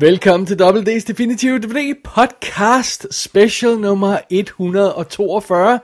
[0.00, 5.80] Velkommen til Double D's Definitive DVD Podcast Special nummer 142,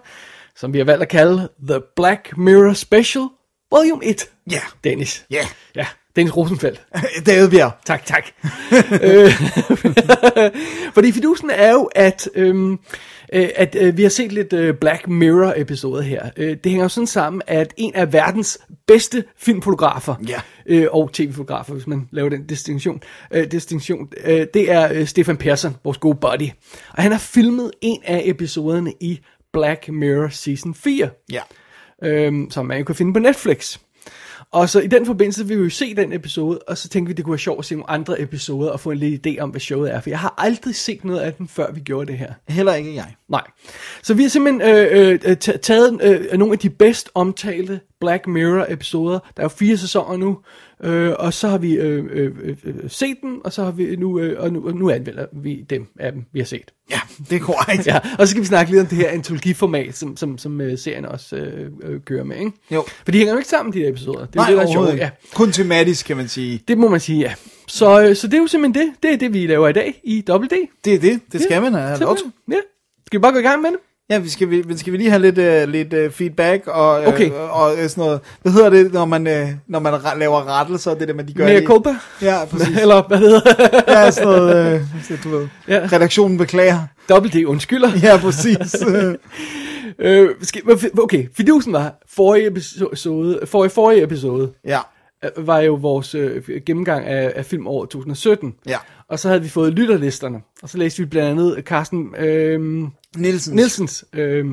[0.57, 3.25] som vi har valgt at kalde The Black Mirror Special
[3.71, 4.31] Volume 1.
[4.51, 4.61] Ja.
[4.85, 5.25] Dennis.
[5.31, 5.47] Ja.
[5.77, 6.83] Ja, Dennis Rosenfeldt.
[7.27, 7.73] David Bjerg.
[7.85, 8.25] Tak, tak.
[9.03, 9.33] Øh,
[10.95, 12.79] Fordi fidusen er jo, at, øhm,
[13.33, 16.31] øh, at øh, vi har set lidt øh, Black Mirror episoder her.
[16.37, 20.41] Øh, det hænger jo sådan sammen, at en af verdens bedste filmfotografer, Ja.
[20.67, 25.37] øh, og tv-fotografer, hvis man laver den distinktion, øh, distinktion øh, det er øh, Stefan
[25.37, 26.49] Persson, vores gode buddy.
[26.91, 29.21] Og han har filmet en af episoderne i
[29.53, 31.41] Black Mirror Season 4 Ja.
[32.05, 33.79] øhm, som man jo kan finde på Netflix.
[34.53, 37.15] Og så i den forbindelse vil vi jo se den episode, og så tænkte vi,
[37.15, 39.51] det kunne være sjovt at se nogle andre episoder og få en lille idé om,
[39.51, 40.01] hvad showet er.
[40.01, 42.33] For jeg har aldrig set noget af den, før vi gjorde det her.
[42.49, 43.15] Heller ikke jeg.
[43.29, 43.43] Nej.
[44.03, 48.27] Så vi har simpelthen øh, øh, ta- taget øh, nogle af de bedst omtalte Black
[48.27, 49.19] Mirror episoder.
[49.19, 50.39] Der er jo fire sæsoner nu,
[50.85, 52.31] øh, og så har vi øh, øh,
[52.65, 55.65] øh, set dem, og så har vi nu, øh, og nu, og nu anmelder vi
[55.71, 56.71] dem af dem, vi har set.
[56.91, 57.87] Ja, det er korrekt.
[57.93, 60.79] Ja, og så skal vi snakke lidt om det her antologiformat, som, som, som uh,
[60.79, 62.53] serien også øh, øh, kører med, ikke?
[62.71, 62.85] Jo.
[63.05, 64.27] For de hænger jo ikke sammen, de her episoder.
[64.27, 64.97] Det er Nej, det, der er sjovt.
[64.97, 66.63] Ja, Kun tematisk, kan man sige.
[66.69, 67.35] det må man sige, ja.
[67.69, 68.95] Så, øh, så det er jo simpelthen det.
[69.03, 70.53] Det er det, vi laver i dag i Double D.
[70.85, 71.21] Det er det.
[71.33, 72.27] Det skal Ja, man have lov til.
[72.51, 72.57] Ja.
[73.07, 73.79] Skal vi bare gå i gang med det?
[74.11, 77.31] Ja, vi skal, vi, skal vi lige have lidt, uh, lidt uh, feedback og, Okay.
[77.31, 78.21] og, og sådan noget.
[78.43, 80.95] Hvad hedder det, når man, uh, når man laver rettelser?
[80.95, 81.97] Det der, man de gør Mea i- culpa?
[82.23, 82.77] Ja, præcis.
[82.83, 83.41] Eller hvad hedder
[83.89, 85.49] ja, sådan noget, uh, så du ved.
[85.69, 85.89] Ja.
[85.93, 86.79] Redaktionen beklager.
[87.09, 87.91] Double D undskylder.
[88.03, 88.77] Ja, præcis.
[89.99, 90.63] Øh, skal,
[91.03, 94.79] okay, fidusen var forrige episode, forrige, forrige episode ja,
[95.25, 98.55] øh, var jo vores øh, gennemgang af, af film over 2017.
[98.67, 98.77] ja.
[99.09, 100.39] Og så havde vi fået lytterlisterne.
[100.63, 102.83] Og så læste vi blandt andet Carsten øh,
[103.17, 103.57] Nielsen.
[103.57, 104.45] Nielsens øh,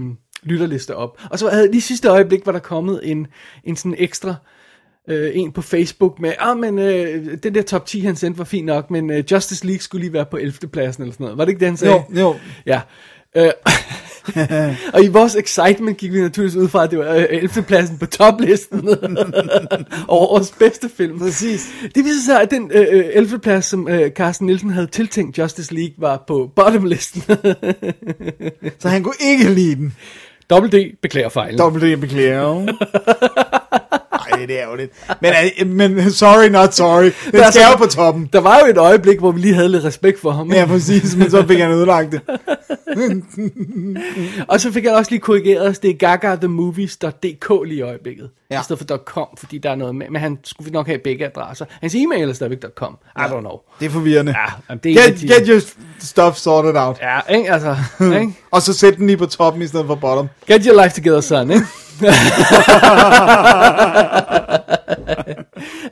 [0.43, 1.21] lytterliste op.
[1.29, 3.27] Og så havde lige sidste øjeblik, var der kommet en,
[3.63, 4.35] en sådan ekstra
[5.09, 8.43] øh, en på Facebook med, ah, men øh, den der top 10, han sendte, var
[8.43, 10.67] fint nok, men øh, Justice League skulle lige være på 11.
[10.67, 11.37] pladsen eller sådan noget.
[11.37, 11.93] Var det ikke det, han sagde?
[11.93, 12.35] Jo, jo.
[12.65, 12.81] Ja.
[13.37, 13.51] Øh,
[14.93, 17.63] og i vores excitement gik vi naturligvis ud fra, at det var øh, 11.
[17.63, 18.87] pladsen på toplisten
[20.07, 21.19] over årets bedste film.
[21.19, 21.69] Præcis.
[21.95, 23.39] Det viser sig, at den øh, øh, 11.
[23.39, 27.21] plads, som øh, Carsten Nielsen havde tiltænkt Justice League, var på bottomlisten.
[28.79, 29.95] Så han kunne ikke lide den.
[30.49, 31.59] Double D beklager fejlen.
[31.59, 32.73] Dobbelt D beklager.
[34.31, 34.91] Nej, det er ærgerligt.
[35.65, 37.03] Men, men sorry, not sorry.
[37.03, 38.29] Den Der er skal jo på toppen.
[38.33, 40.51] Der var jo et øjeblik, hvor vi lige havde lidt respekt for ham.
[40.53, 42.21] Ja, præcis, men så fik han ødelagt det.
[44.47, 48.29] Og så fik jeg også lige korrigeret os, det er gagathemovies.dk lige i øjeblikket.
[48.51, 48.59] Ja.
[48.59, 51.25] I stedet for .com, fordi der er noget med, men han skulle nok have begge
[51.25, 51.65] adresser.
[51.81, 52.97] Hans e-mail er stadigvæk .com.
[53.17, 53.57] I don't know.
[53.79, 54.35] Det er forvirrende.
[54.69, 55.59] Ja, det er Get, get your
[55.99, 56.97] stuff sorted out.
[57.01, 57.51] Ja, ikke?
[57.53, 57.75] Altså,
[58.19, 58.33] ikke?
[58.51, 60.27] Og så sæt den lige på toppen i stedet for bottom.
[60.47, 61.65] Get your life together, son, ikke?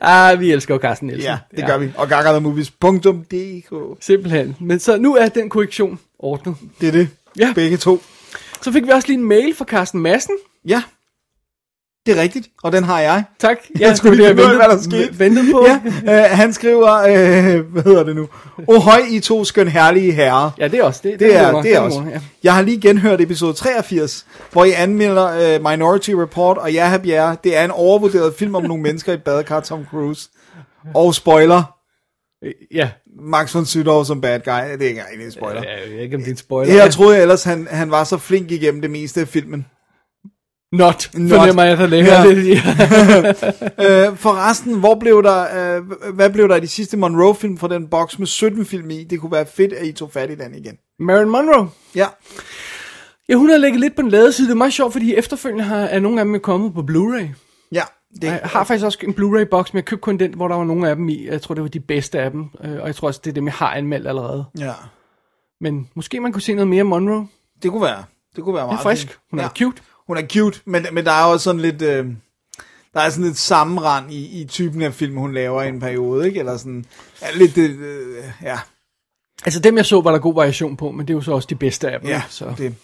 [0.00, 1.30] ah, vi elsker jo Carsten Nielsen.
[1.30, 1.90] Ja, det gør vi.
[1.96, 4.56] Og gagathemovies.dk Simpelthen.
[4.60, 6.56] Men så nu er den korrektion ordnet.
[6.80, 7.08] Det er det.
[7.38, 7.52] Ja.
[7.54, 8.02] Begge to.
[8.62, 10.34] Så fik vi også lige en mail fra Carsten Madsen.
[10.64, 10.82] Ja.
[12.08, 13.24] Det er rigtigt, og den har jeg.
[13.38, 13.56] Tak.
[13.80, 15.18] Jeg skulle lige det, ventet- skete.
[15.18, 15.66] Ventet på.
[15.66, 15.80] Ja,
[16.24, 18.28] øh, han skriver, øh, hvad hedder det nu?
[18.66, 20.50] O høj, I to skøn herlige herrer.
[20.58, 21.00] ja, det er også.
[21.02, 22.00] Det, Det er, god det er også.
[22.00, 22.20] nok, Ja.
[22.42, 26.98] Jeg har lige genhørt episode 83, hvor I anmelder uh, Minority Report, og jeg har
[26.98, 27.36] Bjerre.
[27.44, 30.28] Det er en overvurderet film om nogle mennesker i et badekar, Tom Cruise.
[30.94, 31.62] Og spoiler,
[32.74, 32.88] Ja.
[33.20, 34.52] Max von Sydow som bad guy.
[34.52, 35.62] Det er ikke engang en spoiler.
[35.62, 36.72] Jeg ved ikke, om det er en spoiler.
[36.72, 39.66] Her troede jeg ellers, han, han var så flink igennem det meste af filmen.
[40.72, 41.10] Not.
[41.14, 41.38] Not.
[41.38, 42.22] Fornemmer jeg, der ligger Ja.
[42.22, 42.32] ja.
[42.32, 42.52] lidt i.
[44.10, 45.82] Øh, forresten, hvor blev der, øh,
[46.14, 49.04] hvad blev der i de sidste Monroe-film fra den boks med 17 film i?
[49.04, 50.76] Det kunne være fedt, at I tog fat i den igen.
[51.00, 51.68] Marilyn Monroe.
[51.94, 52.06] Ja,
[53.28, 54.48] Ja, hun har ligget lidt på den lade side.
[54.48, 57.26] Det er meget sjovt, fordi efterfølgende har, er nogle af dem kommet på Blu-ray.
[57.72, 57.82] ja.
[58.14, 60.64] Det, Jeg har faktisk også en Blu-ray-boks, men jeg købte kun den, hvor der var
[60.64, 61.26] nogle af dem i.
[61.26, 62.44] Jeg tror, det var de bedste af dem.
[62.64, 64.44] Øh, Og jeg tror også, det er dem, jeg har anmeldt allerede.
[64.58, 64.72] ja.
[65.60, 67.26] Men måske man kunne se noget mere Monroe.
[67.62, 68.04] Det kunne være.
[68.36, 69.18] Det kunne være Det er meget frisk.
[69.30, 69.48] Hun er ja.
[69.48, 69.82] cute.
[70.08, 71.82] Hun er cute, men, men der er også sådan lidt...
[71.82, 72.06] Øh,
[72.94, 76.26] der er sådan lidt sammenrand i, i typen af film, hun laver i en periode,
[76.26, 76.38] ikke?
[76.38, 76.84] Eller sådan...
[77.22, 77.58] Ja, lidt...
[77.58, 78.58] Øh, ja,
[79.44, 81.46] Altså dem, jeg så, var der god variation på, men det er jo så også
[81.50, 82.08] de bedste af dem.
[82.08, 82.54] ja så.
[82.58, 82.74] det,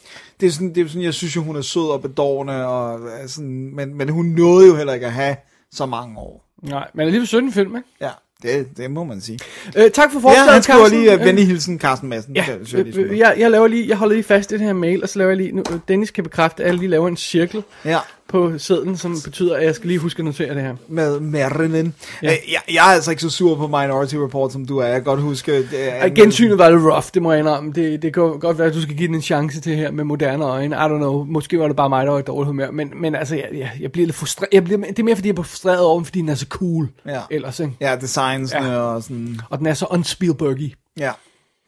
[0.40, 3.00] det, er sådan, det er sådan, jeg synes jo, hun er sød og bedårende, og
[3.26, 5.36] sådan, men, men hun nåede jo heller ikke at have
[5.72, 6.44] så mange år.
[6.62, 7.88] Nej, men alligevel 17 film, ikke?
[8.00, 8.10] Ja,
[8.44, 9.38] Det, det må man sige.
[9.76, 11.00] Øh, tak for Ja, forslaget, han skriver Carsten.
[11.00, 12.36] lige uh, venlig hilsen Carsten Madsen.
[12.36, 14.62] Ja, synes jeg lige øh, jeg, jeg, laver lige, jeg holder lige fast i det
[14.66, 17.08] her mail, og så laver jeg lige, nu, Dennis kan bekræfte, at jeg lige laver
[17.08, 17.98] en cirkel ja.
[18.28, 20.74] På sædlen, som betyder, at jeg skal lige huske at notere det her.
[20.88, 21.90] med Marilyn.
[22.22, 22.30] Ja.
[22.30, 22.36] Ja.
[22.52, 24.86] Jeg, jeg er altså ikke så sur på Minority Report, som du er.
[24.86, 25.52] Jeg kan godt huske...
[25.58, 27.72] Det er, Ej, Gensynet var lidt rough, det må jeg indrømme.
[27.72, 30.04] Det, det kan godt være, at du skal give den en chance til her med
[30.04, 30.76] moderne øjne.
[30.76, 31.24] I don't know.
[31.24, 32.70] Måske var det bare mig, der var i dårlig humør.
[32.70, 34.48] Men, men altså, jeg, jeg, jeg bliver lidt frustreret.
[34.52, 36.88] Jeg bliver, det er mere, fordi jeg bliver frustreret over fordi den er så cool.
[37.06, 37.20] Ja.
[37.30, 37.72] Ellers, ikke?
[37.80, 38.72] Ja, designsene Ja.
[38.72, 38.78] ja.
[38.78, 39.40] og sådan...
[39.50, 40.74] Og den er så unspielbergy.
[40.98, 41.10] Ja,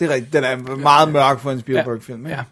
[0.00, 0.32] det er rigtigt.
[0.32, 2.26] Den er meget mørk for en Spielberg-film.
[2.26, 2.36] ikke?
[2.36, 2.42] Ja.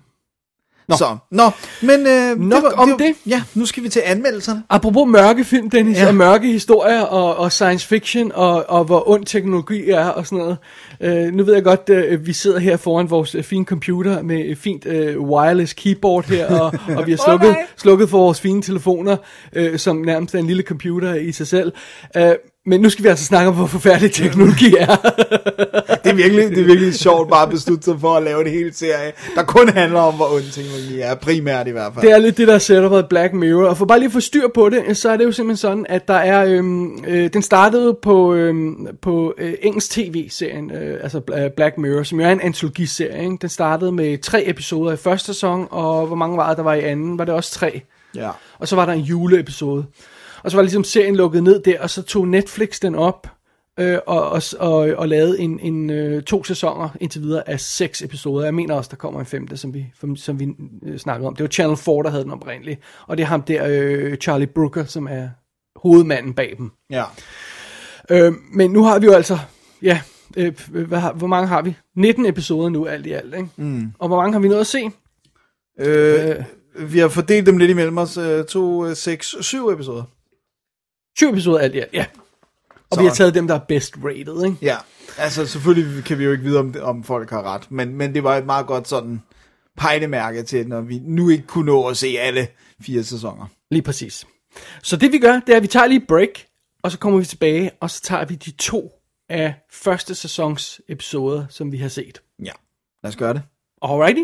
[0.89, 0.97] Nå.
[0.97, 1.51] Så, nå,
[1.83, 2.07] men...
[2.07, 3.15] Øh, Nok om det.
[3.27, 4.63] Ja, nu skal vi til anmeldelserne.
[4.71, 6.09] Apropos mørke film, Dennis, ja.
[6.09, 10.39] Og mørke historier og, og science fiction, og, og hvor ond teknologi er og sådan
[10.39, 10.57] noget.
[11.01, 14.45] Øh, nu ved jeg godt, øh, vi sidder her foran vores øh, fine computer med
[14.45, 17.67] et fint øh, wireless keyboard her, og, og vi har slukket, nej.
[17.77, 19.17] slukket for vores fine telefoner,
[19.53, 21.73] øh, som nærmest er en lille computer i sig selv.
[22.17, 22.33] Øh,
[22.67, 24.97] men nu skal vi altså snakke om, hvor forfærdelig teknologi er.
[26.05, 28.53] Det er virkelig, det er virkelig sjovt bare at beslutte sig for at lave det
[28.53, 31.15] hele serie, der kun handler om, hvor ond teknologi er.
[31.15, 32.07] Primært i hvert fald.
[32.07, 33.67] Det er lidt det, der sætter på Black Mirror.
[33.67, 35.87] Og for bare lige at få styr på det, så er det jo simpelthen sådan,
[35.89, 36.45] at der er...
[36.45, 42.03] Øhm, øh, den startede på, øhm, på øh, engelsk tv-serien, øh, altså øh, Black Mirror,
[42.03, 43.23] som jo er en antologiserie.
[43.25, 43.37] Ikke?
[43.41, 46.81] Den startede med tre episoder i første sæson, og hvor mange var der var i
[46.81, 47.19] anden?
[47.19, 47.83] Var det også tre?
[48.15, 48.31] Ja.
[48.59, 49.85] Og så var der en juleepisode.
[50.45, 53.29] Og så var ligesom serien lukket ned der, og så tog Netflix den op
[53.81, 58.03] øh, og, og, og, og lavede en, en øh, to sæsoner indtil videre af seks
[58.03, 58.45] episoder.
[58.45, 59.87] Jeg mener også, der kommer en femte, som vi,
[60.17, 60.49] som vi
[60.83, 61.37] øh, snakkede om.
[61.37, 62.81] Det var Channel 4, der havde den oprindeligt.
[63.07, 65.29] Og det er ham der, øh, Charlie Brooker, som er
[65.77, 66.71] hovedmanden bag dem.
[66.91, 67.05] Ja.
[68.11, 69.39] Øh, men nu har vi jo altså,
[69.83, 70.01] ja,
[70.37, 71.77] øh, hvad har, hvor mange har vi?
[71.97, 73.35] 19 episoder nu, alt i alt.
[73.35, 73.49] Ikke?
[73.57, 73.93] Mm.
[73.99, 74.91] Og hvor mange har vi nået at se?
[75.81, 76.45] Øh,
[76.79, 78.17] vi har fordelt dem lidt imellem os.
[78.17, 80.03] Øh, to, øh, seks, syv episoder.
[81.17, 82.07] 20 episoder alt i alt, ja.
[82.91, 84.57] Og Så- vi har taget dem, der er best rated, ikke?
[84.63, 84.77] Ja,
[85.19, 88.25] altså selvfølgelig kan vi jo ikke vide, om, om folk har ret, men, men det
[88.25, 89.23] var et meget godt sådan
[89.77, 92.49] pejlemærke til, når vi nu ikke kunne nå at se alle
[92.83, 93.47] fire sæsoner.
[93.71, 94.27] Lige præcis.
[94.83, 96.29] Så det vi gør, det er, at vi tager lige et break,
[96.83, 98.93] og så kommer vi tilbage, og så tager vi de to
[99.29, 102.23] af første sæsons episoder, som vi har set.
[102.45, 102.53] Ja,
[103.03, 103.43] lad os gøre det.
[103.83, 104.23] Alrighty?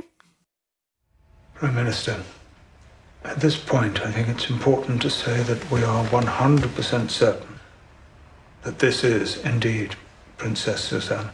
[1.61, 2.15] Prime Minister,
[3.25, 7.61] at this point, I think it's important to say that we are 100% certain
[8.63, 9.95] that this is indeed
[10.37, 11.33] Princess Susanna.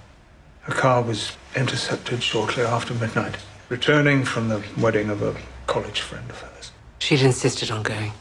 [0.63, 3.37] Her car was intercepted shortly after midnight,
[3.69, 5.37] returning from the wedding of a
[5.67, 6.73] college friend of hers.
[6.99, 8.13] She'd insisted on going.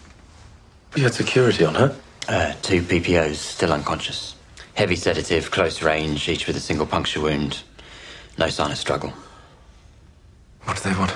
[0.96, 1.96] You had security on her?
[2.28, 4.36] Uh, two PPOs, still unconscious.
[4.76, 7.64] Heavy sedative, close range, each with a single puncture wound.
[8.38, 9.14] No sign of struggle.
[10.64, 11.16] What do they want?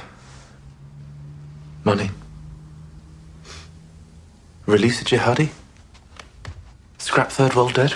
[1.84, 2.10] Money?
[4.70, 5.50] Release a jihadi?
[7.00, 7.94] Scrap third world dead?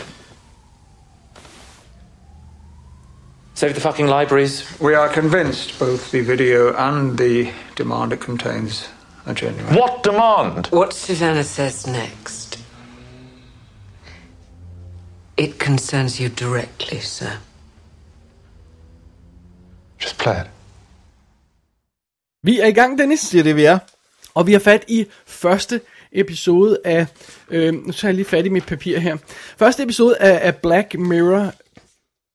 [3.53, 4.65] Save the fucking libraries.
[4.79, 8.89] We are convinced both the video and the demand it contains
[9.27, 9.75] are genuine.
[9.75, 10.67] What demand?
[10.71, 12.57] What Susanna says next.
[15.37, 17.37] It concerns you directly, sir.
[19.99, 20.47] Just play it.
[22.41, 23.79] Vi er i gang, Dennis, Det er det, vi er.
[24.33, 25.81] og vi har fat i første
[26.15, 27.07] episode af...
[27.49, 29.17] Øh, nu tager jeg lige fat i mit papir her.
[29.57, 31.53] Første episode af, af Black Mirror,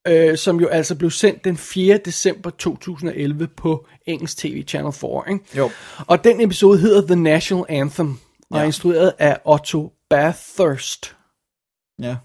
[0.09, 2.01] øh, som jo altså blev sendt den 4.
[2.05, 5.23] december 2011 på engelsk tv Channel 4.
[5.33, 5.45] Ikke?
[5.57, 5.71] Jo.
[6.07, 8.11] Og den episode hedder The National Anthem,
[8.51, 8.59] og Ja.
[8.61, 11.17] er instrueret af Otto Bathurst.
[12.03, 12.17] Ja.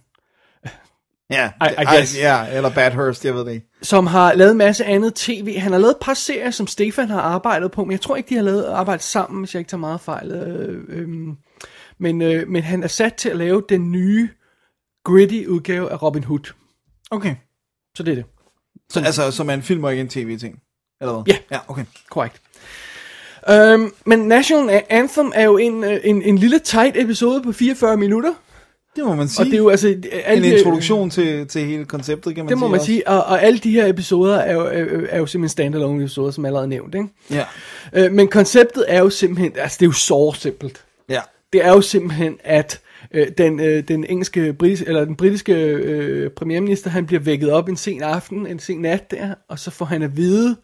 [1.30, 2.18] Ja, I- I ej, guess.
[2.18, 3.68] ja, eller Badhurst, jeg ved det ikke.
[3.82, 5.58] som har lavet en masse andet tv.
[5.60, 8.30] Han har lavet et par serier, som Stefan har arbejdet på, men jeg tror ikke,
[8.30, 10.32] de har lavet arbejdet sammen, hvis jeg ikke tager meget fejl.
[10.32, 11.08] Øh, øh,
[12.00, 14.30] men, øh, men han er sat til at lave den nye,
[15.06, 16.54] gritty udgave af Robin Hood.
[17.12, 17.36] Okay.
[17.98, 18.26] Så det er det.
[18.90, 20.60] Så, altså, som er en film og ikke en tv-ting?
[21.02, 21.24] Eller hvad?
[21.34, 21.38] Ja.
[21.52, 21.86] Ja, okay.
[22.10, 22.42] Korrekt.
[23.50, 27.98] Øhm, men National Anthem er jo en, øh, en, en lille tight episode på 44
[27.98, 28.34] minutter.
[28.96, 29.46] Det må man Og sige.
[29.46, 29.88] det er jo altså...
[29.88, 32.86] en alle de- introduktion til, til hele konceptet, kan man Det må sige man også.
[32.86, 36.32] sige, og, og alle de her episoder er jo, er, er jo simpelthen standalone episoder,
[36.32, 37.08] som allerede nævnt, ikke?
[37.32, 37.46] Ja.
[37.94, 40.84] Øh, men konceptet er jo simpelthen, altså det er jo så simpelt.
[41.10, 41.20] Ja.
[41.54, 42.80] Det er jo simpelthen, at
[43.14, 47.70] øh, den, øh, den engelske, britis, eller den britiske øh, premierminister, han bliver vækket op
[47.70, 50.56] en sen aften, en sen nat der, og så får han at vide,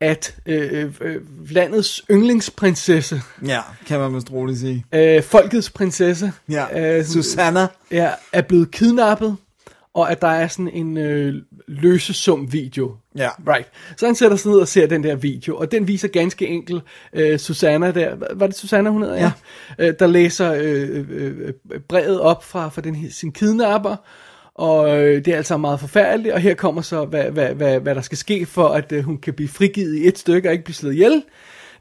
[0.00, 1.16] at øh, øh,
[1.50, 4.84] landets yndlingsprinsesse, Ja, kan man vist roligt sige.
[4.94, 7.66] øh, folkets prinsesse, Ja, øh, Susanna.
[7.90, 9.36] er, er blevet kidnappet,
[9.94, 11.34] og at der er sådan en øh,
[11.68, 12.94] løsesum video.
[13.16, 13.28] Ja.
[13.48, 13.68] Right.
[13.96, 16.82] Så han sætter sig ned og ser den der video, og den viser ganske enkelt
[17.12, 19.16] øh, Susanna der, var det Susanna hun hedder?
[19.16, 19.32] Ja.
[19.78, 23.96] Øh, der læser øh, øh, øh, brevet op fra, fra den, sin kidnapper,
[24.58, 27.94] Og øh, det er altså meget forfærdeligt, og her kommer så, hvad, hvad, hvad, hvad
[27.94, 30.64] der skal ske for, at øh, hun kan blive frigivet i et stykke og ikke
[30.64, 31.22] blive slået ihjel.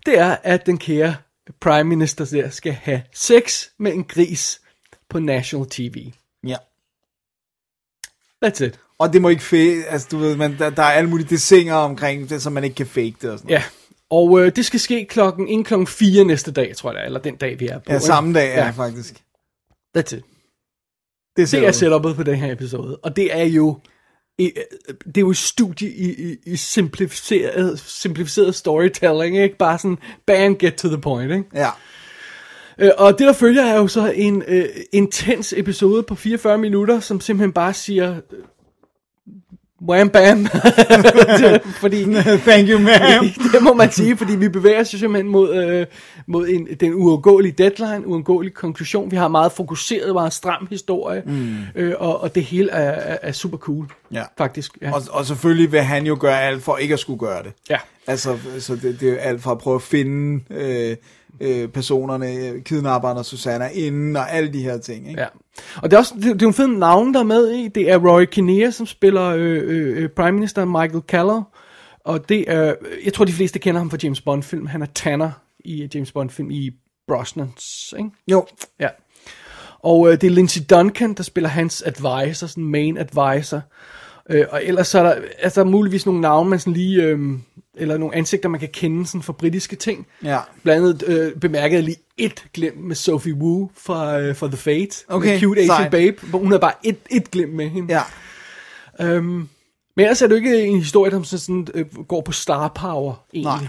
[0.05, 1.15] Det er, at den kære
[1.61, 4.61] prime minister der skal have sex med en gris
[5.09, 6.11] på national tv.
[6.47, 6.55] Ja.
[8.45, 8.79] That's it.
[8.99, 11.75] Og det må ikke fake, altså du ved, man, der, der er alle mulige desinger
[11.75, 13.63] omkring det, så man ikke kan fake det og sådan Ja.
[14.09, 17.19] Og øh, det skal ske klokken, inden klokken 4 næste dag, tror jeg er, eller
[17.19, 17.93] den dag, vi er på.
[17.93, 18.69] Ja, samme dag, ja, Ja.
[18.71, 19.23] faktisk.
[19.97, 20.23] That's it.
[21.37, 23.77] Det, Det er setupet på den her episode, og det er jo
[24.39, 24.51] i-
[25.05, 29.57] det er jo et studie i, i, i simplificeret, simplificeret storytelling, ikke?
[29.57, 31.43] Bare sådan, bang, get to the point, ikke?
[31.55, 31.69] Ja.
[32.79, 36.99] Øh, og det der følger er jo så en øh, intens episode på 44 minutter,
[36.99, 38.15] som simpelthen bare siger,
[39.81, 40.45] wham bam,
[41.81, 42.03] fordi
[42.37, 43.23] Thank you, ma'am.
[43.53, 45.85] det må man sige, fordi vi bevæger os simpelthen mod, øh,
[46.27, 49.11] mod en, den uundgåelige deadline, uundgåelig konklusion.
[49.11, 51.55] Vi har meget fokuseret, meget stram historie, mm.
[51.75, 54.23] øh, og, og det hele er, er, er super cool, Ja.
[54.37, 54.77] faktisk.
[54.81, 54.91] Ja.
[54.93, 57.51] Og, og selvfølgelig vil han jo gøre alt for ikke at skulle gøre det.
[57.69, 57.77] ja.
[58.09, 60.95] Altså, så det, det er alt fra at prøve at finde øh,
[61.41, 65.21] øh, personerne, kidnapperne Susanna inden, og alle de her ting, ikke?
[65.21, 65.27] Ja.
[65.75, 67.67] Og det er også det, det er en fed navn, der er med i.
[67.67, 71.43] Det er Roy Kinnear, som spiller øh, øh, øh, Prime Minister Michael Callow.
[72.05, 72.75] Og det er,
[73.05, 74.67] jeg tror de fleste kender ham fra James Bond-film.
[74.67, 76.71] Han er Tanner i James Bond-film i
[77.07, 78.09] Brosnans, ikke?
[78.31, 78.45] Jo,
[78.79, 78.87] Ja.
[79.79, 83.61] Og øh, det er Lindsay Duncan, der spiller hans advisor, sådan main advisor.
[84.29, 87.03] Øh, og ellers så er der, altså, der er muligvis nogle navne, man sådan lige,
[87.03, 87.19] øh,
[87.77, 90.07] eller nogle ansigter, man kan kende sådan fra britiske ting.
[90.23, 90.39] Ja.
[90.63, 94.57] Blandt andet øh, bemærkede jeg lige et glimt med Sophie Wu fra, øh, fra The
[94.57, 95.05] Fate.
[95.07, 95.91] Okay, Cute Asian sejt.
[95.91, 96.17] Babe.
[96.27, 97.93] Hvor hun havde bare et, et glimt med hende.
[97.93, 98.01] ja.
[98.99, 99.49] Øhm,
[99.95, 103.13] men ellers er det jo ikke en historie, der sådan, øh, går på star power,
[103.33, 103.53] egentlig.
[103.53, 103.67] Nej.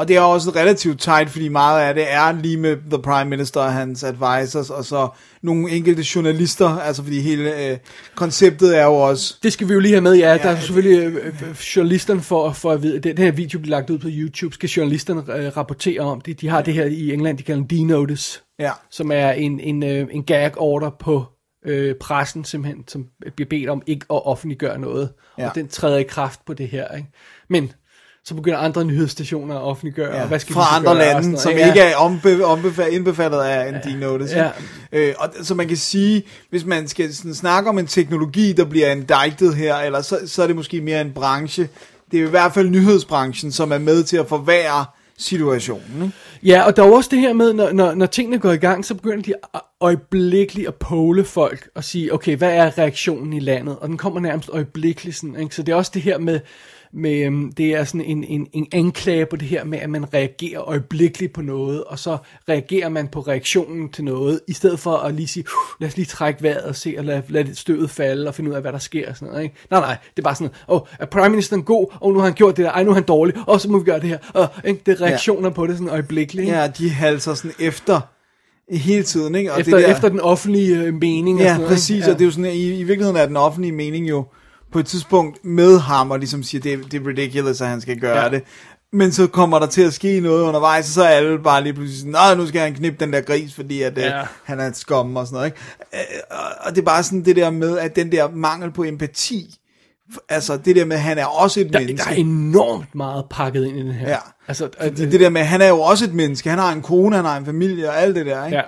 [0.00, 3.30] Og det er også relativt tight, fordi meget af det er lige med The Prime
[3.30, 5.08] Minister og hans advisors, og så
[5.42, 7.78] nogle enkelte journalister, altså fordi hele øh,
[8.14, 9.34] konceptet er jo også...
[9.42, 10.38] Det skal vi jo lige have med, ja.
[10.38, 13.76] Der er selvfølgelig øh, øh, journalisterne for, for at vide, at den her video bliver
[13.76, 16.40] lagt ud på YouTube, skal journalisterne øh, rapportere om det.
[16.40, 18.72] De har det her i England, de kalder en D-notice, Ja.
[18.90, 21.24] som er en, en, øh, en gag order på
[21.66, 25.12] øh, pressen simpelthen, som bliver bedt om ikke at offentliggøre noget.
[25.38, 25.48] Ja.
[25.48, 27.08] Og den træder i kraft på det her, ikke?
[27.50, 27.72] Men
[28.24, 31.40] så begynder andre nyhedsstationer at offentliggøre, Ja, og hvad skal fra andre gøre, lande, noget,
[31.40, 31.66] som ikke?
[31.66, 34.36] ikke er ombe, ombefa, indbefattet af en D-notice.
[34.36, 34.50] Ja.
[34.92, 38.64] Øh, og, så man kan sige, hvis man skal sådan, snakke om en teknologi, der
[38.64, 41.68] bliver indicted her, eller så, så er det måske mere en branche.
[42.10, 44.84] Det er i hvert fald nyhedsbranchen, som er med til at forværre
[45.18, 46.02] situationen.
[46.02, 46.14] Ikke?
[46.42, 48.56] Ja, og der er jo også det her med, når, når, når tingene går i
[48.56, 49.34] gang, så begynder de
[49.80, 53.76] øjeblikkeligt at pole folk og sige, okay, hvad er reaktionen i landet?
[53.80, 55.54] Og den kommer nærmest øjeblikkeligt sådan, ikke?
[55.54, 56.40] Så det er også det her med,
[56.92, 60.14] med øhm, det er sådan en, en, en anklage på det her med, at man
[60.14, 62.16] reagerer øjeblikkeligt på noget, og så
[62.48, 65.96] reagerer man på reaktionen til noget, i stedet for at lige sige, "Uh, lad os
[65.96, 68.72] lige trække vejret og se, og lad, lad støvet falde, og finde ud af, hvad
[68.72, 69.54] der sker og sådan noget, ikke?
[69.70, 72.26] Nej, nej, det er bare sådan, åh, oh, er prime ministeren god, og nu har
[72.26, 74.08] han gjort det der, ej, nu er han dårlig, og så må vi gøre det
[74.08, 74.80] her, og ikke?
[74.86, 75.54] det er reaktioner ja.
[75.54, 76.58] på det sådan øjeblikkeligt, ikke?
[76.58, 78.00] Ja, de halser sådan efter
[78.70, 79.34] hele tiden.
[79.34, 79.52] Ikke?
[79.52, 81.36] Og efter, det der, efter den offentlige øh, mening.
[81.38, 82.06] og Ja, sådan noget, præcis, ikke?
[82.10, 84.24] og det er jo sådan, i, i virkeligheden er den offentlige mening jo
[84.72, 88.00] på et tidspunkt med ham, og ligesom siger, det, det er ridiculous, at han skal
[88.00, 88.28] gøre Ja.
[88.28, 88.42] det.
[88.92, 91.72] Men så kommer der til at ske noget undervejs, og så er alle bare lige
[91.72, 94.16] pludselig sådan, nej, nu skal han knippe den der gris, fordi at, Ja.
[94.18, 94.22] ja.
[94.44, 95.46] han er et skum og sådan noget.
[95.46, 95.58] Ikke?
[95.94, 96.36] Øh,
[96.66, 99.54] og- det er bare sådan det der med, at den der mangel på empati,
[100.28, 102.04] altså det der med, at han er også et der, menneske.
[102.04, 104.08] der er enormt meget pakket ind i den her.
[104.08, 104.16] Ja.
[104.48, 106.82] Altså, det, det der med, at han er jo også et menneske, han har en
[106.82, 108.56] kone, han har en familie og alt det der, ikke?
[108.56, 108.62] Ja.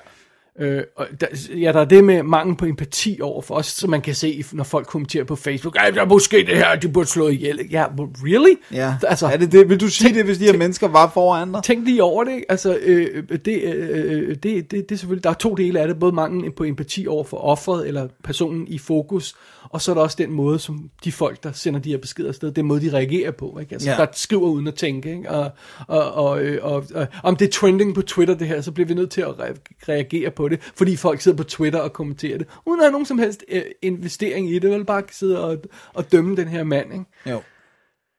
[0.60, 1.26] Øh, og der,
[1.60, 4.44] ja, der er det med mangel på empati over for os, som man kan se,
[4.52, 7.68] når folk kommenterer på Facebook, der er måske det her, de burde slå ihjel.
[7.70, 8.54] Ja, really?
[8.72, 8.94] Ja.
[9.08, 9.68] Altså, er det det?
[9.68, 11.62] Vil du sige det, hvis de her mennesker var foran dig?
[11.62, 12.44] Tænk lige over det.
[12.48, 15.98] Altså, øh, det, øh, det, det, det er selvfølgelig, der er to dele af det.
[15.98, 19.36] Både mangel på empati over for offeret eller personen i fokus,
[19.72, 22.28] og så er der også den måde, som de folk, der sender de her beskeder
[22.28, 23.58] afsted, den måde, de reagerer på.
[23.58, 23.72] Ikke?
[23.72, 23.96] Altså, Ja.
[23.96, 25.10] der skriver uden at tænke.
[25.16, 25.30] Ikke?
[25.30, 25.50] Og,
[25.88, 28.94] og, og, og, og, om det er trending på Twitter, det her, så bliver vi
[28.94, 32.46] nødt til at re- reagere på det, fordi folk sidder på Twitter og kommenterer det,
[32.66, 35.58] uden at have nogen som helst øh, investering i det, vel bare sidde og,
[35.94, 36.92] og dømme den her mand.
[36.92, 37.04] Ikke?
[37.26, 37.42] Jo.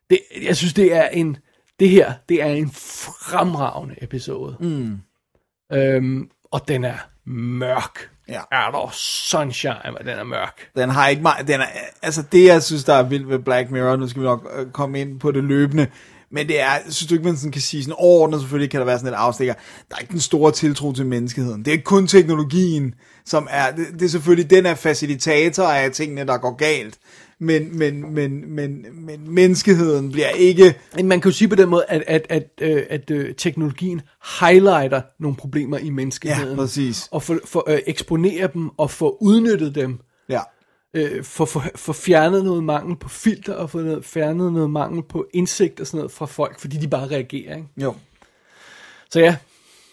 [0.10, 1.38] det, jeg synes, det er en,
[1.80, 4.56] det her, det er en fremragende episode.
[4.60, 4.98] Mm.
[5.78, 8.10] Øhm, og den er mørk.
[8.28, 8.42] Ja.
[8.52, 10.70] Er der sunshine, hvor den er mørk.
[10.76, 11.66] Den har ikke meget, den er,
[12.02, 14.72] altså det jeg synes, der er vildt ved Black Mirror, nu skal vi nok øh,
[14.72, 15.88] komme ind på det løbende,
[16.32, 18.86] men det er, synes du ikke, man sådan kan sige sådan overordnet, selvfølgelig kan der
[18.86, 19.54] være sådan et afstikker,
[19.90, 21.60] der er ikke den store tiltro til menneskeheden.
[21.60, 22.94] Det er ikke kun teknologien,
[23.26, 26.98] som er, det, det er selvfølgelig, den er facilitator af tingene, der går galt,
[27.46, 31.70] men, men, men, men, men menneskeheden bliver ikke, Men man kan jo sige på den
[31.70, 34.02] måde, at, at, at, øh, at øh, teknologien
[34.40, 36.50] highlighter nogle problemer i menneskeheden.
[36.50, 37.08] Ja, præcis.
[37.12, 40.42] Og for, for øh, eksponere dem og få udnyttet dem ja,
[40.94, 45.04] øh, få, få, få fjernet noget mangel på filter, og få noget, fjernet noget mangel
[45.10, 47.68] på indsigt og sådan noget fra folk, fordi de bare reagerer, ikke?
[47.78, 47.96] Jo.
[49.12, 49.36] Så ja,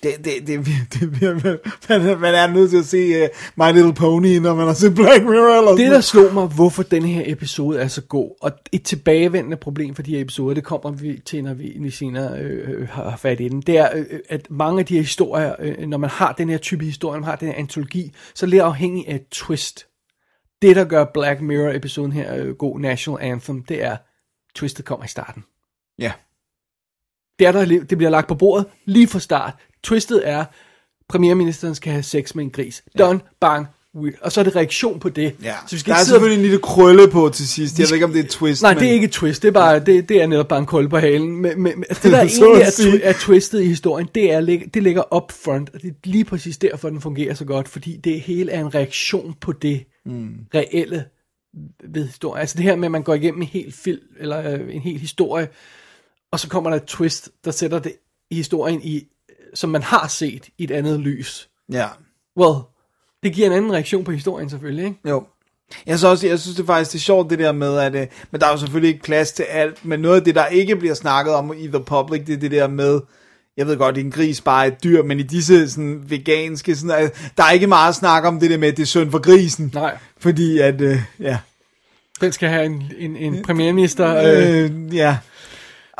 [0.02, 3.74] Det, det, det, det, det, det man, man er nødt til at se uh, My
[3.74, 5.58] Little Pony, når man har set Black Mirror.
[5.58, 9.56] Eller det der slog mig, hvorfor den her episode er så god, og et tilbagevendende
[9.56, 13.16] problem for de her episoder, det kommer vi til, når vi, senere øh, har har
[13.16, 16.10] fat i den, det er, øh, at mange af de her historier, øh, når man
[16.10, 19.08] har den her type historie, når man har den her antologi, så er det afhængig
[19.08, 19.86] af et twist.
[20.62, 23.96] Det, der gør Black Mirror-episoden her øh, god, National Anthem, det er,
[24.54, 25.44] twistet kommer i starten.
[25.98, 26.12] Ja.
[27.38, 29.54] Det, er der, det bliver lagt på bordet lige fra start.
[29.82, 30.44] Twistet er,
[31.08, 32.84] premierministeren skal have sex med en gris.
[32.98, 35.36] Done, bang, we- og så er det reaktion på det.
[35.42, 35.54] Ja.
[35.66, 37.78] Så vi skal der er sidde selvfølgelig en lille krølle på til sidst.
[37.78, 38.62] Jeg ved ikke, om det er et twist.
[38.62, 38.80] Nej, men...
[38.82, 40.88] det er ikke et twist, det er, bare, det, det er netop bare en kolde
[40.88, 41.36] på halen.
[41.36, 44.32] Men, men, men altså, det, der egentlig at er, twi- er twistet i historien, det,
[44.32, 44.40] er,
[44.74, 47.96] det ligger up front, og det er lige præcis derfor, den fungerer så godt, fordi
[47.96, 50.34] det hele er en reaktion på det mm.
[50.54, 51.04] reelle
[51.84, 52.40] ved historien.
[52.40, 54.98] Altså det her med, at man går igennem en hel film, eller øh, en hel
[54.98, 55.48] historie,
[56.32, 57.92] og så kommer der et twist, der sætter det
[58.30, 59.06] historien i,
[59.54, 61.48] som man har set i et andet lys.
[61.72, 61.86] Ja.
[62.36, 62.58] Well,
[63.22, 64.98] det giver en anden reaktion på historien selvfølgelig, ikke?
[65.08, 65.24] Jo.
[65.86, 67.94] Jeg synes også, jeg synes det er faktisk det er sjovt det der med, at,
[67.94, 70.46] øh, men der er jo selvfølgelig ikke plads til alt, men noget af det, der
[70.46, 73.00] ikke bliver snakket om i The Public, det er det der med,
[73.56, 77.04] jeg ved godt, er en gris bare et dyr, men i disse sådan, veganske, sådan,
[77.04, 79.18] øh, der er ikke meget snak om det der med, at det er synd for
[79.18, 79.70] grisen.
[79.74, 79.98] Nej.
[80.18, 81.38] Fordi at, øh, ja.
[82.20, 84.16] Den skal have en, en, en premierminister...
[84.16, 85.18] Øh, Øh, ja.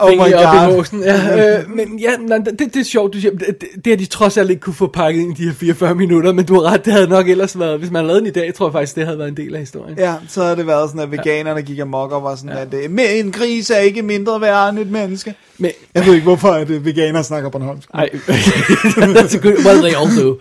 [0.00, 1.02] Oh my i god.
[1.02, 3.32] Ja, øh, men ja, nej, det, det er sjovt, du siger.
[3.34, 5.94] Det, det, har de trods alt ikke kunne få pakket ind i de her 44
[5.94, 8.30] minutter, men du har ret, det havde nok ellers været, hvis man lavede den i
[8.30, 9.98] dag, tror jeg faktisk, det havde været en del af historien.
[9.98, 12.60] Ja, så havde det været sådan, at veganerne gik amok og var sådan, ja.
[12.62, 15.34] at øh, "Men en gris er ikke mindre værd end et menneske.
[15.58, 17.88] Men, Jeg ved ikke, hvorfor at øh, veganer snakker Bornholmsk.
[17.94, 20.38] ej, that's a good, well they all do.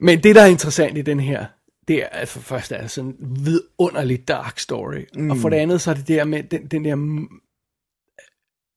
[0.00, 1.44] Men det, der er interessant i den her,
[1.88, 5.30] det er, for er det sådan en vidunderlig dark story, mm.
[5.30, 6.96] og for det andet, så er det der med den, den der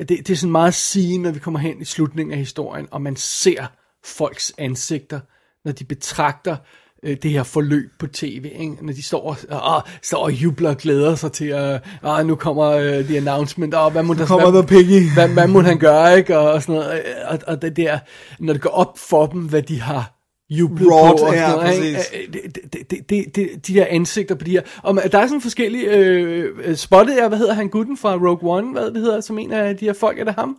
[0.09, 3.01] det, det er sådan meget sigende, når vi kommer hen i slutningen af historien, og
[3.01, 3.65] man ser
[4.03, 5.19] folks ansigter,
[5.65, 6.57] når de betragter
[7.03, 8.85] øh, det her forløb på tv, ikke?
[8.85, 11.81] når de står og, og, står og jubler og glæder sig til, at
[12.19, 15.13] øh, nu kommer øh, the announcement, og hvad må der kommer hvad, piggy.
[15.13, 16.37] hvad, hvad må han gøre, ikke?
[16.37, 17.99] Og, og sådan noget, øh, og, og det der,
[18.39, 20.20] når det går op for dem, hvad de har
[20.51, 21.97] jublet Wrought, på, og ja, noget, præcis.
[22.13, 25.27] Øh, det, det, det, det, det, de der ansigter på de her, og der er
[25.27, 29.01] sådan forskellige, øh, øh, spottet jeg, hvad hedder han, gutten fra Rogue One, hvad det
[29.01, 30.57] hedder, som en af de her folk, er det ham?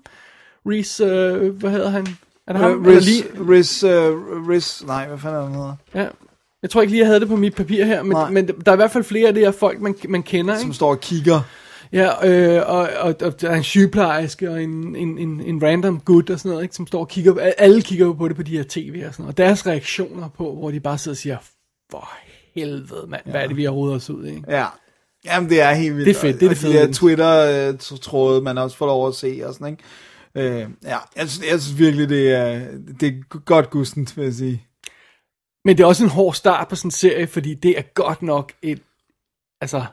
[0.66, 2.06] Reese, øh, hvad hedder han?
[2.46, 2.80] Er det ham?
[2.80, 5.74] Uh, Riz, Riz, uh, Riz, nej, hvad fanden er han hedder?
[5.94, 6.06] Ja.
[6.62, 8.30] Jeg tror ikke lige, jeg havde det på mit papir her, Nej.
[8.30, 10.58] men, men der er i hvert fald flere af de her folk, man, man kender,
[10.58, 10.74] Som ikke?
[10.74, 11.40] står og kigger.
[11.92, 16.00] Ja, øh, og, og, og der er en sygeplejerske og en, en, en, en random
[16.00, 18.56] gut og sådan noget, ikke, som står og kigger, alle kigger på det på de
[18.56, 21.38] her tv og sådan noget, og deres reaktioner på, hvor de bare sidder og siger,
[21.90, 22.10] for
[22.54, 23.30] helvede mand, ja.
[23.30, 24.56] hvad er det, vi har rodet os ud i, ikke?
[24.56, 24.66] Ja.
[25.24, 26.06] Jamen, det er helt vildt.
[26.06, 26.92] Det er fedt, det er det de fede.
[26.92, 29.82] Twitter-tråde, man også får lov at se og sådan, ikke?
[30.34, 32.60] Øh, ja, jeg synes, jeg synes virkelig, det er,
[33.00, 34.66] det er godt gustent, vil jeg sige.
[35.64, 38.22] Men det er også en hård start på sådan en serie, fordi det er godt
[38.22, 38.82] nok et,
[39.60, 39.84] altså,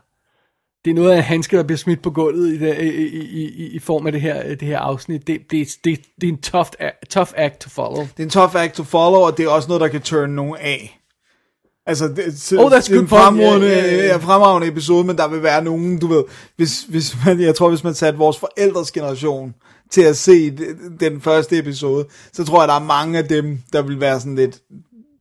[0.86, 3.50] det er noget af en handske, der bliver smidt på gulvet i, det, i, i,
[3.50, 5.28] i, i form af det her, det her afsnit.
[5.28, 6.70] Det, det, det, det er en tough,
[7.10, 8.02] tough act to follow.
[8.02, 10.30] Det er en tough act to follow, og det er også noget, der kan turn
[10.30, 11.00] nogen af.
[11.86, 12.18] Altså, det,
[12.60, 14.06] Oh, that's det er good en fremragende, ja, ja.
[14.06, 16.24] ja, fremragende episode, men der vil være nogen, du ved,
[16.56, 19.56] hvis, hvis man, jeg tror, hvis man satte vores forældres generation
[19.92, 20.58] til at se
[21.00, 24.36] den første episode, så tror jeg, der er mange af dem, der vil være sådan
[24.36, 24.60] lidt,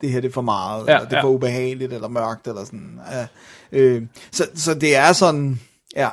[0.00, 1.34] det her det er for meget, Ja, eller det er for ja.
[1.34, 3.00] ubehageligt, eller mørkt, eller sådan.
[3.12, 3.26] Ja,
[3.72, 5.60] øh, så, så det er sådan,
[5.96, 6.08] ja.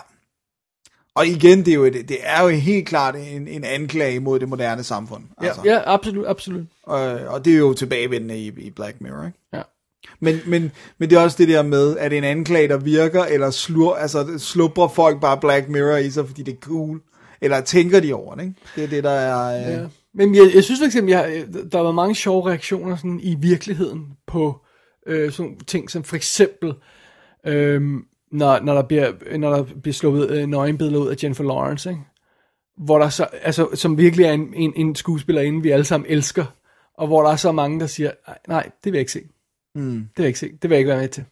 [1.15, 4.39] Og igen, det er jo, et, det er jo helt klart en, en anklage mod
[4.39, 5.24] det moderne samfund.
[5.38, 5.62] Altså.
[5.65, 6.65] Ja, ja, absolut, absolut.
[6.84, 9.39] Og, og det er jo tilbagevendende i, i Black Mirror, ikke?
[9.54, 9.62] Ja.
[10.20, 13.24] Men, men, men det er også det der med, at det en anklage, der virker,
[13.24, 17.02] eller slur, altså, slubrer folk bare Black Mirror i sig, fordi det er cool?
[17.41, 18.56] Eller tænker de over det, ikke?
[18.76, 19.68] Det er det, der er...
[19.68, 19.88] Øh, Ja.
[20.18, 24.08] Men jeg, jeg synes for eksempel, jeg, der været mange sjove reaktioner sådan, i virkeligheden
[24.28, 24.62] på
[25.08, 26.76] øh, sådan ting som for eksempel, øh,
[28.32, 32.02] når, når, der bliver, når der bliver sluppet øh, nøgenbilleder ud af Jennifer Lawrence, ikke?
[32.78, 36.46] hvor der så, altså, som virkelig er en, en, en skuespillerinde, vi alle sammen elsker,
[36.98, 38.12] og hvor der er så mange, der siger,
[38.48, 39.22] nej, det vil jeg ikke se.
[39.76, 39.92] mm.
[39.92, 40.52] Det vil jeg ikke se.
[40.52, 41.24] Det vil jeg ikke være med til.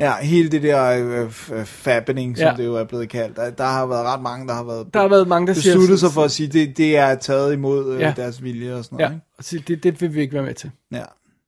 [0.00, 0.90] Ja, hele det der
[1.22, 2.54] øh, f- fappening, som Ja.
[2.56, 3.36] det jo er blevet kaldt.
[3.36, 5.74] Der, der har været ret mange, der har været Der har været mange, der siger...
[5.74, 8.12] besluttet sig for at sige, det, det er taget imod øh, ja.
[8.16, 9.10] deres vilje og sådan noget.
[9.10, 9.26] Ja, Ikke?
[9.38, 10.70] og sige, det, det vil vi ikke være med til.
[10.92, 11.02] Ja.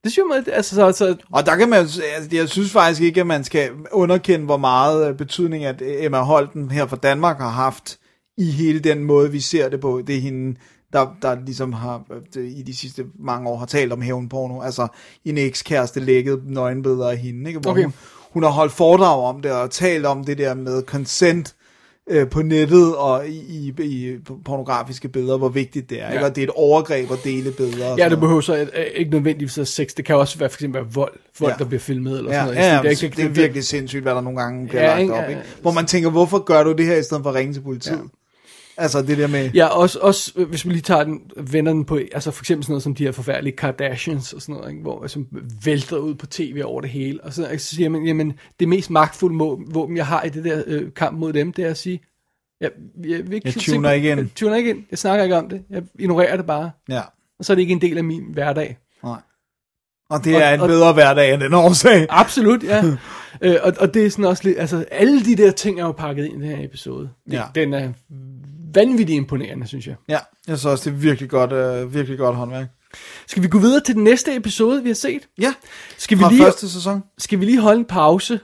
[0.04, 3.20] Det synes jeg, altså, så, så, Og der kan man, altså, jeg synes faktisk ikke,
[3.20, 7.48] at man skal underkende, hvor meget øh, betydning, at Emma Holten her fra Danmark har
[7.50, 7.98] haft
[8.38, 10.02] i hele den måde, vi ser det på.
[10.06, 10.56] Det er hende,
[10.92, 12.02] der, der ligesom har
[12.36, 14.60] øh, i de sidste mange år har talt om hævnporno.
[14.60, 14.86] Altså
[15.24, 17.60] en ekskæreste lækket nøgenbilleder af hende, ikke?
[17.60, 17.82] Hvor Okay.
[17.82, 17.94] hun,
[18.30, 21.54] hun har holdt foredrag om det, og talt om det der med consent
[22.10, 26.06] øh, på nettet og i, i, i pornografiske billeder, hvor vigtigt det er.
[26.06, 26.12] Ja.
[26.12, 26.24] Ikke?
[26.24, 27.94] Og det er et overgreb at dele billeder.
[27.98, 29.88] Ja, det behøver så ikke nødvendigvis være sex.
[29.96, 31.12] Det kan også være for eksempel være vold.
[31.40, 31.56] Vold, Ja.
[31.58, 32.68] der bliver filmet eller Ja, sådan noget.
[32.68, 35.00] ja, ja, det, det, det er virkelig sindssygt, hvad der nogle gange bliver Ja, lagt
[35.00, 35.14] ikke?
[35.14, 35.28] op.
[35.30, 35.42] Ikke?
[35.60, 37.92] Hvor man tænker, hvorfor gør du det her, i stedet for at ringe til politiet?
[37.96, 38.21] Ja.
[38.76, 39.50] Altså det der med...
[39.54, 42.64] Ja, også, også øh, hvis vi lige tager den, vender den på, altså for eksempel
[42.64, 45.26] sådan noget som de her forfærdelige Kardashians og sådan noget, ikke, hvor som
[45.64, 48.90] vælter ud på tv over det hele, og så, så siger man, jamen, det mest
[48.90, 51.78] magtfulde må, våben, jeg har i det der øh, kamp mod dem, det er at
[51.78, 52.00] sige,
[52.60, 52.70] jeg,
[53.08, 54.20] jeg, vil ikke Jeg tuner ikke ind.
[54.20, 57.00] Jeg tuner ikke ind, jeg snakker ikke om det, jeg ignorerer det bare, Ja.
[57.38, 58.78] og så er det ikke en del af min hverdag.
[59.04, 59.20] Nej.
[60.10, 62.06] Og det Og- er en og- bedre hverdag end den årsag.
[62.22, 62.84] Absolut, ja.
[63.42, 65.92] øh, og, og det er sådan også lidt, altså alle de der ting er jo
[65.92, 67.10] pakket ind i den her episode.
[67.26, 67.42] Det, Ja.
[67.54, 67.92] Den er
[68.74, 69.94] vanvittigt imponerende, synes jeg.
[70.08, 72.66] Ja, jeg synes også, det er virkelig godt, øh, virkelig godt håndværk.
[73.26, 75.28] Skal vi gå videre til den næste episode, vi har set?
[75.40, 75.54] Ja,
[75.98, 77.02] Skal vi fra lige, første sæson.
[77.18, 78.40] skal vi lige holde en pause,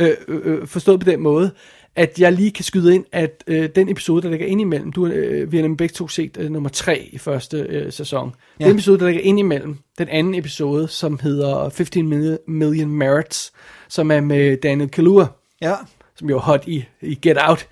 [0.00, 1.50] øh, øh, øh, forstået på den måde,
[1.96, 5.06] at jeg lige kan skyde ind, at øh, den episode, der ligger ind imellem, du,
[5.06, 8.34] øh, vi har nemlig begge to set øh, nummer 3 i første øh, sæson.
[8.60, 8.64] Ja.
[8.64, 13.52] Den episode, der ligger ind imellem, den anden episode, som hedder 15 Million, Million Merits,
[13.88, 15.26] som er med Daniel Kaluuya,
[15.62, 15.74] Ja,
[16.16, 17.68] som jo er hot i, i Get Out.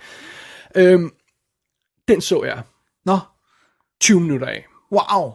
[0.77, 1.11] Øhm,
[2.09, 2.63] den så jeg
[3.07, 3.19] nå,
[4.01, 4.67] 20 minutter af.
[4.93, 5.33] wow.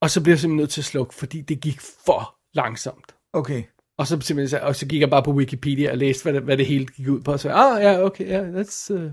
[0.00, 3.14] Og så bliver jeg simpelthen nødt til at slukke, fordi det gik for langsomt.
[3.32, 3.62] Okay.
[3.98, 6.56] Og så, simpelthen, og så gik jeg bare på Wikipedia og læste, hvad det, hvad
[6.56, 7.32] det hele gik ud på.
[7.32, 9.10] Og så, ah, ja, okay, ja, yeah, that's uh,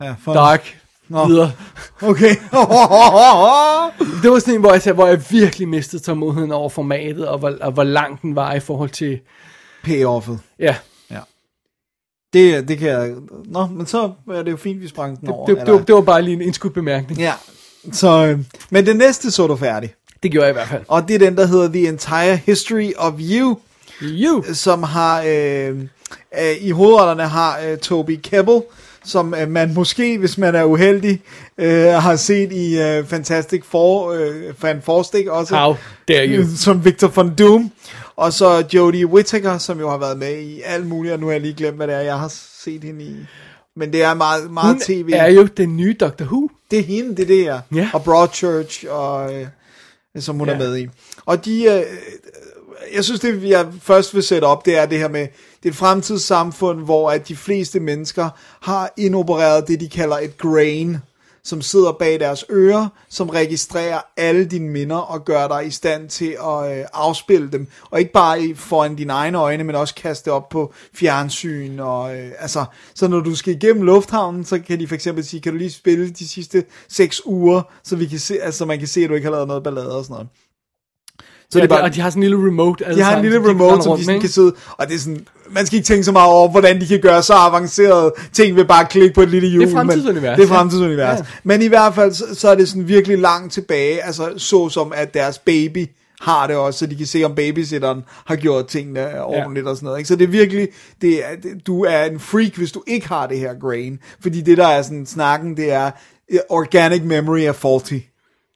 [0.00, 0.32] Ja, for...
[0.32, 0.80] dark.
[1.08, 1.26] Nå.
[1.26, 1.52] Videre.
[2.02, 2.30] Okay.
[4.22, 7.56] Det var sådan en, hvor jeg, hvor jeg virkelig mistede tålmodigheden over formatet, og hvor,
[7.60, 9.20] og hvor lang den var i forhold til,
[9.84, 10.40] Payoffet.
[10.58, 10.76] ja,
[12.32, 13.12] Det, det kan jeg...
[13.44, 15.46] Nå, men så er det jo fint, vi sprang den over.
[15.46, 17.20] det, det, var, det var bare lige en indskudt bemærkning.
[17.20, 17.32] Ja,
[17.92, 18.26] så...
[18.26, 18.38] Øh,
[18.70, 19.94] men det næste så du færdig.
[20.22, 20.82] Det gjorde jeg i hvert fald.
[20.88, 23.58] Og det er den, der hedder The Entire History of You,
[24.02, 24.42] You.
[24.52, 25.22] som har...
[25.26, 25.78] Øh,
[26.40, 28.62] øh, I hovedrollerne har øh, Toby Kebbell,
[29.04, 31.20] som øh, man måske, hvis man er uheldig,
[31.58, 35.56] øh, har set i øh, Fantastic Four, øh, Fan Forstik også.
[35.56, 35.74] How
[36.08, 36.44] dare you.
[36.56, 37.70] Som Victor von Doom.
[38.20, 41.32] Og så Jodie Whittaker, som jo har været med i alt muligt, og nu har
[41.32, 42.28] jeg lige glemt, hvad det er, jeg har
[42.64, 43.16] set hende i.
[43.76, 45.10] Men det er meget, meget Hun tv.
[45.12, 46.50] er jo den nye Doctor Who.
[46.70, 47.78] Det er hende, det er det.
[47.78, 47.90] Ja.
[47.92, 49.46] Og Broadchurch, og, øh,
[50.18, 50.54] som hun ja.
[50.54, 50.88] er med i.
[51.26, 51.82] Og de, øh,
[52.94, 55.20] jeg synes det jeg først vil sætte op, det er det her med,
[55.62, 58.28] det er et fremtidssamfund, hvor at de fleste mennesker
[58.60, 60.96] har indopereret det, de kalder et grain,
[61.44, 66.08] som sidder bag deres ører, som registrerer alle dine minder og gør dig i stand
[66.08, 67.66] til at øh, afspille dem.
[67.90, 71.78] Og ikke bare i- foran dine egne øjne, men også kaste op på fjernsyn.
[71.78, 75.40] Og, øh, altså, så når du skal igennem lufthavnen, så kan de for eksempel sige,
[75.40, 78.88] kan du lige spille de sidste seks uger, så vi kan se, altså, man kan
[78.88, 80.28] se, at du ikke har lavet noget ballade og sådan noget.
[81.52, 82.84] Så ja, det bare, og de har sådan en lille remote.
[82.86, 84.98] alle de har en lille remote, rende som de sådan kan sidde, og det er
[84.98, 88.56] sådan, man skal ikke tænke så meget over, hvordan de kan gøre så avancerede ting
[88.56, 89.62] ved bare at klikke på et lille hjul.
[89.64, 90.60] Det er fremtidsunivers, men- Det er ja.
[90.60, 91.18] fremtidsunivers.
[91.18, 91.24] Ja.
[91.44, 94.92] Men i hvert fald, så, så er det sådan virkelig langt tilbage, altså så som
[94.96, 95.86] at deres baby
[96.20, 99.86] har det også, så de kan se, om babysitteren har gjort tingene ordentligt og sådan
[99.86, 99.98] noget.
[99.98, 100.08] Ikke?
[100.08, 100.68] Så det er virkelig,
[101.02, 101.28] det er,
[101.66, 103.98] du er en freak, hvis du ikke har det her grain.
[104.22, 105.90] Fordi det, der er sådan snakken, det er,
[106.32, 107.98] eh, organic memory er faulty.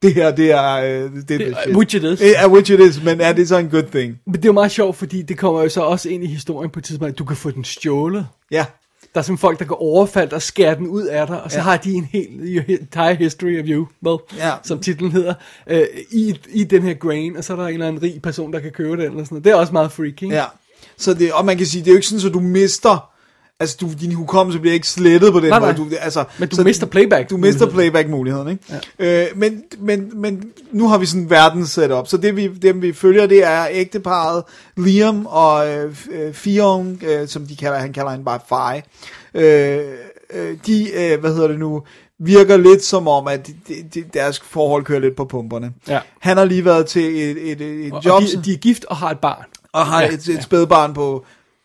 [0.05, 0.73] Det her, det er...
[0.75, 1.77] øh, Det, det, Det- shit.
[1.77, 2.21] which it is.
[2.21, 4.17] Yeah, which it is, men er det så en good thing?
[4.27, 6.71] Men det er jo meget sjovt, fordi det kommer jo så også ind i historien
[6.71, 8.27] på et tidspunkt, at du kan få den stjålet.
[8.51, 8.65] Ja.
[9.15, 11.57] Der er sådan folk, der går overfaldt og skærer den ud af dig, og så
[11.59, 11.63] Ja.
[11.63, 12.29] har de en hel
[12.69, 14.51] entire history of you, well, Ja.
[14.63, 15.35] som titlen hedder,
[15.71, 18.53] øh, i, i den her grain, og så er der en eller anden rig person,
[18.53, 19.45] der kan købe den, eller sådan noget.
[19.45, 20.33] Det er også meget freaking.
[20.33, 20.45] Ja.
[20.97, 23.11] Så det, og man kan sige, det er jo ikke sådan, at du mister,
[23.61, 25.75] altså du, din hukommelse bliver ikke slettet på den Nej, måde.
[25.75, 27.31] Du, altså, Men du så mister playback.
[27.31, 28.81] Du mister playback-muligheden, ikke?
[28.99, 29.23] Ja.
[29.25, 32.83] Øh, men, men, men nu har vi sådan verden sat op, så det vi, dem
[32.83, 34.43] vi følger, det er ægteparet
[34.77, 38.81] Liam og øh, øh, Fion, øh, som de kalder, han kalder hende bare Fai.
[39.35, 39.81] Øh,
[40.35, 41.83] øh, de, øh, hvad hedder det nu,
[42.19, 43.55] virker lidt som om, at de,
[43.95, 45.73] de, deres forhold kører lidt på pumperne.
[45.89, 46.01] Ja.
[46.21, 48.97] Han har lige været til et, et, et Og job, de, de er gift og
[48.97, 49.45] har et barn.
[49.73, 51.25] og har Ja, ja, et, et spædbarn på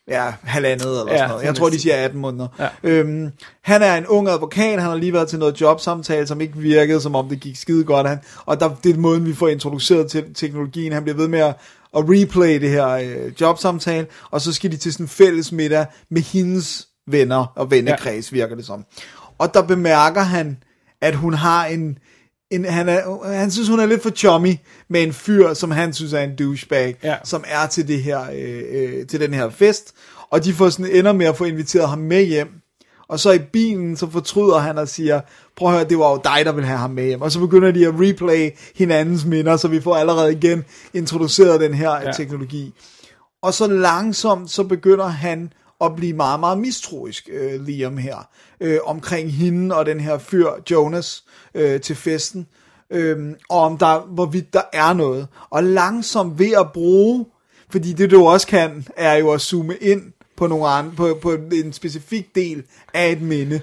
[0.10, 1.44] ja, halvandet eller Ja, sådan noget.
[1.44, 2.48] Jeg tror, de siger 18 måneder.
[2.60, 2.68] Ja.
[2.84, 6.58] Øhm, han er en ung advokat, han har lige været til noget jobsamtale, som ikke
[6.58, 8.08] virkede, som om det gik skide godt.
[8.08, 10.94] Han, og der, det er måden, vi får introduceret til teknologien.
[10.94, 11.56] Han bliver ved med at,
[11.98, 15.86] at replay det her øh, jobsamtale, og så skal de til sådan en fælles middag
[16.12, 18.36] med hendes venner og vennekreds, ja.
[18.36, 18.86] virker det som.
[19.38, 20.58] Og der bemærker han,
[21.02, 21.98] at hun har en,
[22.52, 24.56] en han, er, han synes, hun er lidt for chummy
[24.90, 27.16] med en fyr, som han synes er en douchebag, Ja.
[27.24, 29.94] som er til, det her, øh, øh, til den her fest.
[30.30, 32.48] Og de får sådan ender med at få inviteret ham med hjem.
[33.08, 35.22] Og så i bilen, så fortryder han og siger,
[35.58, 37.22] prøv at høre, det var jo dig, der ville have ham med hjem.
[37.22, 41.74] Og så begynder de at replay hinandens minder, så vi får allerede igen introduceret den
[41.74, 42.12] her ja.
[42.12, 42.74] Teknologi.
[43.42, 48.80] Og så langsomt, så begynder han at blive meget, meget mistroisk, øh, Liam her, øh,
[48.84, 52.48] omkring hende og den her fyr, Jonas, øh, til festen,
[52.90, 55.28] øh, og om der, hvorvidt der er noget.
[55.50, 57.26] Og langsomt ved at bruge,
[57.70, 60.02] fordi det du også kan, er jo at zoome ind
[60.36, 62.64] på, nogle andre, på, på en specifik del
[62.94, 63.62] af et minde,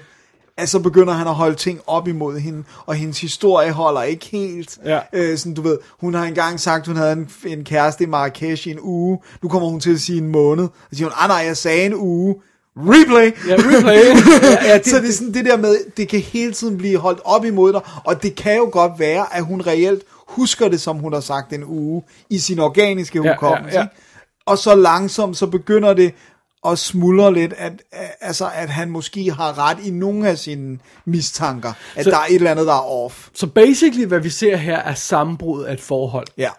[0.57, 4.25] at så begynder han at holde ting op imod hende, og hendes historie holder ikke
[4.25, 4.77] helt.
[4.85, 4.99] Ja.
[5.13, 8.67] Øh, sådan, du ved, hun har engang sagt, hun havde en, en kæreste i Marrakesh
[8.67, 9.19] i en uge.
[9.43, 10.63] Nu kommer hun til at sige en måned.
[10.63, 12.35] Og så siger hun, ah nej, jeg sagde en uge.
[12.77, 13.49] Replay!
[13.49, 13.95] Ja, replay.
[14.65, 16.97] ja, ja, det, så det er sådan det der med, det kan hele tiden blive
[16.97, 20.81] holdt op imod dig, og det kan jo godt være, at hun reelt husker det,
[20.81, 23.75] som hun har sagt en uge, i sin organiske Ja, hukommelse.
[23.75, 23.85] ja, ja.
[23.85, 23.95] ikke?
[24.45, 26.13] Og så langsomt, så begynder det
[26.65, 27.83] at smuldre lidt, at,
[28.21, 32.25] altså, at han måske har ret i nogle af sine mistanker, at Så- der er
[32.29, 33.29] et eller andet, der er off.
[33.33, 36.27] Så basically, hvad vi ser her, er sammenbrud af et forhold.
[36.37, 36.49] Ja.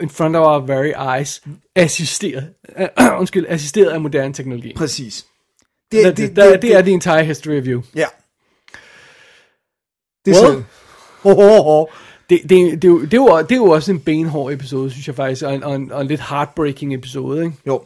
[0.00, 1.42] In front of our very eyes.
[1.76, 2.48] Assisteret.
[3.00, 4.72] Uh, undskyld, assisteret af moderne teknologi.
[4.76, 5.26] Præcis.
[5.92, 7.82] Det, det, det, det, det er the entire history of you.
[7.94, 8.06] Ja.
[10.24, 10.64] Det er Well, sådan.
[11.22, 11.86] Ho, ho.
[12.30, 14.90] Det, det, det, er jo, det, er jo, det er jo også en benhård episode,
[14.90, 17.44] synes jeg faktisk, og en, og en, og en lidt heartbreaking episode.
[17.44, 17.56] Ikke?
[17.66, 17.82] Jo.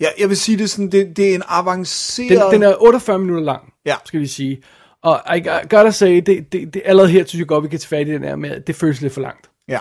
[0.00, 2.52] Ja, jeg vil sige det sådan, det, det er en Den, avanceret...
[2.52, 3.94] den er 48 minutter lang, Ja.
[4.04, 4.62] skal vi sige.
[5.02, 7.78] Og I got- gotta say, det, det, det, allerede her synes jeg godt, vi kan
[7.78, 9.50] tage fat i den her med, det føles lidt for langt.
[9.68, 9.78] Ja.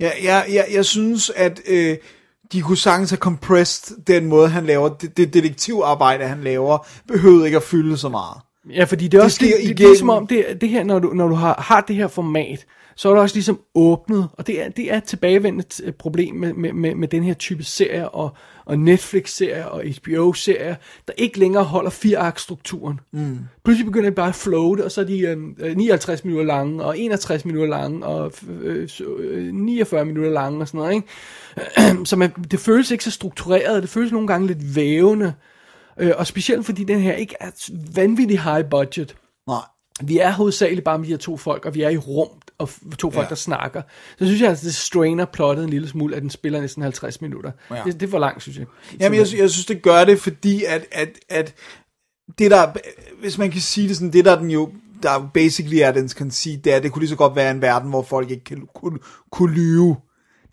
[0.00, 1.96] Ja, ja, ja jeg synes, at øh,
[2.52, 7.46] de kunne sagtens have compressed den måde, han laver, det, det detektivarbejde, han laver, behøvede
[7.46, 8.36] ikke at fylde så meget.
[8.70, 10.68] Ja, fordi det er Det også det, det, det, er igennem- som om, det, det
[10.68, 12.66] her, når du, når du har, har det her format,
[12.96, 16.52] så er det også ligesom åbnet, og det er, det er et tilbagevendende problem med,
[16.54, 18.30] med, med, med den her type serier, og,
[18.70, 20.74] og Netflix-serier, og HBO-serier,
[21.06, 23.00] der ikke længere holder fire-strukturen.
[23.12, 23.38] Mm.
[23.64, 25.20] Pludselig begynder de bare at floate, og så er de
[25.58, 30.68] øh, 59 minutter lange, og 61 minutter lange, og øh, øh, 49 minutter lange, og
[30.68, 32.04] sådan noget, ikke?
[32.08, 35.34] så man, det føles ikke så struktureret, det føles nogle gange lidt vævende,
[35.98, 37.50] øh, og specielt fordi den her ikke er
[37.94, 39.16] vanvittig high budget.
[39.46, 39.62] Nej.
[40.02, 42.28] Vi er hovedsageligt bare med de her to folk, og vi er i rum,
[42.60, 43.28] og to folk, Ja.
[43.28, 43.82] der snakker.
[44.18, 47.20] Så synes jeg, at det strainer plottet en lille smule, at den spiller næsten 50
[47.20, 47.50] minutter.
[47.70, 47.82] Ja.
[47.84, 48.66] Det, det er for langt, synes jeg.
[49.00, 51.54] Jamen, jeg, jeg synes, det gør det, fordi at, at, at
[52.38, 52.66] det der,
[53.20, 54.70] hvis man kan sige det sådan, det der den jo,
[55.02, 57.90] der basically er dens conceit, det er, det kunne lige så godt være en verden,
[57.90, 58.98] hvor folk ikke kan, kunne,
[59.32, 59.96] kunne lyve.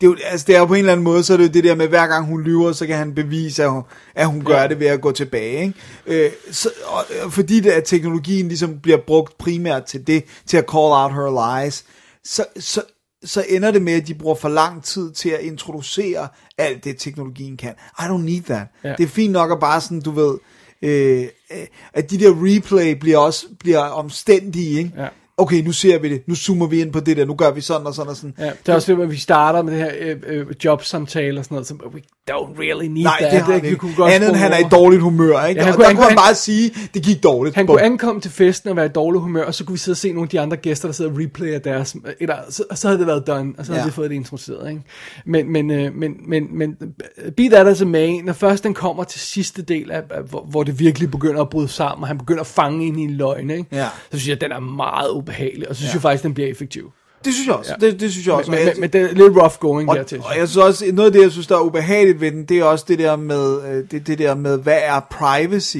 [0.00, 1.44] Det er, jo, altså det er jo på en eller anden måde, så er det
[1.44, 3.82] jo det der med, hver gang hun lyver, så kan han bevise, at hun,
[4.14, 5.62] at hun gør det ved at gå tilbage.
[5.62, 6.24] Ikke?
[6.24, 10.64] Øh, så, og, fordi det, at teknologien ligesom bliver brugt primært til det, til at
[10.70, 11.84] call out her lies,
[12.24, 12.82] så, så,
[13.24, 16.28] så ender det med, at de bruger for lang tid til at introducere
[16.58, 17.74] alt det, teknologien kan.
[17.98, 18.66] I don't need that.
[18.84, 18.94] Ja.
[18.98, 20.38] Det er fint nok at bare sådan, du ved,
[20.82, 24.92] øh, øh, at de der replay bliver også bliver omstændige, ikke?
[24.96, 25.08] Ja.
[25.40, 27.60] Okay, nu ser vi det, nu zoomer vi ind på det der, nu gør vi
[27.60, 28.34] sådan og sådan og sådan.
[28.38, 31.44] Ja, det er også det, at vi starter med det her øh, øh, jobsamtale og
[31.44, 33.32] sådan noget, så we don't really need Nej, that.
[33.32, 33.76] det har Vi ikke.
[33.78, 35.60] kunne godt Andet han er i dårligt humør, ikke?
[35.60, 37.56] Ja, han og kunne- der han kunne han kunne- bare sige, det gik dårligt.
[37.56, 37.74] Han Bum.
[37.76, 39.98] kunne ankomme til festen og være i dårlig humør, og så kunne vi sidde og
[39.98, 42.88] se nogle af de andre gæster, der sidder og replayer deres, eller, så, og så
[42.88, 43.86] havde det været done, og så havde Ja.
[43.86, 44.70] vi fået det introduceret.
[44.70, 44.82] Ikke?
[45.26, 46.76] Men, men, øh, men, men, men,
[47.36, 50.46] be that as it may, når først den kommer til sidste del, af, af, hvor,
[50.50, 53.10] hvor det virkelig begynder at bryde sammen, og han begynder at fange ind i en
[53.10, 53.64] løgn, ikke?
[53.72, 53.84] Ja.
[53.84, 55.96] så synes jeg, at den er meget ubehagelig, og så synes Ja.
[55.96, 56.92] jeg faktisk, den bliver effektiv.
[57.24, 57.74] Det synes jeg også.
[57.80, 57.86] Ja.
[57.86, 58.50] Det, det synes jeg også.
[58.50, 60.18] Men, jeg- men, men det er lidt rough going og, dertil.
[60.24, 62.58] og jeg synes også, noget af det, jeg synes, der er ubehageligt ved den, det
[62.58, 65.76] er også det der med, øh, det, det der med, hvad er privacy?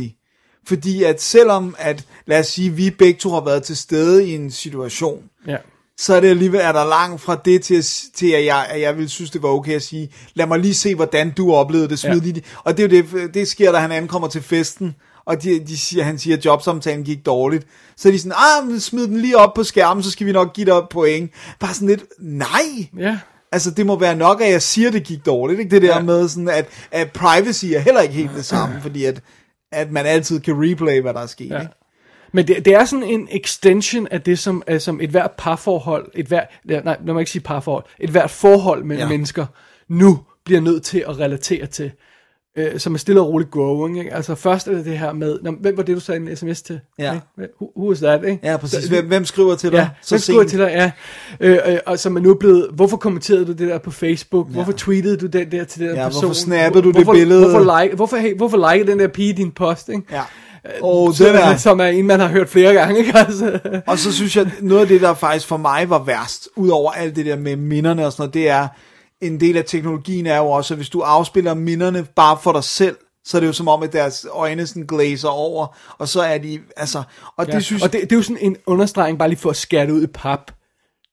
[0.67, 4.35] Fordi at selvom, at, lad os sige, vi begge to har været til stede i
[4.35, 5.57] en situation, Ja.
[5.99, 8.81] så er det alligevel, er der langt fra det til, at- til at, jeg, at
[8.81, 11.89] jeg ville synes, det var okay at sige, lad mig lige se, hvordan du oplevede
[11.89, 12.23] det, smid ja.
[12.23, 14.95] lige, og det er jo det, det sker, da han ankommer til festen,
[15.29, 17.67] og de, de siger, han siger, at jobsamtalen gik dårligt.
[17.97, 18.33] Så er de sådan,
[18.73, 21.31] ah, smid den lige op på skærmen, så skal vi nok give dig point.
[21.61, 22.49] Bare sådan lidt, nej,
[22.99, 23.19] Ja.
[23.53, 25.61] Altså, det må være nok, at jeg siger, det gik dårligt.
[25.61, 25.71] Ikke?
[25.71, 26.03] Det der Ja.
[26.03, 29.21] med, sådan, at, at privacy er heller ikke helt det samme, fordi at,
[29.73, 31.51] at man altid kan replay, hvad der er sket.
[31.51, 31.61] Ja.
[31.61, 31.73] Ikke?
[32.33, 36.11] Men det, det er sådan en extension af det, som, uh, som et hvert parforhold,
[36.15, 39.03] et hvert, nej, lad mig ikke sige parforhold, et hvert forhold mellem.
[39.03, 39.09] Ja.
[39.09, 39.47] mennesker
[39.89, 41.93] nu bliver nødt til at relatere til,
[42.59, 43.99] uh, som er stille og roligt growing.
[43.99, 44.15] Ikke?
[44.15, 46.63] Altså først er det det her med, nå, hvem var det, du sagde en sms
[46.63, 46.81] til?
[46.99, 47.13] Ja.
[47.13, 47.53] Ikke?
[47.61, 48.25] Who, who was that?
[48.25, 48.39] Ikke?
[48.43, 48.85] Ja, præcis.
[48.87, 49.77] Hvem, hvem skriver til dig?
[49.79, 50.51] Ja, så hvem skriver sent?
[50.51, 50.91] til dig, ja.
[51.41, 54.49] Øh, øh, og som er nu blevet, hvorfor kommenterede du det der på Facebook?
[54.49, 54.53] Ja.
[54.53, 56.23] Hvorfor tweetede du den der til den der Ja, person?
[56.23, 57.51] hvorfor snappede du det hvorfor, billede?
[57.51, 59.89] Hvorfor, like, hvorfor, hey, hvorfor likede den der pige din post?
[59.89, 60.03] Ikke?
[60.13, 60.23] Ja.
[60.83, 62.99] Og, Så, den er, Som er en, man har hørt flere gange.
[62.99, 63.13] Ikke?
[63.19, 63.59] Altså.
[63.87, 67.17] og så synes jeg, noget af det, der faktisk for mig var værst, udover alt
[67.17, 68.69] det der med minderne og sådan noget, det er,
[69.23, 72.65] en del af teknologien er jo også, at hvis du afspiller minderne bare for dig
[72.65, 76.21] selv, så er det jo som om, at deres øjne sådan glaser over, og så
[76.21, 77.03] er de, altså,
[77.37, 77.61] og det Ja.
[77.61, 79.93] synes og det, det er jo sådan en understregning, bare lige for at skære det
[79.93, 80.53] ud i pap.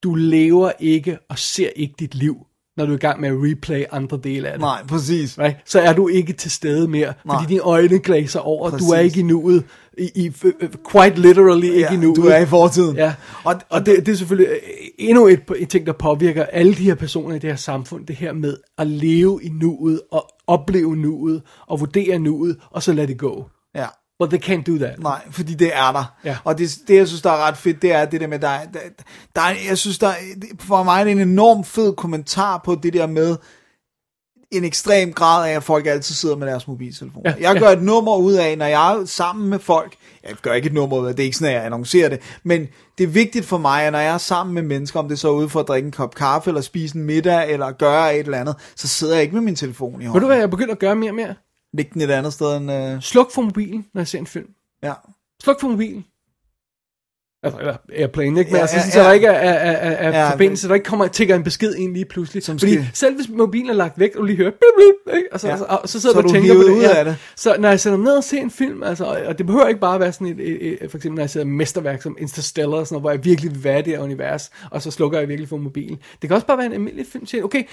[0.04, 2.36] Du lever ikke og ser ikke dit liv.
[2.78, 4.62] Når du er i gang med at replay andre dele af det.
[4.62, 5.40] Nej, præcis.
[5.40, 5.58] Right?
[5.66, 7.36] Så er du ikke til stede mere, Nej.
[7.36, 8.70] fordi dine øjne glæser over.
[8.70, 8.88] Præcis.
[8.88, 9.64] Du er ikke i nuet.
[9.98, 10.32] I, i,
[10.92, 12.16] quite literally ikke i nuet.
[12.16, 12.96] du er i fortiden.
[12.96, 16.76] Ja, og, og det, det er selvfølgelig øh, endnu et, en ting, der påvirker alle
[16.76, 20.28] de her personer i det her samfund, det her med at leve i nuet, og
[20.48, 23.50] opleve nuet, og vurdere nuet, og så lade det gå.
[23.76, 23.88] Ja.
[24.20, 25.00] But they can't do that.
[25.00, 26.14] Nej, fordi det er der.
[26.26, 26.38] Ja.
[26.44, 28.50] Og det, det, jeg synes, der er ret fedt, det er det der med, der,
[28.50, 28.80] er- der,
[29.36, 30.14] der er, jeg synes, der er,
[30.60, 33.36] for mig er en enorm fed kommentar på det der med,
[34.52, 37.30] en ekstrem grad af, at folk altid sidder med deres mobiltelefoner.
[37.30, 37.60] Ja, Ja, jeg ja.
[37.60, 40.74] gør et nummer ud af, når jeg er sammen med folk, jeg gør ikke et
[40.74, 43.46] nummer ud af, det er ikke sådan, at jeg annoncerer det, men det er vigtigt
[43.46, 45.60] for mig, at når jeg er sammen med mennesker, om det så er ude for
[45.60, 48.88] at drikke en kop kaffe, eller spise en middag, eller gøre et eller andet, så
[48.88, 50.28] sidder jeg ikke med min telefon i Ved du hånden.
[50.28, 51.36] hvad, jeg begynder at gøre mere og mere?
[51.78, 52.72] Læg den et andet sted end...
[52.72, 54.48] Øh, Sluk for mobilen, når jeg ser en film.
[54.84, 54.94] ja.
[55.44, 56.06] Sluk for mobilen.
[57.44, 58.52] Altså, eller airplane, ikke?
[58.52, 59.06] Men Ja, ja, altså, ja, sådan, så ja.
[59.08, 61.94] der ikke er, er, er, er Ja, forbindelse, der ikke kommer tigger en besked ind
[61.94, 62.44] lige pludselig.
[62.44, 65.16] Som Fordi skal- selv hvis mobilen er lagt væk, og du lige hører, blip, blip,
[65.16, 65.28] ikke?
[65.32, 65.56] Og, så, Ja.
[65.56, 65.62] ja.
[65.62, 66.70] og, så, og så sidder Så du og tænker på det.
[66.70, 66.96] ud ja.
[66.98, 67.18] af det.
[67.36, 69.68] Så når jeg sætter mig ned og ser en film, altså, og, og det behøver
[69.68, 72.18] ikke bare være sådan et, et, et, for eksempel når jeg ser et mesterværk som
[72.20, 74.92] Interstellar, og sådan noget, hvor jeg virkelig vil være i det her univers, og så
[74.92, 75.98] slukker jeg virkelig for mobilen.
[76.22, 77.64] Det kan også bare være en almindelig film, til, okay,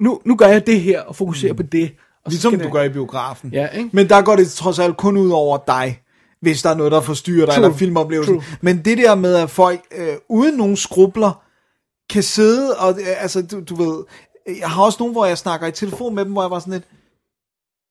[0.00, 1.90] nu, nu gør jeg det her, og fokuserer på det.
[2.28, 3.50] Og Ligesom du det- gør i biografen.
[3.52, 3.90] Ja, ikke?
[3.92, 6.02] Men der går det trods alt kun ud over dig,
[6.40, 7.64] hvis der er noget, der forstyrrer dig, True.
[7.64, 8.34] eller filmoplevelsen.
[8.34, 8.44] True.
[8.60, 11.42] Men det der med, at folk øh, uden nogen skrubler
[12.10, 14.04] kan sidde, og øh, altså, du, du ved,
[14.60, 16.72] jeg har også nogle, hvor jeg snakker i telefon med dem, hvor jeg var sådan
[16.72, 16.84] lidt,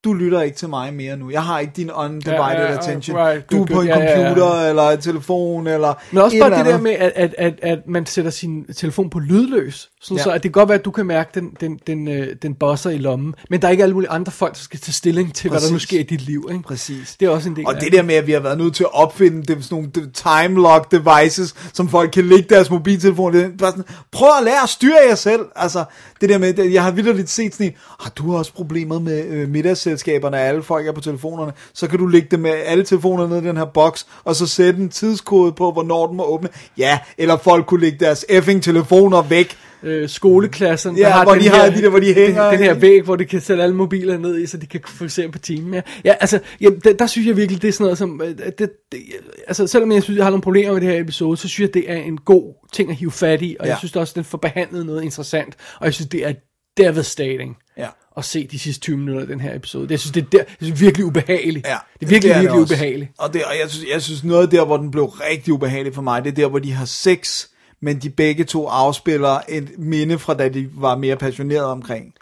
[0.04, 1.30] du lytter ikke til mig mere nu.
[1.32, 3.18] Jeg har ikke din undivided Ja, ja, ja, attention.
[3.18, 4.26] right, du er på en Ja, ja, ja.
[4.28, 6.84] computer, eller en telefon, eller Men også bare det der andet.
[6.84, 9.90] med, at, at, at, at man sætter sin telefon på lydløs.
[10.02, 10.24] Sådan Ja.
[10.24, 12.54] så at det kan godt være, at du kan mærke, den, den, den, øh, den
[12.54, 13.34] bosser i lommen.
[13.50, 15.68] Men der er ikke alle mulige andre folk, der skal tage stilling til, hvad der
[15.68, 15.88] nu Præcis.
[15.88, 16.48] sker i dit liv.
[16.52, 16.64] Ikke?
[16.64, 17.16] Præcis.
[17.20, 18.76] Det er også en del Og af det der med, at vi har været nødt
[18.76, 23.36] til at opfinde dem, sådan nogle time lock devices, som folk kan lægge deres mobiltelefon.
[23.36, 25.42] Er bare sådan, prøv at lære at styre jer selv.
[25.56, 25.84] Altså,
[26.22, 29.50] det der med, jeg har vildt set sådan en, har du også problemer med øh,
[29.50, 33.44] middagsselskaberne, alle folk er på telefonerne, så kan du lægge dem med alle telefoner ned
[33.44, 36.50] i den her boks, og så sætte en tidskode på, hvornår den må åbne.
[36.78, 39.58] Ja, eller folk kunne lægge deres effing telefoner væk.
[39.84, 42.44] Øh, skoleklassen, Ja, der har hvor den de her, har de der, hvor de hænger
[42.44, 44.82] Den, den her væg, hvor de kan sætte alle mobiler ned i, så de kan
[44.88, 45.74] fokusere på timen.
[45.74, 48.22] Ja, ja altså, jamen, der, der, synes jeg virkelig, det er sådan noget som...
[48.22, 49.00] øh, Det, det,
[49.48, 51.74] altså, selvom jeg synes, jeg har nogle problemer med det her episode, så synes jeg,
[51.74, 53.70] det er en god ting at hive fat i, og ja.
[53.70, 53.74] Ja.
[53.74, 56.34] jeg synes også, den får behandlet noget interessant, og jeg synes, det er
[56.78, 57.58] devastating.
[57.78, 57.88] Ja.
[58.18, 59.88] at se de sidste 20 minutter af den her episode.
[59.90, 61.68] Jeg synes, det er, der, jeg synes, det er virkelig ubehageligt.
[61.68, 62.74] Ja, det er virkelig, det virkelig også.
[62.74, 63.12] ubehageligt.
[63.18, 66.02] Og, det, og jeg, synes, jeg synes, noget der, hvor den blev rigtig ubehagelig for
[66.02, 67.48] mig, det er der, hvor de har sex,
[67.82, 72.14] men de begge to afspiller et minde fra, da de var mere passionerede omkring.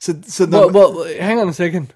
[0.00, 1.86] Så, så når, Hvor, hvor, hang on a second.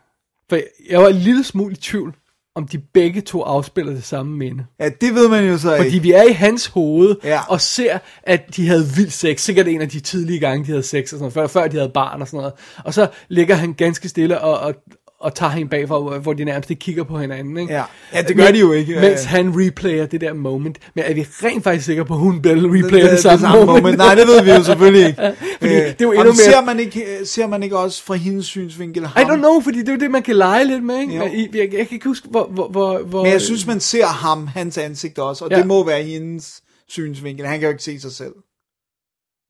[0.51, 0.59] For
[0.91, 2.15] jeg var en lille smule i tvivl,
[2.55, 4.67] om de begge to afspiller det samme minde.
[4.81, 6.03] Ja, det ved man jo så Fordi ikke.
[6.03, 7.41] vi er i hans hoved, Ja.
[7.49, 9.41] og ser, at de havde vild sex.
[9.41, 11.77] Sikkert en af de tidlige gange, de havde sex, og sådan noget, før, før de
[11.77, 12.53] havde barn og sådan noget.
[12.85, 14.75] Og så ligger han ganske stille og, og,
[15.21, 17.57] og tager hende bagfra, hvor, hvor de nærmest ikke kigger på hinanden.
[17.59, 17.73] Ikke?
[17.73, 17.83] Ja.
[18.15, 18.95] Ja, det gør de jo ikke.
[19.01, 20.79] Mens han replayer det der moment.
[20.95, 23.41] Men er vi rent faktisk sikre på, at hun replayer det, det, det, det samme,
[23.41, 23.83] samme moment.
[23.83, 23.99] moment?
[23.99, 25.21] Nej, det ved vi jo selvfølgelig ikke.
[25.61, 28.05] Fordi Øh, det er jo endnu mere- Ser man, ikke, øh, ser man ikke også
[28.05, 29.31] fra hendes synsvinkel I ham?
[29.31, 31.17] don't know, fordi det er jo det, man kan lege lidt med, ikke?
[31.17, 31.25] Jo.
[31.25, 32.45] Men I- Jeg, jeg, kan ikke huske, hvor...
[32.55, 35.57] hvor, hvor, hvor Men jeg synes, man ser ham, hans ansigt også, og Ja.
[35.59, 37.47] det må være hendes synsvinkel.
[37.47, 38.33] Han kan jo ikke se sig selv.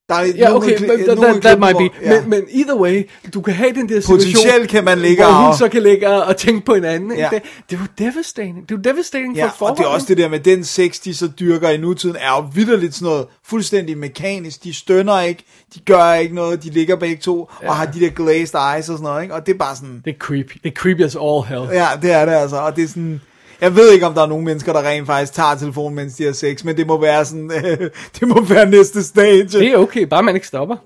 [0.09, 1.83] Der er Ja, nogle okay, kli- men that, nogle that, might be.
[2.01, 2.21] hvor- ja.
[2.21, 5.33] Men, men either way, du kan have den der situation, Potentielt kan man ligge hvor
[5.33, 7.11] hun og- så kan ligge og, og tænke på hinanden.
[7.11, 7.23] Ikke?
[7.23, 7.29] Ja.
[7.33, 8.68] Det, det er jo devastating.
[8.68, 9.73] Det er jo devastating Ja, for forhold.
[9.73, 12.31] og det er også det der med den sex, de så dyrker i nutiden, er
[12.37, 14.64] jo vidderligt sådan noget fuldstændig mekanisk.
[14.64, 15.44] De stønner ikke,
[15.75, 17.68] de gør ikke noget, de ligger begge to, ja.
[17.68, 19.35] og har de der glazed eyes og sådan noget, ikke?
[19.35, 20.59] Og det er bare sådan, Det er creepy.
[20.64, 21.77] Det er creepy as all hell.
[21.77, 23.21] ja, det er det altså, og det er sådan,
[23.61, 26.25] jeg ved ikke, om der er nogen mennesker, der rent faktisk tager telefonen, mens de
[26.25, 27.90] har sex, men det må være sådan, øh,
[28.21, 29.44] det må være næste stage.
[29.44, 30.77] Det er okay, bare man ikke stopper.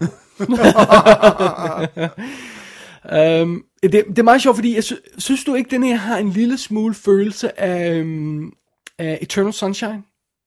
[3.42, 6.18] um, det, det er meget sjovt, fordi jeg sy- synes du ikke, den her har
[6.18, 8.52] en lille smule følelse af, um,
[8.98, 10.02] af Eternal Sunshine?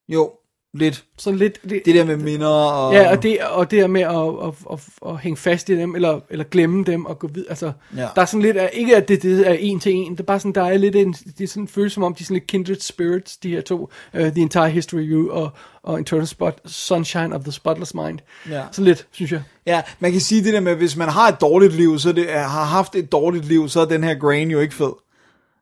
[0.10, 0.32] Jo,
[0.78, 1.04] lidt.
[1.18, 1.64] Sådan lidt...
[1.70, 2.94] Det, Det der med minder og...
[2.94, 5.96] Ja, og det, og det her med at, at, at, at hænge fast i dem,
[5.96, 7.50] eller, eller glemme dem, og gå videre.
[7.50, 8.08] Altså, Ja.
[8.16, 10.40] der er sådan lidt, ikke at det, det er en til en, det er bare
[10.40, 12.36] sådan, der er lidt en, det er sådan en følelse som om, de er sådan
[12.36, 15.50] lidt kindred spirits, de her to, uh, The Entire History of You, og,
[15.84, 18.20] og Eternal Spot, Sunshine of the Spotless Mind.
[18.50, 18.62] Ja.
[18.72, 19.42] Sådan lidt, synes jeg.
[19.68, 22.30] Ja, man kan sige det der med, hvis man har et dårligt liv, så det,
[22.30, 24.92] har haft et dårligt liv, så er den her grain jo ikke fed.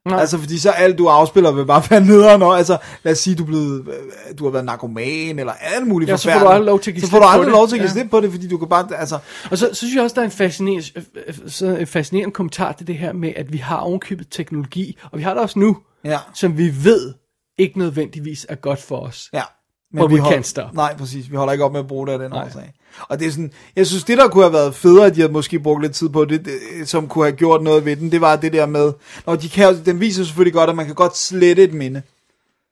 [0.09, 0.19] Nej.
[0.19, 3.35] Altså, fordi så alt du afspiller vil bare være nederen, og altså, lad os sige,
[3.35, 6.65] du, blevet, øh, du har været narkoman, eller alt muligt Ja, så får du aldrig
[6.65, 7.51] lov til at give Så får du på aldrig det.
[7.51, 7.93] lov til at give Ja.
[7.93, 9.19] slip på det, fordi du kan bare, altså,
[9.51, 10.83] Og så, så synes jeg også, der er en fascinerende,
[11.27, 15.17] øh, så en fascinerende kommentar til det her med, at vi har ovenkøbet teknologi, og
[15.17, 17.13] vi har det også nu, ja, som vi ved
[17.57, 19.29] ikke nødvendigvis er godt for os.
[19.33, 19.41] ja.
[19.97, 20.73] But we hold- can't stop.
[20.73, 21.31] Nej, præcis.
[21.31, 22.73] Vi holder ikke op med at bruge det af den årsag.
[23.07, 25.33] Og det er sådan, jeg synes, det der kunne have været federe, at de havde
[25.33, 28.21] måske brugt lidt tid på det, det, som kunne have gjort noget ved den, det
[28.21, 28.93] var det der med,
[29.25, 32.01] når de kan, den viser selvfølgelig godt, at man kan godt slette et minde.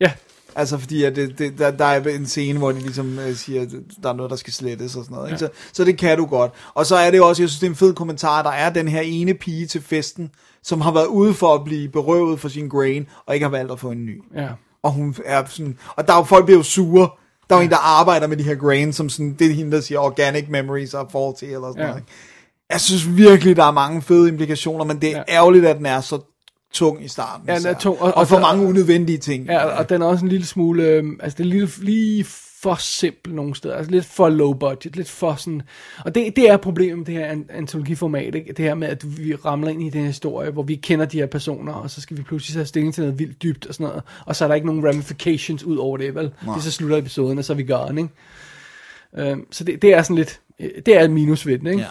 [0.00, 0.12] Ja,
[0.54, 3.62] Altså fordi, at det, det, der, der er en scene, hvor de ligesom øh, siger,
[3.62, 3.68] at
[4.02, 5.28] der er noget, der skal slettes og sådan noget.
[5.28, 5.34] Ja.
[5.34, 5.38] Ikke?
[5.38, 6.52] Så, så det kan du godt.
[6.74, 8.88] Og så er det også, jeg synes, det er en fed kommentar, der er den
[8.88, 10.30] her ene pige til festen,
[10.62, 13.72] som har været ude for at blive berøvet for sin grain, og ikke har valgt
[13.72, 14.22] at få en ny.
[14.36, 14.48] ja.
[14.82, 17.08] Og hun er sådan, og der er jo folk, bliver jo sure.
[17.52, 19.72] Der er jo en, der arbejder med de her grains, som sådan, det er hende,
[19.72, 21.88] der siger, organic memories are faulty, eller sådan Ja.
[21.88, 22.02] noget.
[22.72, 25.34] Jeg synes virkelig, der er mange fede implikationer, men det er Ja.
[25.34, 26.18] ærgerligt, at den er så
[26.74, 27.48] tung i starten.
[27.48, 29.46] Ja, den er tung, og- og, og for så- mange unødvendige ting.
[29.46, 32.26] Ja, og den er også en lille smule, øh, altså det er lige, lige
[32.62, 35.62] for simpel nogle steder, altså lidt for low budget, lidt for sådan,
[36.04, 38.52] og det, det er problemet med det her an- antologiformat, ikke?
[38.52, 41.18] det her med, at vi ramler ind i den her historie, hvor vi kender de
[41.18, 43.86] her personer, og så skal vi pludselig tage stilling til noget vildt dybt og sådan
[43.86, 46.30] noget, og så er der ikke nogen ramifications ud over det, vel?
[46.54, 49.30] Det så slutter episoden, og så er vi gone, ikke?
[49.30, 51.80] Øhm, så det, det er sådan lidt, øh, det er et minus ved den, ikke?
[51.80, 51.88] Ja.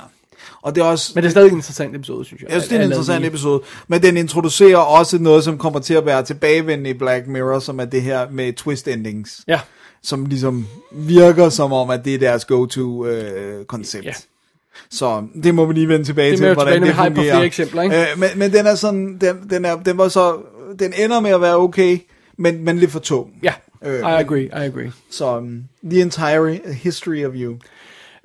[0.62, 1.12] Og det er også...
[1.16, 2.52] Men det er stadig en interessant episode, synes jeg.
[2.52, 5.94] Jeg synes, det er en interessant episode, men den introducerer også noget, som kommer til
[5.94, 9.60] at være tilbagevendende i Black Mirror, som er det her med twist endings, Ja,
[10.04, 14.06] som ligesom virker som om, at det er deres go-to-koncept.
[14.06, 14.14] Ja.
[14.90, 17.34] Så det må vi lige vende tilbage Det til, hvordan tilbage, det vi har fungerer.
[17.34, 18.02] flere eksempler, ikke?
[18.02, 20.38] Øh, men, men den er sådan, den, den, er, den var så,
[20.80, 22.00] den ender med at være okay,
[22.38, 23.30] men, men lidt for tung.
[23.44, 23.54] ja,
[23.86, 24.92] Øh, I agree, I agree.
[25.12, 27.56] Så um, the entire history of you.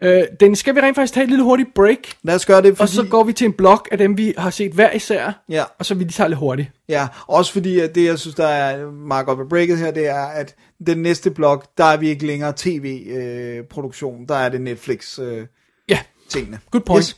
[0.03, 2.77] Øh, den skal vi rent faktisk tage et lille hurtigt break, Lad os gøre det,
[2.77, 2.83] fordi...
[2.83, 5.43] Og så går vi til en blok af dem, vi har set hver især.
[5.49, 5.65] Ja.
[5.79, 6.69] Og så vi lige tager lidt hurtigt.
[6.89, 10.07] Ja, også fordi at det, jeg synes, der er meget godt ved breaket her, det
[10.09, 10.55] er, at
[10.87, 15.49] den næste blok, der er vi ikke længere tv-produktion, der er det Netflix-tingene.
[15.89, 15.99] Ja,
[16.29, 16.61] tingene.
[16.71, 17.05] good point.
[17.07, 17.17] Yes.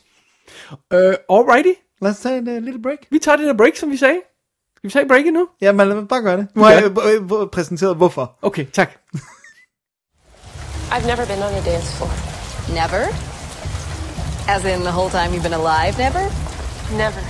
[0.92, 1.72] Øh, alrighty.
[2.02, 2.98] Lad os tage en uh, lille break.
[3.10, 4.20] Vi tager det der break, som vi sagde.
[4.76, 5.48] Skal vi tage breaket nu?
[5.60, 6.46] Ja, men lad mig bare gøre det.
[6.54, 8.38] Nu har jeg øh, øh, præsenteret, hvorfor.
[8.42, 8.90] Okay, tak.
[10.92, 12.10] I've never been on a dance floor.
[12.80, 13.02] Never?
[14.54, 16.22] As in the whole time you've been alive, never?
[17.04, 17.20] Never.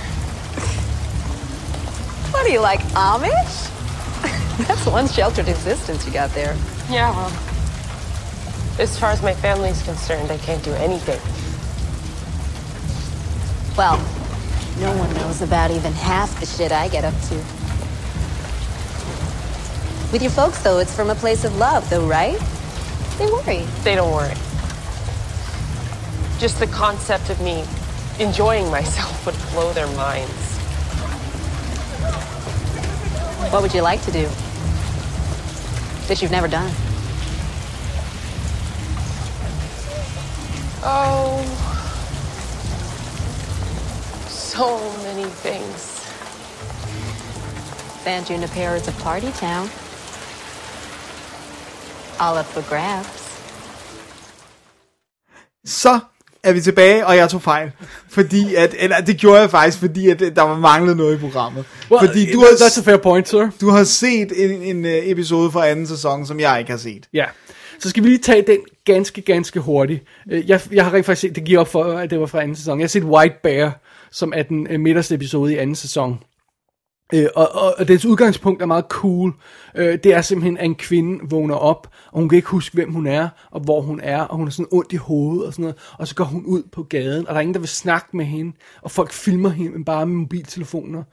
[2.33, 3.78] What are you like, Amish?
[4.67, 6.55] That's one sheltered existence you got there.
[6.89, 7.31] Yeah, well,
[8.79, 11.19] as far as my family's concerned, I can't do anything.
[13.77, 13.97] Well,
[14.79, 17.35] no one knows about even half the shit I get up to.
[20.11, 22.39] With your folks, though, it's from a place of love, though, right?
[23.17, 23.65] They worry.
[23.83, 24.33] They don't worry.
[26.39, 27.65] Just the concept of me
[28.17, 30.48] enjoying myself would blow their minds.
[33.51, 34.27] What would you like to do?
[36.07, 36.71] That you've never done?
[40.83, 41.43] Oh,
[44.27, 45.81] so many things.
[48.03, 49.69] San Junipero is a party town.
[52.19, 53.19] All up for grabs.
[55.63, 56.01] Så
[56.43, 57.71] er vi tilbage, og jeg tog fejl.
[58.09, 61.17] Fordi at, eller det gjorde jeg faktisk, fordi at øh, der var manglet noget i
[61.17, 61.65] programmet.
[61.91, 63.49] Well, fordi du that's a har, fair point, sir.
[63.61, 67.07] du har set en, en øh, episode fra anden sæson, som jeg ikke har set.
[67.13, 67.25] Ja.
[67.79, 70.03] Så skal vi lige tage den ganske, ganske hurtigt.
[70.31, 72.41] Øh, Jeg, jeg har rent faktisk set, det giver op for, at det var fra
[72.41, 72.79] anden sæson.
[72.79, 73.79] Jeg har set White Bear,
[74.11, 76.19] som er den midterste episode i anden sæson.
[77.13, 79.33] Øh, og, og, og dens udgangspunkt er meget cool.
[79.75, 82.91] Øh, det er simpelthen, at en kvinde vågner op, og hun kan ikke huske, hvem
[82.93, 85.63] hun er, og hvor hun er, og hun er sådan ondt i hovedet og sådan
[85.63, 85.77] noget.
[85.97, 88.25] Og så går hun ud på gaden, og der er ingen, der vil snakke med
[88.25, 91.03] hende, og folk filmer hende bare med mobiltelefoner.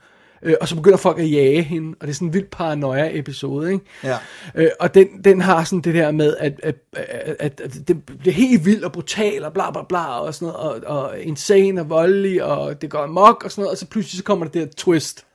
[0.43, 3.73] Øh, og så begynder folk at jage hende, og det er sådan en vild paranoia-episode,
[3.73, 3.85] ikke?
[4.03, 4.17] Ja.
[4.55, 8.03] Øh, og den, den har sådan det der med, at, at, at, at, at det
[8.03, 11.81] bliver helt vildt og brutal og bla bla bla og sådan noget, og, og insane
[11.81, 14.51] og voldelig, og det går amok og sådan noget, og så pludselig så kommer der
[14.51, 15.26] det her twist,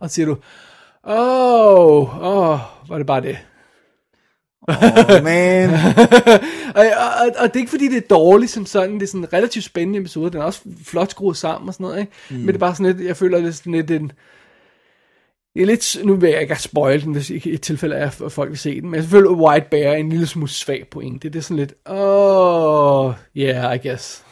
[0.00, 0.36] og så siger du,
[1.04, 3.38] åh, oh, åh, var det bare det.
[4.68, 5.70] Oh, man.
[6.74, 9.06] Og, og, og, og det er ikke fordi det er dårligt som sådan, det er
[9.06, 12.12] sådan en relativt spændende episode, den er også flot skruet sammen og sådan noget, ikke?
[12.30, 12.36] Mm.
[12.36, 14.12] Men det er bare sådan lidt, jeg føler det er sådan lidt en,
[15.54, 18.32] det er lidt, nu vil jeg ikke spoilet den, hvis ikke i tilfælde er, at
[18.32, 21.28] folk vil se den, men jeg føler White Bear er en lille smule svag pointe.
[21.28, 24.24] Det er sådan lidt, oh, yeah, I guess.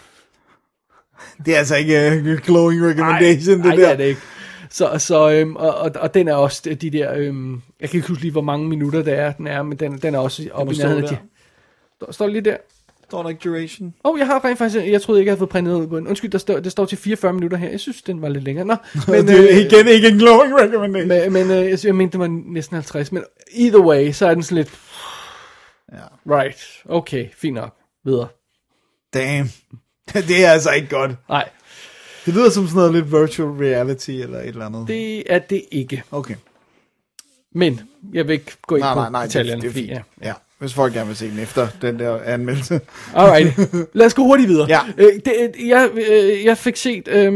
[1.46, 3.88] Det er altså ikke uh, glowing recommendation, Ej, det der.
[3.88, 4.20] er det ikke.
[4.76, 8.08] Så, så øhm, og, og, og, den er også de der, øhm, jeg kan ikke
[8.08, 10.74] huske lige, hvor mange minutter det er, den er, men den, den er også oppe
[10.74, 11.16] i nærheden af der.
[12.06, 12.12] de.
[12.12, 12.56] Står, lige der?
[13.04, 13.94] Står der ikke duration?
[14.04, 15.96] Åh, oh, jeg har rent faktisk, jeg troede ikke, jeg havde fået printet ud på
[15.96, 16.06] den.
[16.08, 17.70] Undskyld, der står, det står til 44 minutter her.
[17.70, 18.66] Jeg synes, den var lidt længere.
[18.66, 18.76] Nå,
[19.08, 21.08] Men, det er igen ikke en glowing recommendation.
[21.08, 23.12] men, men øh, jeg, jeg mente, det var næsten 50.
[23.12, 24.70] Men either way, så er den sådan lidt...
[25.92, 26.34] Ja.
[26.36, 27.74] Right, okay, fint nok.
[28.04, 28.28] Videre.
[29.14, 29.50] Damn.
[30.28, 31.10] Det er altså ikke godt.
[31.28, 31.48] Nej,
[32.26, 34.88] Det lyder som sådan noget lidt virtual reality eller et eller andet.
[34.88, 36.02] det er det ikke.
[36.12, 36.34] Okay.
[37.54, 37.80] Men,
[38.12, 39.90] jeg vil ikke gå ind Nej, på nej, nej, det- detaljerne, det er fordi, fint.
[39.92, 40.02] ja.
[40.28, 40.32] Ja.
[40.58, 42.80] hvis folk gerne vil se den efter den der anmeldelse.
[43.14, 43.58] Alright,
[43.94, 44.66] lad os gå hurtigt videre.
[44.68, 44.80] Ja.
[44.98, 47.32] Øh, det, jeg, øh, jeg fik set øh,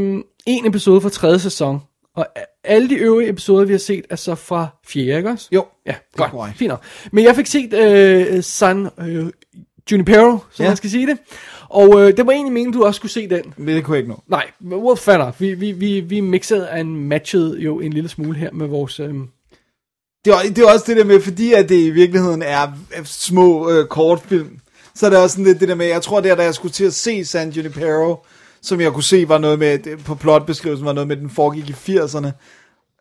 [0.46, 1.80] en episode fra tredje sæson,
[2.16, 2.26] og
[2.64, 5.48] alle de øvrige episoder, vi har set, er så fra fjerde, ikke også?
[5.52, 6.56] Jo, Ja, er godt.
[6.56, 6.82] Fint nok.
[7.12, 9.26] Men jeg fik set øh, San øh,
[9.90, 10.70] Junipero, som Ja.
[10.70, 11.18] man skal sige det.
[11.70, 13.54] Og øh, det var egentlig meningen, du også skulle se den.
[13.56, 14.22] Men det kunne jeg ikke nå.
[14.28, 15.34] Nej, well, fair nok.
[15.38, 19.00] Vi, vi, vi, vi mixede og matchede jo en lille smule her med vores...
[19.00, 19.14] Øh,
[20.24, 22.66] Det er, det er også det der med, fordi at det i virkeligheden er
[23.04, 24.58] små øh, kortfilm,
[24.94, 26.72] så er det også sådan lidt det der med, jeg tror der, da jeg skulle
[26.72, 28.16] til at se San Junipero,
[28.62, 31.68] som jeg kunne se var noget med, det- på plotbeskrivelsen var noget med, den foregik
[31.70, 32.28] i 80'erne,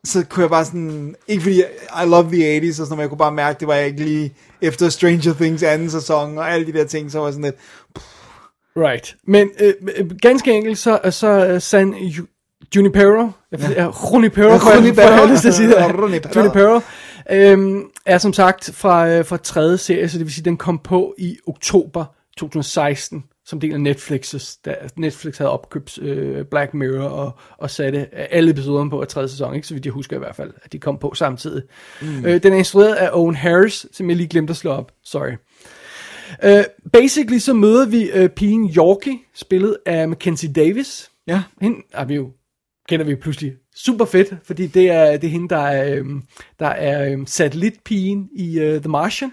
[0.03, 1.59] så kunne jeg bare sådan, ikke fordi
[2.03, 3.87] I love the 80s og sådan noget, men jeg kunne bare mærke, det var jeg
[3.87, 7.33] ikke lige efter Stranger Things anden sæson, og alle de der ting, så var jeg
[7.33, 7.55] sådan lidt,
[8.87, 9.15] Right.
[9.27, 13.91] Men øh, øh, ganske enkelt, så, så uh, San Ju- Junipero, ja.
[14.13, 15.17] Junipero, for Junipero.
[15.17, 15.69] for lyst til at sige.
[16.35, 16.81] Junipero.
[17.31, 20.79] Øhm, er som sagt fra, øh, fra tredje serie, så det vil sige, den kom
[20.79, 22.05] på i oktober
[22.37, 28.15] 2016, som del af Netflix's, da Netflix havde opkøbt øh, Black Mirror og, og satte
[28.33, 29.67] alle episoderne på af tredje sæson, ikke?
[29.67, 31.63] så vidt jeg husker i hvert fald, at de kom på samtidig.
[32.01, 32.25] Mm.
[32.25, 34.91] Øh, den er instrueret af Owen Harris, som jeg lige glemte at slå op.
[35.03, 35.31] Sorry.
[36.45, 36.63] Uh,
[36.93, 41.11] basically så møder vi uh, pigen Yorkie, spillet af Mackenzie Davis.
[41.27, 41.43] Ja.
[41.61, 42.31] Hende er vi jo,
[42.89, 46.23] kender vi pludselig super fedt, fordi det er, det er hende, der er, um,
[46.59, 49.31] der er um, satellitpigen i uh, The Martian,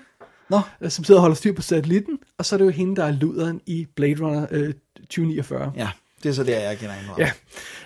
[0.51, 2.97] nå, uh, som sidder og holder styr på satellitten, og så er det jo hende,
[2.97, 5.72] der er luderen i Blade Runner uh, 2049.
[5.76, 5.88] ja,
[6.22, 7.12] det er så der, jeg kender hende.
[7.18, 7.30] Ja,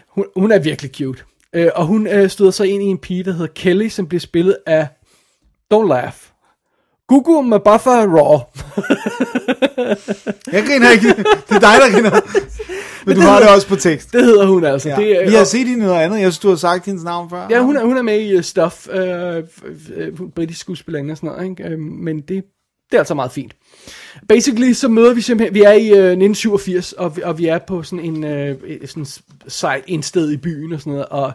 [0.09, 1.23] hun, hun er virkelig cute.
[1.57, 4.21] Uh, og hun uh, støder så ind i en pige, der hedder Kelly, som bliver
[4.21, 4.89] spillet af,
[5.75, 6.17] don't laugh,
[7.11, 8.39] Gugu Mbatha Raw.
[10.55, 12.11] Jeg griner ikke, det er dig, der griner.
[13.07, 14.13] Men du det har det hedder- også på tekst.
[14.13, 14.89] Det hedder hun altså.
[14.89, 14.97] Ja.
[14.97, 17.47] Det, Vi har set hende noget andet, jeg synes, du har sagt hendes navn før.
[17.51, 19.37] Ja, hun er, hun er med i uh, Stuff, uh,
[20.23, 21.75] uh, britisk skuespillerinde og sådan noget, ikke?
[21.75, 23.53] Uh, men det, det er altså meget fint.
[24.29, 27.47] Basically, så møder vi simpelthen, vi er i øh, uh, 1987, og vi, og vi
[27.47, 29.07] er på sådan en uh, sådan
[29.49, 31.33] sejt en sted i byen og sådan noget, og,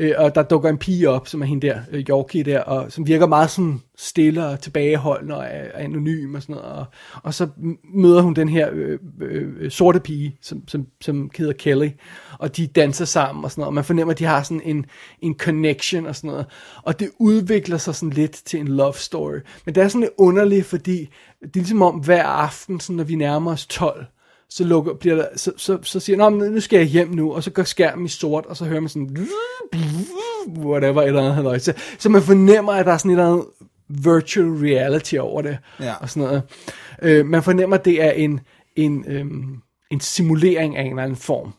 [0.00, 2.92] uh, og der dukker en pige op, som er hende der, uh, Yorkie der, og
[2.92, 6.84] som virker meget sådan stille og tilbageholdende og er, er anonym og sådan noget, og,
[7.22, 7.48] og så
[7.94, 11.88] møder hun den her øh, øh, sorte pige, som, som, som hedder Kelly,
[12.38, 14.86] og de danser sammen og sådan noget, og man fornemmer, at de har sådan en,
[15.20, 16.46] en connection og sådan noget,
[16.82, 20.12] og det udvikler sig sådan lidt til en love story, men det er sådan lidt
[20.18, 21.08] underligt, fordi
[21.42, 24.04] det er ligesom om hver aften, sådan når vi nærmer os 12,
[24.48, 27.08] så, lukker, bliver der, så, så, så siger jeg, "Nå, men nu skal jeg hjem
[27.10, 29.26] nu, og så går skærmen i sort, og så hører man sådan,
[30.58, 31.62] whatever, et eller andet.
[31.62, 33.46] Så, så man fornemmer, at der er sådan et eller andet
[33.88, 35.94] virtual reality over det, Ja.
[36.00, 36.42] og sådan noget.
[37.02, 38.40] Øh, man fornemmer, at det er en,
[38.76, 39.56] en, øhm,
[39.90, 41.52] en simulering af en eller anden form.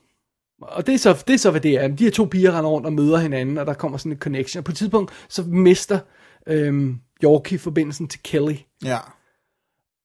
[0.61, 1.87] Og det er, så, det er så, hvad det er.
[1.87, 4.59] De her to piger render rundt og møder hinanden, og der kommer sådan en connection.
[4.59, 5.99] Og på et tidspunkt, så mister
[6.47, 8.55] øhm, Yorkie forbindelsen til Kelly.
[8.85, 8.97] Ja.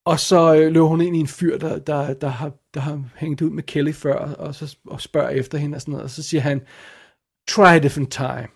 [0.08, 3.02] Og så øh, løber hun ind i en fyr, der, der, der, har, der har
[3.16, 6.04] hængt ud med Kelly før, og så og spørger efter hende og sådan noget.
[6.04, 6.60] Og så siger han,
[7.48, 8.48] try a different time.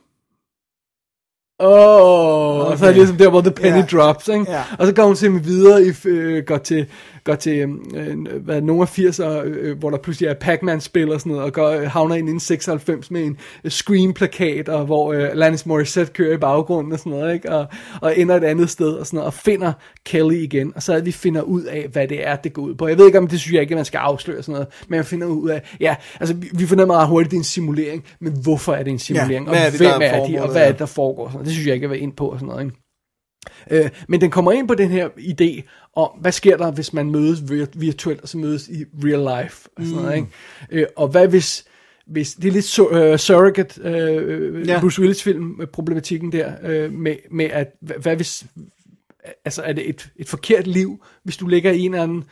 [1.60, 2.70] Åh, okay.
[2.72, 3.86] og så er det ligesom der, hvor the penny Ja.
[3.92, 4.50] drops, ikke?
[4.50, 4.62] Ja.
[4.78, 6.86] Og så går hun simpelthen videre, i, øh, går til,
[7.24, 7.58] går til
[7.94, 11.52] øh, hvad, nogle af 80'er, øh, hvor der pludselig er Pac-Man-spil og sådan noget, og
[11.52, 15.66] går, øh, havner ind i en 96 med en øh, Scream-plakat, og hvor øh, Alanis
[15.66, 17.52] Morissette kører i baggrunden og sådan noget, ikke?
[17.52, 17.66] Og,
[18.00, 19.72] og ender et andet sted og sådan noget, og finder
[20.04, 22.62] Kelly igen, og så er det, vi finder ud af, hvad det er, det går
[22.62, 22.88] ud på.
[22.88, 25.06] Jeg ved ikke, om det synes jeg ikke, man skal afsløre sådan noget, men jeg
[25.06, 28.32] finder ud af, ja, altså vi, vi fornemmer ret hurtigt, det er en simulering, men
[28.42, 30.66] hvorfor er det en simulering, er og det, hvem er er de, og hvad er
[30.66, 30.72] ja.
[30.72, 31.46] det, der foregår, sådan noget.
[31.46, 32.81] det synes jeg ikke, jeg vil ind på og sådan noget, ikke?
[33.70, 35.62] Øh, men den kommer ind på den her idé
[35.96, 39.68] om, hvad sker der, hvis man mødes vir- virtuelt, og så mødes i real life,
[39.76, 40.28] og sådan noget, ikke?
[40.70, 41.64] Øh, og hvad hvis,
[42.06, 44.80] hvis, det er lidt sur, uh, surrogate, uh, Ja.
[44.80, 46.52] Bruce Willis film, problematikken der,
[46.86, 48.46] uh, med, med at, hvad, hvad hvis,
[49.44, 52.24] altså er det et, et forkert liv, hvis du ligger i en eller anden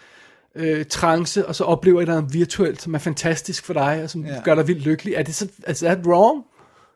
[0.54, 4.11] øh, trance, og så oplever et eller andet virtuelt, som er fantastisk for dig, og
[4.11, 4.42] som ja.
[4.44, 5.14] gør dig vildt lykkelig.
[5.14, 6.44] Er det så, altså, er det wrong?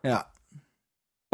[0.03, 0.17] Ja.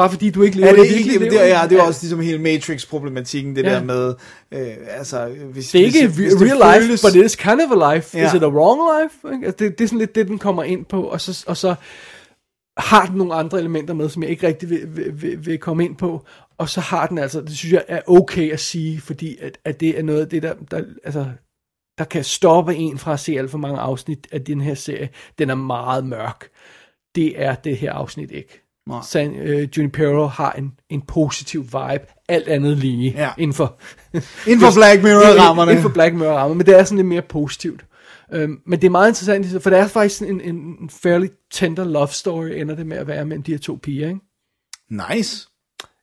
[0.01, 2.03] Bare fordi du ikke lever Er det det ikke, det, er, ja, det er også
[2.03, 3.69] ligesom hele Matrix-problematikken, det Ja.
[3.69, 4.13] der med,
[4.51, 7.61] øh, altså, hvis, Det er ikke hvis, hvis, real life, føles- but it is kind
[7.61, 8.17] of a life.
[8.17, 8.23] Ja.
[8.23, 8.27] Ja.
[8.29, 9.33] Is it a wrong life?
[9.35, 9.45] Ikke?
[9.45, 11.75] Altså, det, det er sådan lidt det, den kommer ind på, og så, og så
[12.77, 15.85] har den nogle andre elementer med, som jeg ikke rigtig vil, vil, vil, vil komme
[15.85, 16.25] ind på,
[16.57, 19.79] og så har den altså, det synes jeg er okay at sige, fordi at, at
[19.79, 21.25] det er noget af det, der, der, altså,
[21.97, 25.09] der kan stoppe en fra at se alt for mange afsnit af den her serie.
[25.39, 26.47] Den er meget mørk.
[27.15, 28.67] Det er det her afsnit ikke.
[28.91, 28.99] Nej.
[29.03, 33.29] San, øh, Junipero har en, en positiv vibe, alt andet lige, Ja.
[33.37, 33.79] inden for,
[34.49, 35.71] Inden for Black Mirror-rammerne.
[35.71, 37.85] Inden for Black Mirror rammer, men det er sådan lidt mere positivt.
[38.33, 41.83] Øhm, men det er meget interessant, for det er faktisk en, en, en fairly tender
[41.83, 44.19] love story, ender det med at være mellem de her to piger, ikke?
[45.15, 45.47] Nice.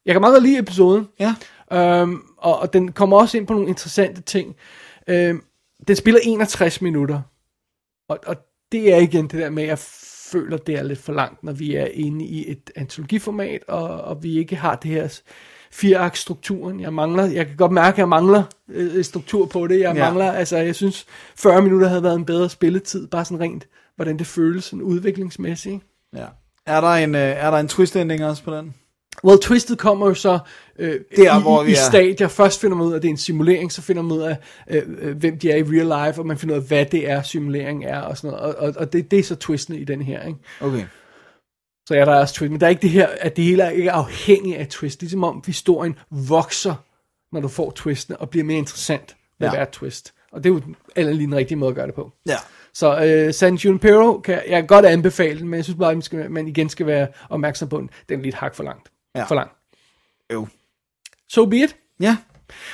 [0.07, 1.35] Jeg kan meget godt lide episoden, Ja.
[1.73, 4.55] øhm, og, og den kommer også ind på nogle interessante ting.
[5.09, 5.43] Øhm,
[5.89, 7.21] den spiller 61 minutter.
[8.09, 8.37] Og, og
[8.73, 9.79] det er igen det der med, at
[10.33, 14.23] føler, det er lidt for langt, når vi er inde i et antologiformat, og, og
[14.23, 15.21] vi ikke har det her
[15.73, 16.81] fire strukturen.
[16.81, 19.81] Jeg mangler, jeg kan godt mærke, at jeg mangler øh, struktur på det.
[19.81, 20.05] Jeg Ja.
[20.05, 21.07] mangler, altså jeg synes,
[21.37, 25.83] 40 minutter havde været en bedre spilletid, bare sådan rent, hvordan det føles sådan udviklingsmæssigt.
[26.17, 26.27] Ja.
[26.67, 28.75] Er der en, øh, er der en twist ending også på den?
[29.25, 30.39] Well, Twisted kommer jo så
[30.79, 31.77] øh, Der, i, hvor vi i er.
[31.89, 32.29] stadier.
[32.29, 34.37] Først finder man ud af, at det er en simulering, så finder man ud af,
[34.71, 37.11] øh, øh, hvem de er i real life, og man finder ud af, hvad det
[37.11, 38.55] er, simulering er, og sådan noget.
[38.57, 40.39] Og, og, og det, det er så twisten i den her, ikke?
[40.61, 40.85] Okay.
[41.89, 43.71] Så er der også twist, men der er ikke det her, at det hele er
[43.71, 45.01] ikke afhængigt af twist.
[45.01, 46.75] Ligesom om historien vokser,
[47.33, 49.53] når du får twistene, og bliver mere interessant ved Ja.
[49.53, 49.59] ja.
[49.59, 50.15] hvert twist.
[50.33, 50.61] Og det er jo
[50.97, 52.13] alt lige den rigtige måde at gøre det på.
[52.29, 52.37] Ja.
[52.75, 55.97] Så øh, San Junipero kan jeg, kan godt anbefale den, men jeg synes bare, at
[55.97, 57.91] man, skal, man igen skal være opmærksom på den.
[58.09, 58.89] Den er lidt hak for langt.
[59.17, 59.25] Ja.
[59.25, 59.51] For lang.
[60.33, 60.47] Jo.
[61.29, 61.77] So be it.
[62.01, 62.17] Ja.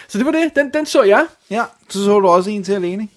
[0.09, 0.51] Så det var det.
[0.57, 1.27] Den, den så jeg.
[1.51, 3.09] Ja, så så du også en til alene.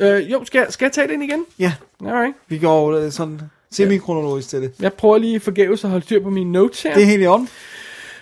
[0.00, 1.46] Øh, jo, skal, jeg- skal jeg tage den igen?
[1.58, 1.72] Ja.
[2.06, 2.34] Alright.
[2.48, 4.72] Vi går øh, sådan semi-kronologisk til det.
[4.80, 6.94] Jeg prøver lige forgæves at holde styr på mine notes her.
[6.94, 7.48] Det er helt i orden.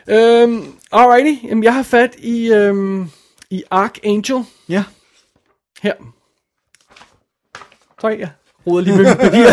[0.09, 1.45] Øhm, alrighty.
[1.47, 3.11] Jamen, jeg har fat i, øhm,
[3.51, 4.45] i Archangel.
[4.69, 4.85] Ja.
[5.83, 5.93] Her.
[8.01, 8.31] Sorry, jeg
[8.67, 9.47] roder lige med papir.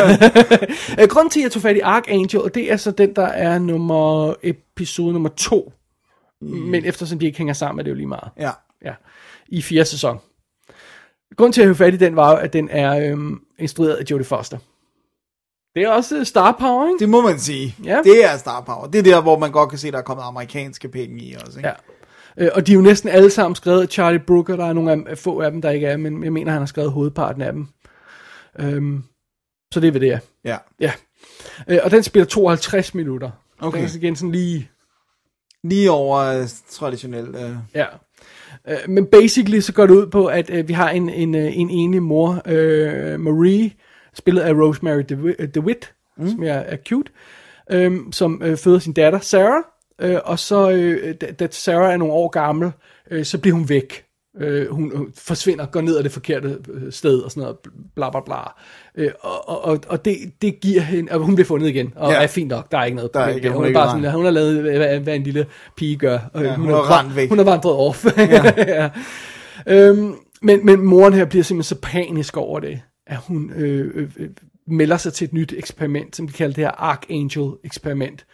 [1.03, 3.25] Øh, Grunden til, at jeg tog fat i Archangel, og det er så den, der
[3.27, 5.73] er nummer episode nummer to.
[6.41, 6.47] Mm.
[6.47, 8.29] Men eftersom de ikke hænger sammen, er det jo lige meget.
[8.37, 8.51] Ja.
[8.85, 8.93] Ja.
[9.47, 10.19] I fjerde sæson.
[11.35, 14.25] Grunden til, at jeg fat i den, var at den er øhm, instrueret af Jodie
[14.25, 14.57] Foster.
[15.75, 16.99] Det er også øh, star power, ikke?
[16.99, 17.75] Det må man sige.
[17.83, 18.01] Ja.
[18.03, 18.87] Det er star power.
[18.87, 21.59] Det er der, hvor man godt kan se, der er kommet amerikanske penge i også.
[21.59, 21.69] Ikke?
[21.69, 21.73] Ja.
[22.37, 24.55] Øh, og de er jo næsten alle sammen skrevet af Charlie Brooker.
[24.55, 26.65] Der er nogle af, få af dem, der ikke er, men jeg mener, han har
[26.65, 27.67] skrevet hovedparten af dem.
[28.59, 29.03] Øhm,
[29.73, 30.19] så det er, hvad det er.
[30.45, 30.57] Ja.
[30.79, 30.91] Ja.
[31.67, 33.31] Øh, og den spiller 52 minutter.
[33.59, 33.77] Okay.
[33.77, 34.69] Den er igen sådan lige...
[35.63, 37.35] Lige over øh, traditionelt.
[37.35, 37.51] Øh.
[37.75, 37.85] Ja.
[38.67, 42.03] Øh, men basically så går det ud på, at vi har en, en, en enlig
[42.03, 43.71] mor, øh, Marie,
[44.13, 46.29] spillet af Rosemary DeWitt, DeWitt mm.
[46.29, 47.11] som er, er cute,
[47.71, 49.63] øh, som øh, føder sin datter, Sarah,
[50.01, 52.71] øh, og så, øh, da, da Sarah er nogle år gammel,
[53.11, 54.06] øh, så bliver hun væk.
[54.39, 57.57] Øh, hun hun forsvinder, går ned ad det forkerte øh, sted og sådan noget,
[57.95, 58.35] bla bla bla.
[58.95, 62.11] Øh, og og, og, og det, det giver hende, og hun bliver fundet igen, og
[62.11, 62.23] Ja.
[62.23, 64.11] er fint nok, der er ikke noget Der er ikke- hun Hun, er bare sådan,
[64.11, 65.45] hun har lavet, hvad, hvad en lille
[65.77, 66.19] pige gør.
[66.33, 67.29] Og Ja, hun er er rendt væk.
[67.29, 68.05] Hun er vandret off.
[68.17, 68.43] Ja.
[68.83, 68.89] ja.
[69.67, 74.09] Øhm, men, men moren her bliver simpelthen så panisk over det, at hun øh, øh,
[74.17, 74.29] øh,
[74.67, 78.25] melder sig til et nyt eksperiment, som de kalder det her Archangel-eksperiment,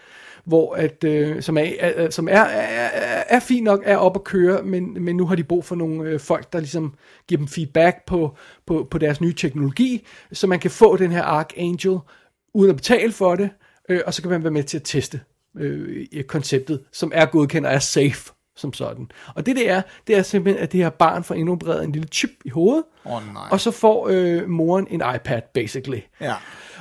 [0.45, 4.15] hvor at, øh, som, er, er, som er, er, er, er fint nok, er op
[4.15, 6.93] at køre, men, men nu har de brug for nogle øh, folk, der ligesom
[7.27, 8.35] giver dem feedback på,
[8.65, 11.97] på, på deres nye teknologi, så man kan få den her Archangel
[12.53, 13.49] uden at betale for det,
[13.89, 15.21] øh, og så kan man være med til at teste
[15.59, 19.11] øh, konceptet, som er godkendt og er safe som sådan.
[19.35, 22.07] Og det det er, det er simpelthen, at det her barn får indopereret en lille
[22.07, 23.43] chip i hovedet, Åh, nej.
[23.51, 25.99] og så får øh, moren en iPad, basically.
[26.21, 26.33] Ja.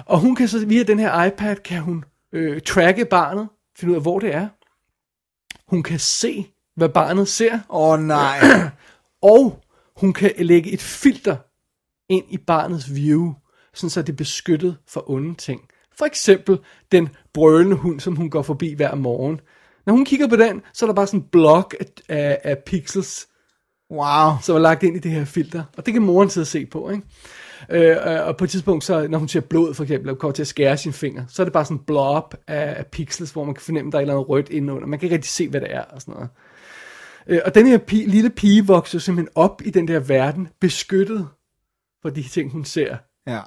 [0.07, 3.97] Og hun kan så, via den her iPad, kan hun øh, tracke barnet, finde ud
[3.97, 4.49] af, hvor det er.
[5.71, 7.55] Hun kan se, hvad barnet ser.
[7.71, 8.39] Åh, oh, nej.
[9.23, 9.63] Og
[9.97, 11.37] hun kan lægge et filter
[12.09, 13.33] ind i barnets view,
[13.75, 15.61] sådan så det er beskyttet for onde ting.
[15.99, 16.59] For eksempel
[16.93, 19.41] den brølende hund, som hun går forbi hver morgen.
[19.87, 21.75] Når hun kigger på den, så er der bare sådan en blok
[22.09, 23.29] af, af, pixels,
[23.91, 24.33] Wow.
[24.43, 25.65] som er lagt ind i det her filter.
[25.77, 27.03] Og det kan moren sidde og se på, ikke?
[27.71, 30.33] Øh, øh, og på et tidspunkt, så, når hun ser blod for eksempel, og kommer
[30.33, 33.31] til at skære sin finger, så er det bare sådan en blob af, af pixels,
[33.31, 34.87] hvor man kan fornemme, at der er et eller andet rødt indenunder.
[34.87, 36.29] Man kan ikke rigtig se, hvad det er og sådan noget.
[37.27, 41.29] Øh, og den her pige, lille pige vokser simpelthen op i den der verden, beskyttet
[42.03, 42.97] for de ting, hun ser.
[43.27, 43.41] Ja.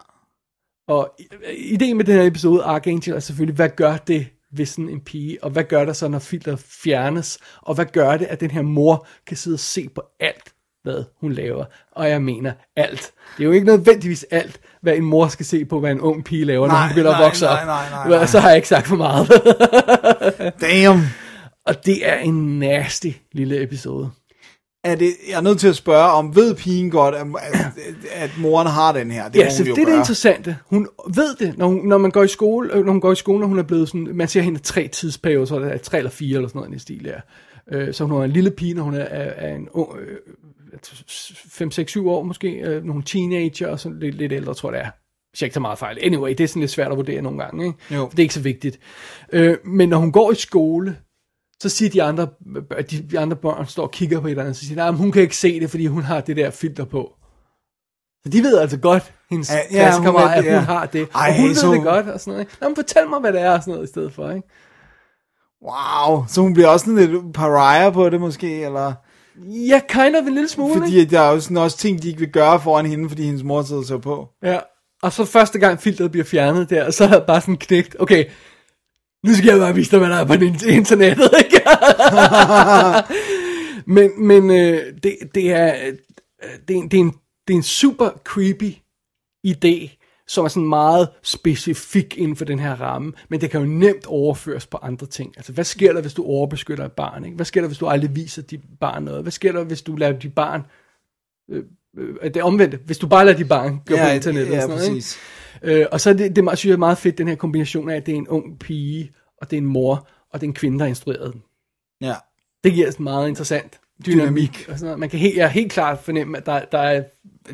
[0.88, 1.16] Og
[1.57, 5.43] ideen med den her episode, Archangel, er selvfølgelig, hvad gør det ved sådan en pige,
[5.43, 8.61] og hvad gør der så, når filter fjernes, og hvad gør det, at den her
[8.61, 10.55] mor kan sidde og se på alt,
[10.86, 11.66] hvad hun laver.
[11.92, 13.12] Og jeg mener alt.
[13.38, 16.24] Det er jo ikke nødvendigvis alt, hvad en mor skal se på, hvad en ung
[16.24, 17.66] pige laver, når Nej, hun begynder nej, at vokse nej, op.
[17.66, 18.26] nej, nej, nej.
[18.26, 19.28] Så har jeg ikke sagt for meget.
[20.62, 21.02] Damn.
[21.66, 24.10] og det er en nasty lille episode.
[24.84, 27.72] Er det, jeg er nødt til at spørge, om ved pigen godt, at, at,
[28.12, 29.30] at moren har den her?
[29.30, 29.98] Det ja, så det er det gøre.
[29.98, 30.58] interessante.
[30.70, 33.16] Hun ved det, når, hun, når man går i skole, øh, når hun går i
[33.16, 35.98] skole, når hun er blevet sådan, man ser hende tre tidsperioder, så er det tre
[35.98, 37.20] eller fire eller sådan noget i stil der.
[37.72, 40.18] Øh, så hun er en lille pige, når hun er, er, er en ung, øh,
[41.50, 44.80] 5, 6, 7 år måske, øh, nogle teenager og sådan lidt, lidt ældre, tror jeg
[44.80, 44.92] det er.
[45.32, 45.98] Hvis jeg ikke tager meget fejl.
[46.02, 47.78] Anyway, det er sådan lidt svært at vurdere nogle gange, ikke?
[47.96, 48.08] Jo.
[48.12, 48.80] Det er ikke så vigtigt.
[49.34, 50.98] Øh, men når hun går i skole,
[51.62, 52.28] så siger de andre,
[52.92, 55.12] de, andre børn står og kigger på et eller andet, så siger "Nej, men hun
[55.12, 57.14] kan ikke se det, fordi hun har det der filter på.
[58.24, 60.60] Så de ved altså godt, hendes Ja, ja, klassekammerat, at hun ja.
[60.60, 61.08] har det.
[61.16, 62.42] Ej, og hun så- ved det godt, og sådan noget.
[62.42, 62.58] ikke?
[62.62, 64.48] Nå, men fortæl mig, hvad det er, og sådan noget i stedet for, ikke?
[65.64, 66.26] Wow.
[66.28, 68.94] Så hun bliver også sådan lidt pariah på det måske, eller?
[69.44, 71.12] Ja, kind of en lille smule, Fordi ikke?
[71.12, 73.62] der er jo sådan også ting, de ikke vil gøre foran hende, fordi hendes mor
[73.64, 74.28] sidder så på.
[74.44, 74.60] Ja.
[75.02, 78.26] Og så første gang filteret bliver fjernet der, så er bare sådan knægt, okay,
[79.24, 80.34] nu skal jeg bare vise dig, hvad der er på
[80.68, 81.62] internettet, ikke?
[83.88, 85.94] men men øh, det, det, er, øh,
[86.68, 87.12] det, er, en- det, er en,
[87.48, 88.72] det er en super creepy
[89.48, 89.98] idé,
[90.28, 94.06] som er sådan meget specifik inden for den her ramme, men det kan jo nemt
[94.06, 95.34] overføres på andre ting.
[95.38, 97.26] Altså, hvad sker der, hvis du overbeskytter et barn?
[97.26, 97.36] Ikke?
[97.36, 99.22] Hvad sker der, hvis du aldrig viser dit barn noget?
[99.22, 100.62] Hvad sker der, hvis du lader dit barn...
[101.50, 101.64] Øh,
[101.98, 102.76] øh, det er omvendt.
[102.76, 104.96] Hvis du bare lader dit barn gå Ja, på internettet ja, og sådan noget, ikke?
[104.96, 105.18] præcis.
[105.64, 107.96] Øh, og så er det, det synes jeg er meget fedt, den her kombination af,
[107.96, 109.12] at det er en ung pige,
[109.42, 111.44] og det er en mor, og det er en kvinde, der har instrueret den.
[112.02, 112.16] Ja.
[112.64, 114.24] Det giver sådan meget interessant dynamik.
[114.26, 114.66] dynamik.
[114.70, 115.00] Og sådan noget.
[115.00, 117.04] Man kan helt, jeg helt klart fornemme, at der, der er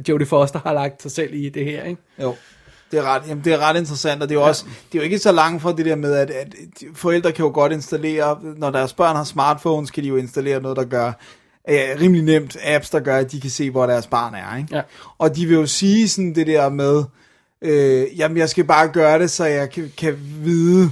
[0.10, 2.02] Jodie Foster har lagt sig selv i det her, ikke?
[2.22, 2.36] Jo.
[2.92, 5.02] Det er, ret, jamen, det er ret interessant, og det er jo også, det er
[5.02, 6.56] jo ikke så langt fra det der med, at, at
[6.94, 10.78] forældre kan jo godt installere, når deres børn har smartphones, kan de jo installere noget,
[10.78, 11.12] der gør,
[11.70, 14.76] øh, rimelig nemt, apps, der gør, at de kan se, hvor deres barn er, ikke?
[14.76, 14.82] Ja.
[15.18, 17.04] Og de vil jo sige sådan det der med,
[17.62, 20.92] øh, jamen jeg skal bare gøre det, så jeg kan, kan vide,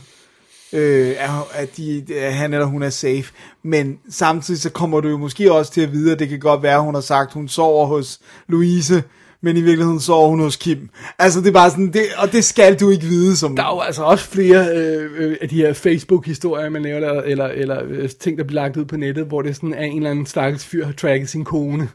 [0.74, 3.34] øh, at, at, de, at han eller hun er safe.
[3.64, 6.64] Men samtidig så kommer du jo måske også til at vide, at det kan godt
[6.64, 9.04] være, at hun har sagt, at hun sover hos Louise,
[9.44, 10.90] men i virkeligheden sover hun hos Kim.
[11.20, 13.56] Altså det er bare sådan, det, og det skal du ikke vide som...
[13.56, 17.22] Der er jo altså også flere øh, øh, af de her Facebook-historier, man laver, eller,
[17.22, 19.98] eller, eller øh, ting, der bliver lagt ud på nettet, hvor det sådan er en
[19.98, 21.90] eller anden stakkels fyr, har tracket sin kone.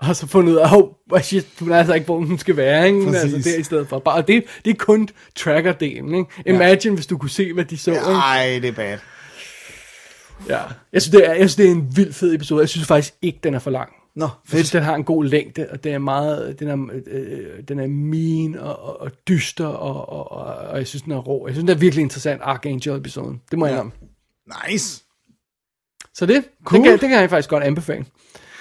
[0.00, 0.76] Og så fundet ud af,
[1.10, 2.98] oh, shit, hun er altså ikke, hvor hun skal være, ikke?
[2.98, 3.34] Men Præcis.
[3.34, 3.98] Altså, der i stedet for.
[3.98, 5.08] Bare, og det, det er kun
[5.38, 6.30] tracker-delen, ikke?
[6.46, 6.94] Imagine, ja.
[6.94, 8.02] hvis du kunne se, hvad de så, ikke?
[8.04, 8.98] Ej, det er bad.
[10.48, 10.60] Ja.
[10.92, 12.60] Jeg synes, det er, jeg synes, det er en vild fed episode.
[12.60, 13.88] Jeg synes faktisk ikke, den er for lang.
[14.16, 14.72] Nå, Jeg synes, fedt.
[14.72, 18.54] den har en god længde, og den er meget, den er, øh, den er mean
[18.58, 21.46] og, og, og dyster, og, og, og, og, jeg synes, den er rå.
[21.46, 23.40] Jeg synes, den er virkelig interessant, Archangel-episoden.
[23.50, 23.76] Det må jeg Ja.
[23.82, 23.92] indrømme.
[24.70, 25.02] Nice.
[26.14, 26.78] Så det, Cool.
[26.80, 28.04] det, kan, det kan jeg faktisk godt anbefale.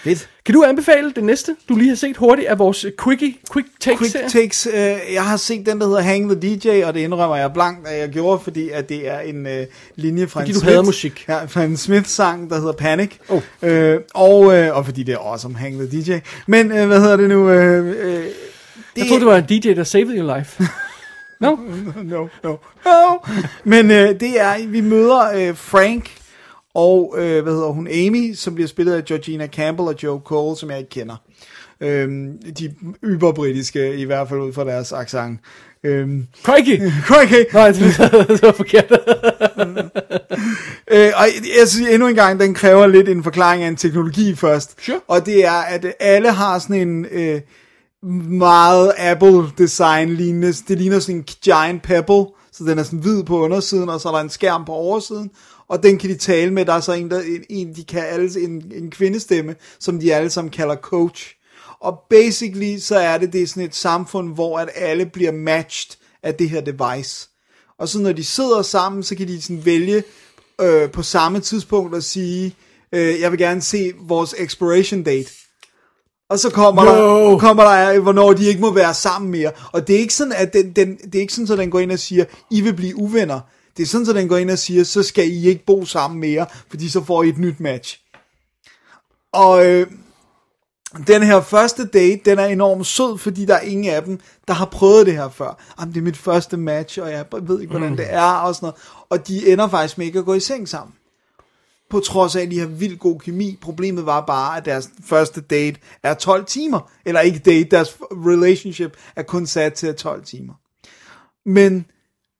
[0.03, 0.29] Fedt.
[0.45, 4.11] Kan du anbefale det næste, du lige har set hurtigt af vores quickie, quick takes
[4.11, 4.67] Quick takes.
[4.67, 7.87] Øh, jeg har set den, der hedder Hang the DJ, og det indrømmer jeg blankt,
[7.87, 10.85] at jeg gjorde, fordi at det er en øh, linje fra Fordi en du Smith,
[10.85, 11.25] musik.
[11.27, 13.11] Ja, fra en Smith-sang, der hedder Panic.
[13.29, 13.41] Oh.
[13.61, 16.19] Øh, og, øh, og fordi det er awesome, Hang the DJ.
[16.47, 17.49] Men øh, hvad hedder det nu?
[17.49, 18.31] Øh, øh, det
[18.97, 20.63] Jeg troede, det var en DJ, der saved your life.
[21.41, 21.55] no?
[22.03, 23.17] no, no, no.
[23.63, 26.11] Men øh, det er, vi møder øh, Frank
[26.73, 30.57] og, øh, hvad hedder hun, Amy, som bliver spillet af Georgina Campbell og Joe Cole,
[30.57, 31.15] som jeg ikke kender.
[31.81, 35.39] Øhm, de yberbritiske, i hvert fald ud fra deres accent.
[35.83, 36.91] Øhm, Crikey!
[37.07, 37.45] Crikey!
[37.53, 38.91] Nej, det, var forkert.
[40.91, 41.25] Øh, og
[41.59, 44.85] jeg synes endnu en gang, den kræver lidt en forklaring af en teknologi først.
[44.85, 44.99] Sure.
[45.07, 47.41] Og det er, at alle har sådan en øh,
[48.29, 50.53] meget Apple-design lignende.
[50.67, 54.09] Det ligner sådan en giant pebble, så den er sådan hvid på undersiden, og så
[54.09, 55.31] er der en skærm på oversiden.
[55.67, 56.65] Og den kan de tale med.
[56.65, 60.15] Der er så en, der, en, en de kan alle, en, en kvindestemme, som de
[60.15, 61.35] alle sammen kalder coach.
[61.79, 65.95] Og basically, så er det, det er sådan et samfund, hvor at alle bliver matched
[66.23, 67.29] af det her device.
[67.79, 70.03] Og så når de sidder sammen, så kan de sådan vælge
[70.61, 72.55] øh, på samme tidspunkt at sige,
[72.91, 75.29] øh, jeg vil gerne se vores expiration date.
[76.29, 77.31] Og så kommer, No.
[77.31, 79.51] der, kommer der, hvornår de ikke må være sammen mere.
[79.71, 81.79] Og det er ikke sådan, at den, den, det er ikke sådan, at den går
[81.79, 83.39] ind og siger, I vil blive uvenner.
[83.77, 86.19] Det er sådan, at den går ind og siger, så skal I ikke bo sammen
[86.19, 87.99] mere, fordi så får I et nyt match.
[89.31, 89.87] Og øh,
[91.07, 94.53] den her første date, den er enormt sød, fordi der er ingen af dem, der
[94.53, 95.63] har prøvet det her før.
[95.79, 98.65] Jamen, det er mit første match, og jeg ved ikke, hvordan det er, og sådan
[98.65, 98.75] noget.
[99.09, 100.95] Og de ender faktisk med ikke at gå i seng sammen.
[101.89, 103.57] På trods af, at de har vildt god kemi.
[103.61, 106.91] Problemet var bare, at deres første date er 12 timer.
[107.05, 110.53] Eller ikke date, deres relationship er kun sat til 12 timer.
[111.45, 111.85] Men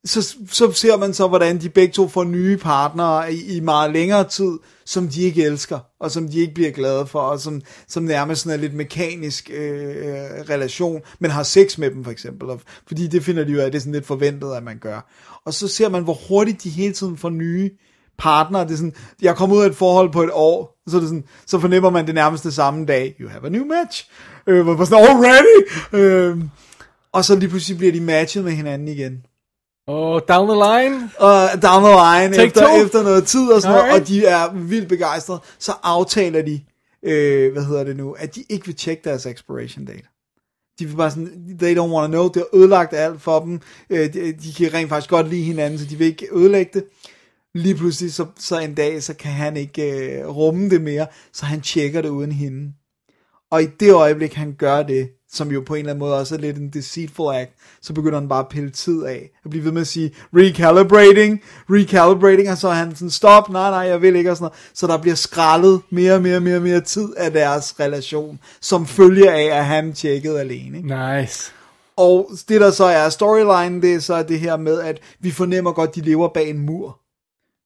[0.05, 3.93] så, så ser man så, hvordan de begge to får nye partnere i, i meget
[3.93, 7.61] længere tid, som de ikke elsker, og som de ikke bliver glade for, og som,
[7.87, 12.11] som nærmest sådan er lidt mekanisk øh, øh relation, men har sex med dem for
[12.11, 14.77] eksempel, og, fordi det finder de jo af, det er sådan lidt forventet, at man
[14.77, 15.11] gør.
[15.45, 17.69] Og så ser man, hvor hurtigt de hele tiden får nye
[18.17, 18.63] partnere.
[18.63, 21.23] Det er sådan, jeg kommer ud af et forhold på et år, så, det sådan,
[21.45, 23.15] så fornemmer man det nærmeste samme dag.
[23.19, 24.09] You have a new match.
[24.47, 25.67] Øh, hvor man sådan, already!
[25.93, 26.43] Øh,
[27.11, 29.25] og så lige pludselig bliver de matchet med hinanden igen
[29.87, 31.09] og down the line.
[31.19, 32.85] og down the line Take efter, two.
[32.85, 34.01] efter noget tid og sådan noget, Alright.
[34.01, 36.61] og de er vildt begejstrede, så aftaler de,
[37.03, 40.07] øh, hvad hedder det nu, at de ikke vil tjekke deres expiration date.
[40.79, 43.61] De vil bare sådan, they don't want to know, det er ødelagt alt for dem,
[43.89, 46.83] øh, de, de kan rent faktisk godt lide hinanden, så de vil ikke ødelægge det.
[47.55, 51.45] Lige pludselig, så, så en dag, så kan han ikke øh, rumme det mere, så
[51.45, 52.73] han tjekker det uden hende.
[53.51, 56.35] Og i det øjeblik, han gør det, som jo på en eller anden måde også
[56.35, 59.65] er lidt en deceitful act, så begynder han bare at pille tid af, og blive
[59.65, 64.01] ved med at sige, recalibrating, recalibrating, og så er han sådan, stop, nej, nej, jeg
[64.01, 64.71] vil ikke, og sådan noget.
[64.73, 68.87] Så der bliver skrællet mere og mere og mere, mere tid af deres relation, som
[68.87, 70.77] følger af, at han tjekkede alene.
[70.77, 71.17] Ikke?
[71.17, 71.51] Nice.
[71.97, 75.71] Og det der så er storyline, det er så det her med, at vi fornemmer
[75.71, 76.99] godt, at de lever bag en mur.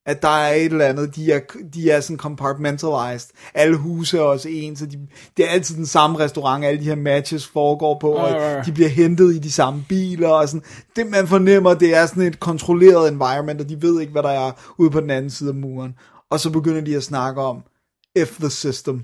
[0.07, 1.39] At der er et eller andet, de er,
[1.73, 3.29] de er sådan compartmentalized.
[3.53, 4.99] Alle huse er også ens, så de,
[5.37, 8.29] det er altid den samme restaurant, alle de her matches foregår på, og
[8.65, 10.63] de bliver hentet i de samme biler, og sådan.
[10.95, 14.29] Det man fornemmer, det er sådan et kontrolleret environment, og de ved ikke, hvad der
[14.29, 15.93] er ude på den anden side af muren.
[16.31, 17.63] Og så begynder de at snakke om,
[18.15, 19.01] if the system,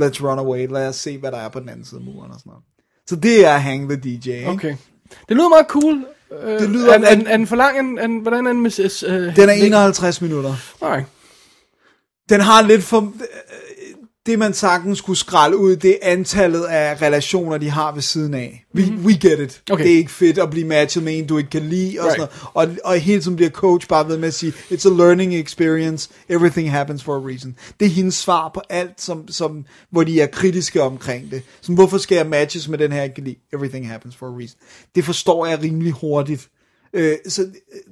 [0.00, 2.30] let's run away, lad os se, hvad der er på den anden side af muren,
[2.30, 2.64] og sådan noget.
[3.06, 4.48] Så det er Hang the DJ, ikke?
[4.48, 4.76] Okay.
[5.28, 6.04] Det lyder meget cool.
[6.32, 7.78] Øh, Det lyder- Er, er, er den for lang?
[7.78, 8.70] En, en, hvordan er den med...
[9.28, 10.54] Uh, Den er 51 minutter.
[10.82, 11.06] Alright.
[12.28, 13.12] Den har lidt for...
[14.28, 18.34] Det man sagtens skulle skralde ud, det er antallet af relationer, de har ved siden
[18.34, 18.64] af.
[18.74, 19.06] We, mm-hmm.
[19.06, 19.62] we get it.
[19.70, 19.84] Okay.
[19.84, 22.00] Det er ikke fedt at blive matchet med en, du ikke kan lide.
[22.00, 22.20] Og, Right.
[22.20, 22.76] sådan noget.
[22.84, 26.10] og, og hele tiden bliver coach bare ved med at sige, it's a learning experience,
[26.28, 27.56] everything happens for a reason.
[27.80, 31.42] Det er hendes svar på alt, som, som, hvor de er kritiske omkring det.
[31.60, 33.36] Som, hvorfor skal jeg matches med den her, jeg kan lide?
[33.52, 34.56] Everything happens for a reason.
[34.94, 36.48] Det forstår jeg rimelig hurtigt.
[36.92, 37.46] Øh, så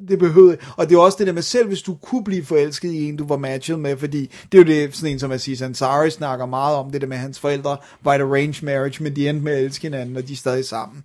[0.08, 2.92] det- behøvede, og det er også det der med, selv hvis du kunne blive forelsket
[2.92, 5.62] i en, du var matchet med, fordi det er jo det, sådan en som Aziz
[5.62, 9.16] Ansari snakker meget om, det der med, at hans forældre var et arranged marriage, men
[9.16, 11.04] de endte med at elske hinanden, og de er stadig sammen.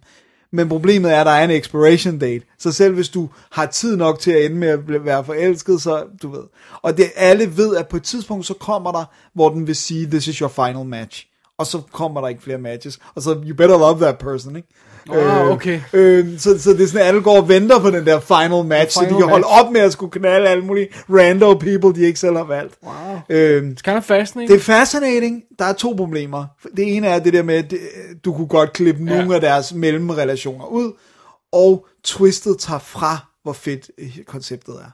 [0.54, 3.96] Men problemet er, at der er en expiration date, så selv hvis du har tid
[3.98, 6.44] nok til at ende med at være forelsket, så du ved.
[6.82, 10.06] Og det alle ved, at på et tidspunkt, så kommer der, hvor den vil sige,
[10.06, 11.28] this is your final match.
[11.58, 13.00] Og så kommer der ikke flere matches.
[13.16, 14.68] Og så, you better love that person, ikke?
[15.10, 15.80] Ah, okay.
[15.93, 18.66] Øh, så, så det er sådan, at alle går og venter på den der final
[18.66, 19.60] match, Final så de kan holde match.
[19.66, 22.74] op med at skulle knalde alle mulige random people, de ikke selv har valgt.
[22.84, 23.20] Wow.
[23.30, 24.49] Øh, It's kind of fascinating.
[24.49, 25.41] det er fascinating.
[25.60, 26.45] Der er to problemer.
[26.78, 27.74] Det ene er det der med, at
[28.26, 29.18] du kunne godt klippe Ja.
[29.18, 30.91] nogle af deres mellemrelationer ud,
[31.52, 34.91] og twistet tager fra, hvor fedt øh, konceptet er.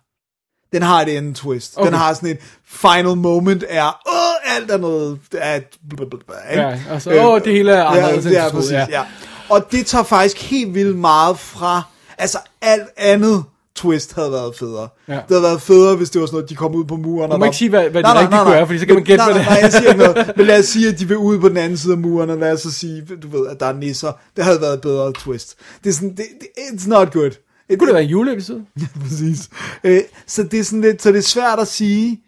[0.73, 1.73] Den har et end twist.
[1.77, 1.87] Okay.
[1.91, 2.37] Den har sådan et
[2.67, 6.61] final moment er, åh, alt er noget, er blablabla, ikke?
[6.63, 8.85] Ja, altså, åh, det hele er anderledes, ja, det er præcis, ja.
[8.89, 9.01] ja.
[9.49, 11.81] Og det tager faktisk helt vildt meget fra,
[12.17, 13.43] altså alt andet
[13.75, 14.87] twist havde været federe.
[15.07, 15.13] Ja.
[15.13, 17.29] Det havde været federe, hvis det var sådan noget, de kom ud på muren.
[17.29, 18.49] Du og må ikke sige, hvad- hvad det Nej, kunne nej.
[18.53, 20.31] være, fordi så kan man gætte, nej, nej, det nej, jeg siger ikke noget.
[20.37, 22.37] Men lad os sige, at de vil ud på den anden side af muren, og
[22.37, 24.11] lad os så sige, du ved, at der er nisser.
[24.35, 25.55] Det havde været et bedre twist.
[25.83, 27.31] Det er sådan, det, det, it's not good.
[27.69, 28.65] Det kunne det være en juleepisode.
[29.03, 29.49] Præcis.
[29.83, 32.21] Øh, så det er sådan lidt, så det er svært at sige,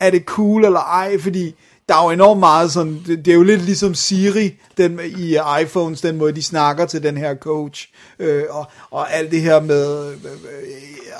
[0.00, 1.54] er det cool eller ej, fordi
[1.88, 5.36] der er jo enormt meget sådan, det, det er jo lidt ligesom Siri den, i
[5.62, 9.60] iPhones, den måde de snakker til den her coach, øh, og, og alt det her
[9.60, 10.16] med øh,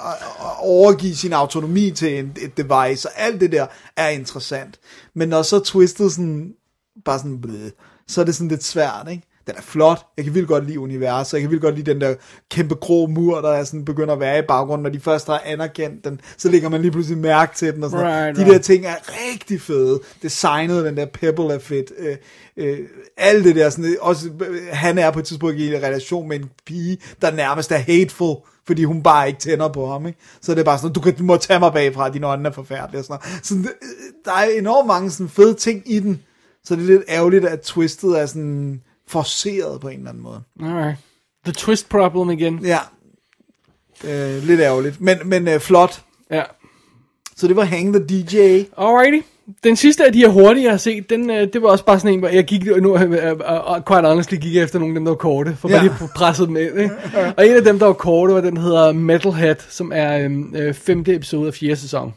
[0.05, 4.81] at at overgive sin autonomi til en, et device, og alt det der er interessant.
[5.15, 6.55] Men når så twistet sådan,
[7.05, 7.71] bare sådan, blød,
[8.09, 9.27] så er det sådan lidt svært, ikke?
[9.47, 10.07] Den er flot.
[10.17, 11.33] Jeg kan vildt godt lide universet.
[11.33, 12.15] Jeg kan vildt godt lide den der
[12.51, 14.83] kæmpe grå mur, der er sådan begynder at være i baggrunden.
[14.83, 17.85] Når de først har anerkendt den, så lægger man lige pludselig mærke til den.
[17.85, 18.25] Og sådan noget.
[18.25, 18.53] Right, de right.
[18.53, 20.01] der ting er rigtig fede.
[20.23, 21.93] Designet, den der pebble er fedt.
[21.99, 22.17] Øh,
[22.57, 22.79] øh,
[23.17, 23.71] alt det der.
[23.71, 27.31] Sådan, også, øh, han er på et tidspunkt i en relation med en pige, der
[27.31, 28.37] nærmest er hateful
[28.67, 30.19] fordi hun bare ikke tænder på ham, ikke?
[30.41, 32.53] Så det er bare sådan, du, kan, du må tage mig bagfra, dine øjne er
[32.53, 33.47] forfærdelige, og sådan noget.
[33.47, 33.73] Så det,
[34.25, 36.23] der er enormt mange sådan fede ting i den,
[36.65, 40.43] så det er lidt ærgerligt, at twistet er sådan forceret på en eller anden måde.
[40.63, 40.97] Alright.
[41.45, 42.61] The twist problem igen.
[42.65, 42.79] Ja,
[44.05, 46.03] øh, lidt ærgerligt, men, men øh, flot.
[46.31, 46.43] Ja.
[47.37, 48.63] Så det var Hang the DJ.
[48.79, 49.27] Alrighty.
[49.65, 51.99] Den sidste af de her hurtige, jeg har set, den, øh, det var også bare
[52.01, 53.37] sådan en, hvor jeg gik nu, øh, øh, øh,
[53.89, 55.75] quite honestly, gik jeg efter nogle af dem, der var korte, for Ja.
[55.75, 56.79] bare lige at presse dem ind.
[56.81, 56.91] Ikke?
[57.37, 60.31] Og en af dem, der var korte, var den, der hedder Metalhead, som er øh,
[60.55, 62.15] øh, femte episode af fjerde sæson.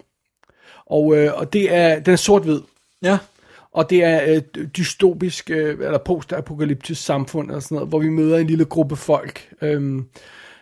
[0.85, 2.59] Og, øh, og det er, den er sort-hvid.
[3.01, 3.17] Ja.
[3.77, 8.37] Og det er et dystopisk, øh, eller post-apokalyptisk samfund, eller sådan noget, hvor vi møder
[8.37, 9.49] en lille gruppe folk.
[9.61, 10.05] Øhm,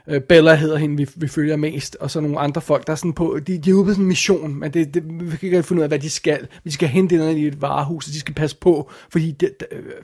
[0.07, 2.97] øh, Bella hedder hende, vi, vi følger mest, og så nogle andre folk, der er
[2.97, 5.47] sådan på, de, de er ude på sådan en mission, men det, det, vi kan
[5.47, 6.47] ikke finde ud af, hvad de skal.
[6.63, 9.51] Vi skal hente noget i et varehus, og de skal passe på, fordi det,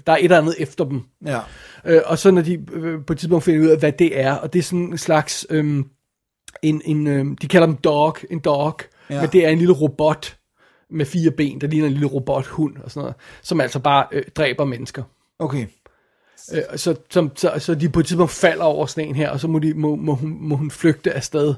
[0.07, 1.01] der er et eller andet efter dem.
[1.25, 1.39] Ja.
[1.85, 4.33] Øh, og så når de øh, på et tidspunkt finder ud af, hvad det er,
[4.33, 5.85] og det er sådan en slags, øhm,
[6.61, 9.21] en, en, øhm, de kalder dem dog, en dog, ja.
[9.21, 10.37] men det er en lille robot
[10.91, 14.23] med fire ben, der ligner en lille robothund og sådan noget, som altså bare øh,
[14.35, 15.03] dræber mennesker.
[15.39, 15.65] Okay.
[16.53, 19.39] Øh, så, som, så, så de på et tidspunkt falder over sådan en her, og
[19.39, 21.55] så må, de, må, må, hun, må hun flygte afsted.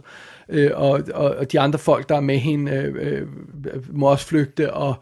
[0.50, 3.28] Øh, og, og, og de andre folk, der er med hende, øh, øh,
[3.98, 4.74] må også flygte.
[4.74, 4.96] Og,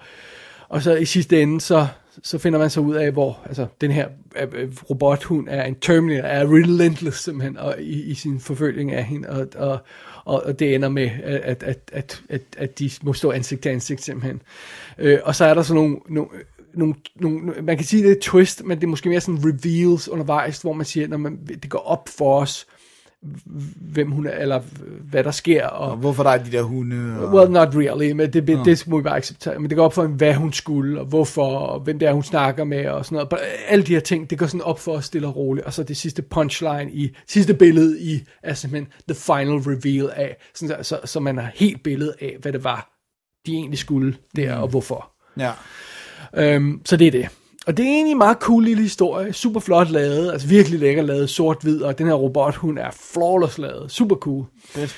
[0.70, 1.88] og så i sidste ende, så,
[2.24, 4.08] så finder man så ud af, hvor altså, den her
[4.42, 9.04] øh, øh, robothund er en Terminator, er relentless simpelthen og, i, i sin forfølging af
[9.04, 9.30] hende.
[9.30, 9.80] Og, og,
[10.26, 13.70] og, og det ender med, at, at, at, at, at de må stå ansigt til
[13.70, 14.42] ansigt simpelthen.
[14.98, 16.30] Øh, og så er der så nogle, nogle
[16.74, 20.10] nogle, nogle, man kan sige, det er twist, men det er måske mere sådan reveals
[20.10, 22.68] undervejs, hvor man siger, når man, det går op for os,
[23.82, 24.62] hvem hun er, eller
[25.10, 27.20] hvad der sker, og, Og hvorfor der er de der hunde?
[27.20, 27.34] Og...
[27.34, 29.60] Well, not really, men det, det, det må vi bare acceptere.
[29.60, 32.24] Men det går op for, hvad hun skulle, og hvorfor, og hvem det er, hun
[32.24, 33.30] snakker med, og sådan noget.
[33.30, 35.66] But alle de her ting, det går sådan op for os stille og roligt.
[35.66, 40.38] Og så det sidste punchline i, sidste billede i, er simpelthen the final reveal af,
[40.56, 42.90] sådan, så, så man har helt billede af, hvad det var,
[43.46, 45.12] de egentlig skulle der, og hvorfor.
[45.40, 45.52] Ja.
[46.38, 47.30] Øhm, så det er det.
[47.68, 51.04] Og det er egentlig en meget cool lille historie, super flot lavet, altså virkelig lækker
[51.04, 54.46] lavet, sort-hvid, og den her robot, hun er flawless lavet, super cool.
[54.66, 54.96] Fedt.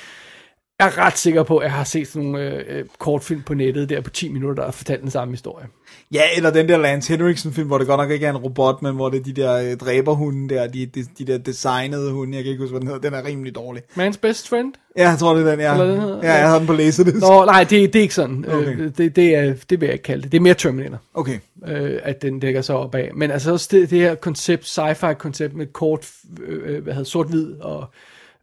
[0.78, 3.54] Jeg er ret sikker på, at jeg har set sådan nogle øh, øh, kortfilm på
[3.54, 5.66] nettet der på 10 minutter, der har fortalt den samme historie.
[6.12, 8.82] Ja, eller den der Lance Henriksen film, hvor det godt nok ikke er en robot,
[8.82, 12.36] men hvor det er de der øh, dræberhunde der, de, de, de der designede hunde,
[12.36, 13.82] jeg kan ikke huske, hvad den hedder, den er rimelig dårlig.
[13.96, 14.72] Man's Best Friend?
[14.96, 15.72] Ja, jeg tror det er den, ja.
[15.72, 17.20] Eller den hedder- ja, jeg havde den på læsedisk.
[17.20, 18.44] Nå, nej, det, det er ikke sådan.
[18.48, 18.56] Okay.
[18.56, 18.78] Okay.
[18.78, 20.32] Øh, det, det, er, det vil jeg ikke kalde det.
[20.32, 21.38] Det er mere Terminator, Okay.
[21.66, 23.10] øh, at den dækker sig op af.
[23.14, 26.10] Men altså også det, det her koncept, sci-fi koncept med kort,
[26.46, 27.84] øh, hvad hedder sort-hvid og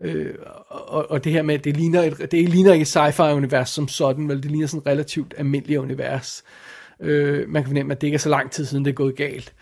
[0.03, 0.33] Øh,
[0.69, 3.87] og, og det her med, at det ligner, et, det ligner ikke et sci-fi-univers som
[3.87, 6.43] sådan, vel, det ligner sådan et relativt almindeligt univers.
[6.99, 9.15] Øh, man kan fornemme, at det ikke er så lang tid siden, det er gået
[9.15, 9.53] galt.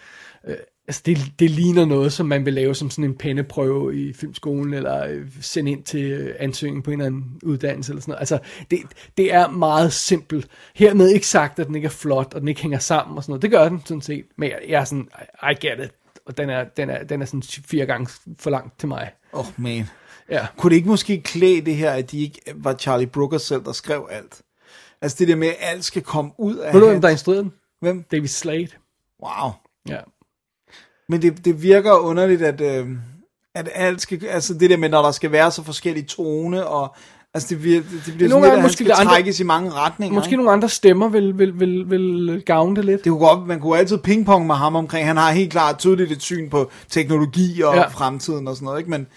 [0.47, 0.55] Øh,
[0.87, 4.73] altså det, det ligner noget, som man vil lave som sådan en penneprøve i filmskolen,
[4.73, 8.19] eller øh, sende ind til ansøgningen ansøgning på en eller anden uddannelse, eller sådan noget.
[8.19, 8.39] Altså,
[8.71, 8.79] det,
[9.17, 10.47] det er meget simpelt.
[10.75, 13.31] Hermed ikke sagt, at den ikke er flot, og den ikke hænger sammen og sådan
[13.31, 13.41] noget.
[13.41, 15.07] Det gør den sådan set, men jeg, jeg er sådan,
[15.43, 15.91] I, I get it.
[16.25, 18.09] Og den er, den, er, den er sådan fire gange
[18.39, 19.11] for langt til mig.
[19.33, 19.85] Åh, oh, man.
[20.31, 20.47] Ja.
[20.57, 23.71] Kunne det ikke måske klæde det her, at de ikke var Charlie Brooker selv, der
[23.71, 24.41] skrev alt?
[25.01, 27.43] Altså det der med, at alt skal komme ud af Ved du, hvem der instruerede
[27.43, 27.53] den?
[27.81, 28.03] Hvem?
[28.11, 28.67] David Slade.
[29.23, 29.51] Wow.
[29.89, 29.99] Ja.
[31.09, 32.87] Men det, det virker underligt, at, øh,
[33.55, 36.95] at alt skal, altså det der med, når der skal være så forskellige tone, og
[37.33, 39.13] altså det, vir, det, bliver sådan Nogle lidt, gange at han måske skal lidt andre-
[39.13, 40.15] trækkes i mange retninger.
[40.15, 40.37] Måske ikke?
[40.37, 43.03] nogle andre stemmer vil, vil, vil, vil gavne det lidt.
[43.03, 46.11] Det kunne godt, man kunne altid pingpong med ham omkring, han har helt klart tydeligt
[46.11, 47.87] et syn på teknologi og ja.
[47.87, 48.89] fremtiden og sådan noget, ikke?
[48.89, 49.07] Men,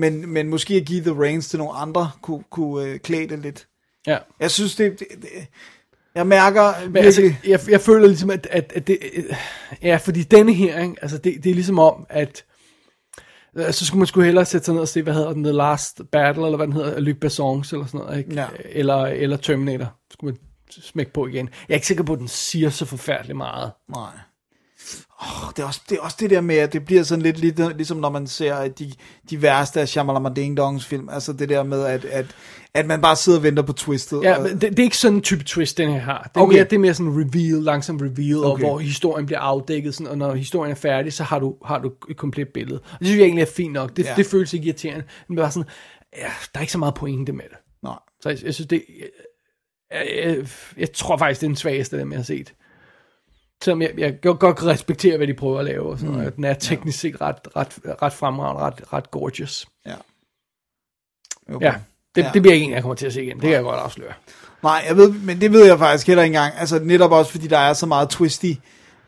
[0.00, 3.38] men, men måske at give The Reins til nogle andre kunne, kunne øh, klæde det
[3.38, 3.68] lidt.
[4.06, 4.18] Ja.
[4.40, 5.28] Jeg synes, det, det, det
[6.14, 8.98] jeg mærker Men altså, jeg, jeg føler ligesom, at, at, at det,
[9.82, 12.44] ja, fordi denne her, ikke, altså det, det er ligesom om, at
[13.56, 15.52] øh, så skulle man skulle hellere sætte sig ned og se, hvad hedder den, The
[15.52, 18.34] Last Battle, eller hvad den hedder, Luc Besson's, eller sådan noget, ikke?
[18.34, 18.46] Ja.
[18.64, 20.40] Eller, eller Terminator, skulle man
[20.70, 21.48] smække på igen.
[21.68, 23.72] Jeg er ikke sikker på, at den siger så forfærdeligt meget.
[23.88, 24.12] Nej.
[25.22, 27.38] Oh, det, er også, det er også det der med, at det bliver sådan lidt,
[27.76, 28.92] ligesom når man ser de,
[29.30, 31.08] de værste af Shyamalan Ding Dongs film.
[31.08, 32.26] Altså det der med, at, at,
[32.74, 34.22] at man bare sidder og venter på twistet.
[34.22, 36.22] Ja, og, men det, det er ikke sådan en type twist, den her har.
[36.34, 36.54] Det er, Okay.
[36.56, 38.46] mere, det er mere sådan en reveal, langsom reveal, okay.
[38.50, 41.78] og hvor historien bliver afdækket, sådan, og når historien er færdig, så har du, har
[41.78, 42.80] du et komplet billede.
[42.92, 43.96] Og det synes jeg egentlig er fint nok.
[43.96, 44.14] Det, Ja.
[44.16, 45.04] det føles ikke irriterende.
[45.28, 45.68] Men bare sådan,
[46.16, 46.22] ja,
[46.54, 47.58] der er ikke så meget pointe med det.
[47.82, 47.98] Nej.
[48.22, 48.82] Så jeg, jeg synes, det...
[49.90, 52.52] Jeg, jeg, jeg tror faktisk, det er den svageste, dem jeg har set.
[53.64, 55.90] Selvom jeg, jeg godt, respektere, hvad de prøver at lave.
[55.90, 56.32] Og sådan, mm.
[56.32, 59.66] Den er teknisk set ret, ret, ret fremragende, ret, ret gorgeous.
[59.86, 59.94] Ja.
[61.54, 61.66] Okay.
[61.66, 61.74] Ja,
[62.14, 62.30] det, Ja.
[62.34, 63.34] det bliver ikke en, jeg kommer til at se igen.
[63.36, 64.12] Det kan jeg godt afsløre.
[64.62, 66.54] Nej, jeg ved, men det ved jeg faktisk heller ikke engang.
[66.58, 68.52] Altså netop også, fordi der er så meget twisty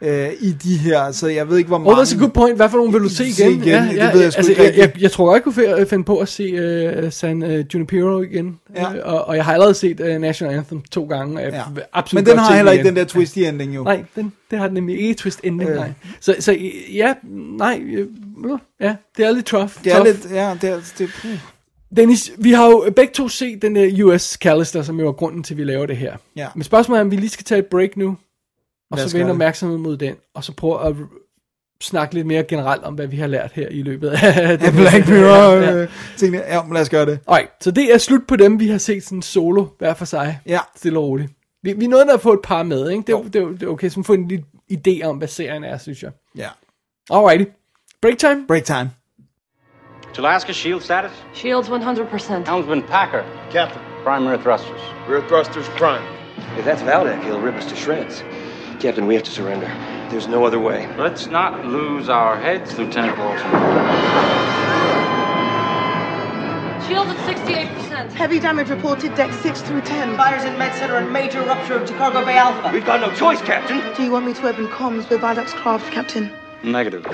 [0.02, 2.02] øh, i de her, så jeg ved ikke, hvor Oh, mange...
[2.02, 2.56] that's a good point.
[2.56, 3.50] Hvad for nogle vil du se igen?
[3.50, 5.84] Igen, det ved jeg sgu altså, ikke jeg, jeg, jeg tror godt, jeg kunne fi-
[5.88, 8.58] finde på at se uh, San uh, Junipero igen.
[8.76, 8.90] Ja.
[8.90, 11.36] Uh, og, og jeg har allerede set uh, National Anthem to gange.
[11.38, 11.62] og Jeg Ja.
[11.92, 13.84] absolut Men den har heller ikke den der twisty ending jo.
[13.84, 15.76] Nej, den, det har den nemlig ikke twist ending, Øh.
[15.76, 15.80] øh.
[15.80, 15.92] nej.
[16.20, 16.56] Så, så
[16.94, 17.14] ja,
[17.58, 18.06] nej, øh,
[18.80, 19.70] ja, det er lidt tough.
[19.84, 20.06] Det er tough.
[20.06, 21.30] lidt, ja, det er, det, puh.
[21.96, 25.42] Dennis, vi har jo begge to set den der US Callister, som jo er grunden
[25.42, 26.16] til, at vi laver det her.
[26.36, 26.46] Ja.
[26.54, 28.16] Men spørgsmålet er, om vi lige skal tage et break nu,
[28.92, 29.30] og så vende det.
[29.32, 30.94] opmærksomheden mod den, og så prøve at
[31.80, 34.22] snakke lidt mere generelt om, hvad vi har lært her i løbet af
[34.62, 35.74] Ja, Black Mirror, Ja, ja.
[35.74, 36.42] øh, tingene.
[36.48, 37.18] Ja, men lad os gøre det.
[37.28, 40.40] Alright, så det er slut på dem, vi har set sådan solo, hver for sig.
[40.46, 40.58] Ja.
[40.76, 41.30] Stille og roligt.
[41.62, 43.02] Vi, vi nåede at få et par med, ikke?
[43.06, 45.64] Det, er- det, det er okay, så man får en lille idé om, hvad serien
[45.64, 46.10] er, synes jeg.
[46.36, 46.48] Ja.
[47.10, 47.44] Alrighty.
[48.02, 48.44] Break time.
[48.48, 48.90] Break time.
[50.18, 51.10] Alaska shield status?
[51.34, 51.72] Shields 100%.
[52.52, 53.22] Helmsman Packer.
[53.52, 54.80] Captain, Prime rear thrusters.
[55.08, 56.04] rear thrusters prime.
[56.58, 58.24] If that's Valdak, he'll rip us to shreds.
[58.82, 59.66] Captain, we have to surrender.
[60.10, 60.92] There's no other way.
[60.96, 63.38] Let's not lose our heads, Lieutenant Walton.
[66.88, 68.10] Shields at 68%.
[68.10, 70.16] Heavy damage reported deck 6 through 10.
[70.16, 72.72] Fires in Med Center and major rupture of Chicago Bay Alpha.
[72.72, 73.80] We've got no choice, Captain.
[73.94, 76.32] Do you want me to open comms with Vardak's craft, Captain?
[76.64, 77.04] Negative.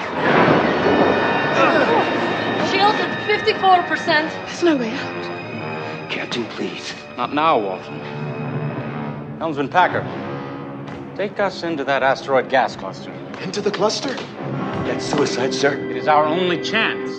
[2.71, 4.07] Shields at 54%.
[4.07, 6.11] There's no way out.
[6.11, 6.95] Captain, please.
[7.19, 8.01] Not now, Walton.
[9.39, 10.28] Helmsman Packer.
[11.19, 13.13] Take us into that asteroid gas cluster.
[13.45, 14.15] Into the cluster?
[14.87, 15.91] That's suicide, sir.
[15.91, 17.13] It is our only chance.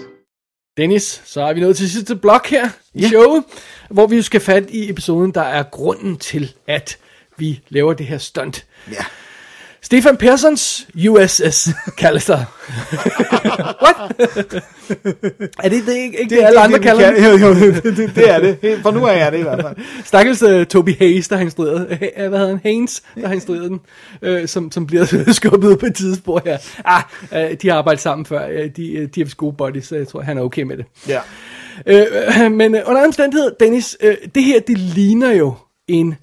[0.77, 3.43] Dennis, så er vi nået til sidste blok her i showet,
[3.89, 6.97] hvor vi skal fat i episoden, der er grunden til, at
[7.37, 8.65] vi laver det her stunt.
[8.91, 9.05] Ja.
[9.81, 12.37] Stefan Perssons USS Callister.
[13.83, 13.95] What?
[15.63, 17.23] er det, det ikke, ikke det, det alle andre vi kalder den?
[17.23, 18.57] Jo, jo, det, det, det er det.
[18.61, 19.75] Helt- For nu af er det i hvert fald.
[20.05, 23.71] Stakkels uh, Toby Hayes, der har instrueret, uh, hvad hedder han, Haynes, der har instrueret
[23.71, 23.79] den,
[24.41, 26.57] uh, som, som bliver skubbet på et tidsspor her.
[26.85, 29.95] Ah, uh, de har arbejdet sammen før, uh, de, uh, de er gode buddies, så
[29.95, 30.85] jeg tror, han er okay med det.
[31.07, 31.19] Ja.
[31.87, 35.53] Øh, men øh, under omstændighed, Dennis, øh, det her, det ligner jo
[35.87, 36.15] en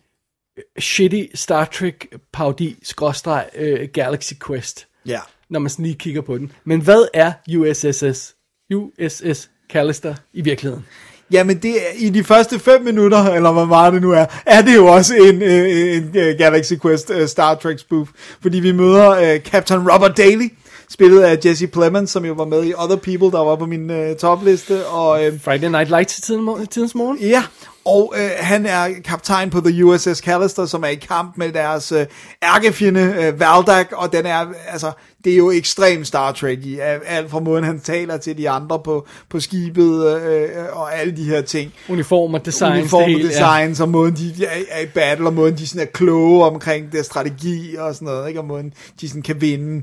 [0.78, 5.20] shitty Star Trek parodi skråstreg øh, Galaxy Quest, Ja.
[5.50, 6.52] når man sådan lige kigger på den.
[6.64, 8.34] Men hvad er USS,
[8.74, 10.84] USS Callister i virkeligheden?
[11.30, 14.62] Jamen, det er, i de første fem minutter, eller hvor meget det nu er, er
[14.62, 18.08] det jo også en, øh, en øh, Galaxy Quest øh, Star Trek spoof.
[18.42, 20.48] Fordi vi møder øh, Captain Robert Daly,
[20.88, 23.90] spillet af Jesse Plemons, som jo var med i Other People, der var på min
[23.90, 24.86] øh, topliste.
[24.86, 27.18] Og, øh, Friday Night Lights i tiden, tidens morgen?
[27.18, 27.44] Ja,
[27.86, 31.92] og øh, han er kaptajn på The USS Callister, som er i kamp med deres
[31.92, 32.06] øh,
[32.42, 34.92] ærkefjende øh, Valdak, og den er, altså,
[35.24, 38.80] det er jo ekstrem Star Trek i, alt fra måden han taler til de andre
[38.84, 41.72] på, på skibet, øh, og alle de her ting.
[41.88, 45.56] Uniformer, designs, Uniform det hele, designs, og måden de er, er i battle, og måden
[45.58, 48.40] de sådan er kloge omkring deres strategi og sådan noget, ikke?
[48.40, 49.82] og måden de sådan kan vinde.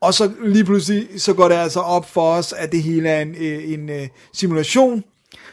[0.00, 3.22] Og så lige pludselig, så går det altså op for os, at det hele er
[3.22, 5.04] en, øh, en øh, simulation,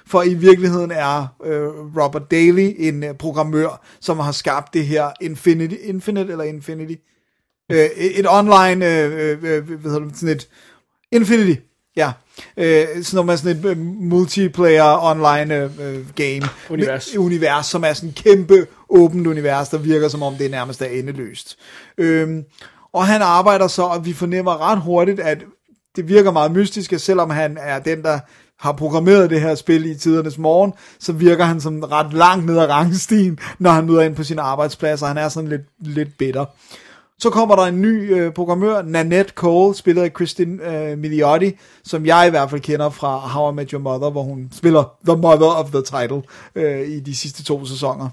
[0.08, 1.68] for i virkeligheden er øh,
[2.04, 6.96] Robert Daly en øh, programmør, som har skabt det her Infinity, Infinite eller Infinity?
[7.72, 10.48] Øh, et online, øh, øh, øh, hvad hedder det, sådan et,
[11.12, 11.62] Infinity,
[11.96, 12.12] ja.
[12.58, 16.50] Øh, sådan noget sådan et øh, multiplayer online øh, øh, game.
[16.70, 17.10] Univers.
[17.14, 20.82] Med, univers, som er sådan et kæmpe åbent univers, der virker som om det nærmest
[20.82, 21.58] er endeløst.
[21.98, 22.44] Øhm,
[22.94, 25.44] og han arbejder så, og vi fornemmer ret hurtigt, at
[25.96, 28.20] det virker meget mystisk, at selvom han er den, der
[28.60, 32.58] har programmeret det her spil i tidernes morgen, så virker han som ret langt ned
[32.58, 36.18] ad rangstien, når han møder ind på sin arbejdsplads, og han er sådan lidt, lidt
[36.18, 36.46] bitter.
[37.20, 41.52] Så kommer der en ny øh, programmør, Nanette Cole, spillet af Christine øh, Milioti,
[41.84, 44.84] som jeg i hvert fald kender fra How I Met Your Mother, hvor hun spiller
[45.08, 46.22] The Mother of the Title
[46.56, 48.10] øh, i de sidste to sæsoner.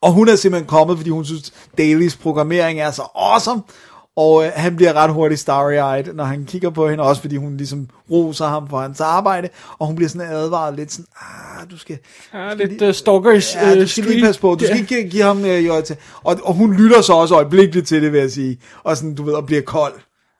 [0.00, 3.62] Og hun er simpelthen kommet, fordi hun synes, Dailys programmering er så awesome,
[4.16, 7.56] og øh, han bliver ret hurtigt starry-eyed, når han kigger på hende, også fordi hun
[7.56, 9.48] ligesom roser ham for hans arbejde,
[9.78, 11.98] og hun bliver sådan advaret lidt sådan, ah, du skal...
[12.34, 15.22] Ja, lidt uh, stalkers Ja, uh, du skal lige passe på, du skal ikke give
[15.22, 15.96] ham øh, jo, til.
[16.24, 18.58] Og, og hun lytter så også øjeblikkeligt til det, vil jeg sige.
[18.84, 19.92] Og sådan, du ved, og bliver kold.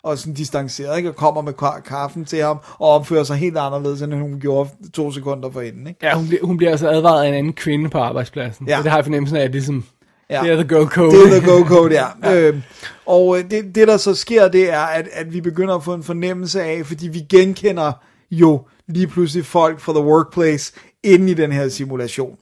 [0.04, 1.08] Og sådan distanceret, ikke?
[1.08, 4.70] Og kommer med ka- kaffen til ham, og opfører sig helt anderledes, end hun gjorde
[4.94, 6.06] to sekunder forinden, ikke?
[6.06, 8.68] Ja, hun bliver, hun bliver altså advaret af en anden kvinde på arbejdspladsen.
[8.68, 8.76] Ja.
[8.76, 9.84] Så det har jeg fornemmelsen af, at det ligesom,
[10.30, 10.42] Ja.
[10.42, 11.10] det er the go code.
[11.10, 12.06] Det er the go code, ja.
[12.30, 12.40] ja.
[12.40, 12.62] Øhm,
[13.06, 15.94] og øh, det, det, der så sker, det er, at, at vi begynder at få
[15.94, 17.92] en fornemmelse af, fordi vi genkender
[18.30, 20.72] jo lige pludselig folk fra The Workplace
[21.02, 22.36] inde i den her simulation.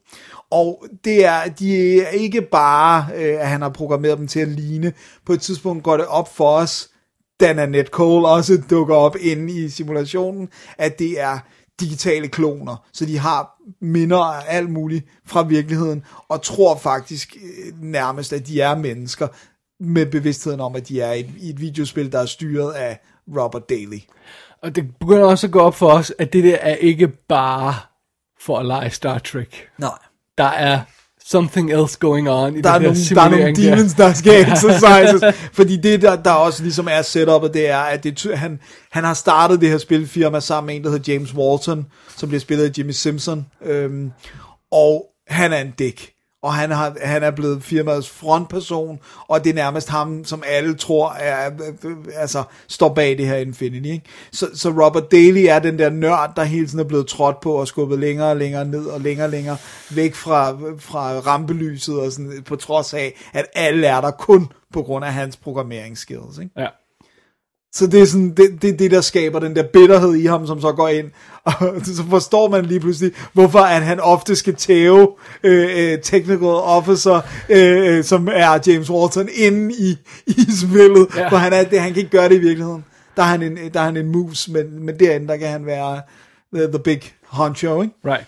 [0.50, 4.48] Og det er, de er ikke bare, øh, at han har programmeret dem til at
[4.48, 4.92] ligne.
[5.26, 6.90] På et tidspunkt går det op for os,
[7.40, 11.38] da Nanette Cole også dukker op inde i simulationen, at det er
[11.80, 17.82] digitale kloner, så de har minder af alt muligt fra virkeligheden, og tror faktisk øh,
[17.82, 19.28] nærmest, at de er mennesker,
[19.80, 23.00] med bevidstheden om, at de er i et, i et videospil, der er styret af
[23.36, 24.00] Robert Daly.
[24.62, 27.74] Og det begynder også at gå op for os, at det der er ikke bare
[28.40, 29.68] for at lege Star Trek.
[29.78, 29.98] Nej.
[30.38, 30.80] Der er
[31.26, 35.34] something else going on i Der er, nogle, der er nogle demons, der skal exercises.
[35.52, 38.60] fordi det, der, der også ligesom er setupet, det er, at det, han,
[38.92, 41.86] han har startet det her spilfirma sammen med en, der hedder James Walton,
[42.16, 43.46] som bliver spillet af Jimmy Simpson.
[43.64, 44.10] Øhm,
[44.72, 46.13] og han er en dæk.
[46.44, 48.98] Og han, har, han er blevet firmaets frontperson,
[49.28, 51.50] og det er nærmest ham, som alle tror er,
[52.14, 53.88] altså, står bag det her Infinity.
[53.88, 54.04] Ikke?
[54.32, 57.52] Så, så Robert Daly er den der nørd, der hele tiden er blevet trådt på
[57.52, 59.56] og skubbet længere og længere ned og længere og længere
[59.90, 64.82] væk fra, fra rampelyset, og sådan, på trods af, at alle er der kun på
[64.82, 66.38] grund af hans programmeringsskills.
[66.38, 66.50] Ikke?
[66.56, 66.66] Ja.
[67.74, 70.60] Så det er sådan, det, det, det, der skaber den der bitterhed i ham, som
[70.60, 71.10] så går ind,
[71.44, 75.08] og så forstår man lige pludselig, hvorfor at han ofte skal tæve
[75.44, 79.96] øh, øh, technical officer, øh, øh, som er James Walton, inde i,
[80.26, 81.28] i spillet, Ja.
[81.28, 82.84] for han, er, det, han kan ikke gøre det i virkeligheden.
[83.16, 85.66] Der er han en, der er han en mus, men, men derinde, der kan han
[85.66, 86.00] være
[86.54, 87.94] the, the big honcho, ikke?
[88.04, 88.26] Right.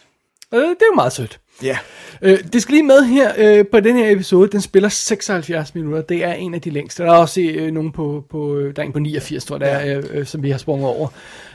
[0.55, 1.41] Øh, det er jo meget sødt.
[1.63, 1.79] Ja.
[2.23, 4.49] Øh, det skal lige med her øh, på den her episode.
[4.53, 6.03] Den spiller 76 minutter.
[6.03, 7.03] Det er en af de længste.
[7.03, 9.99] Der er også øh, nogen på, på, der er en på 89, tror jeg, er,
[9.99, 11.09] øh, øh, som vi har sprunget over.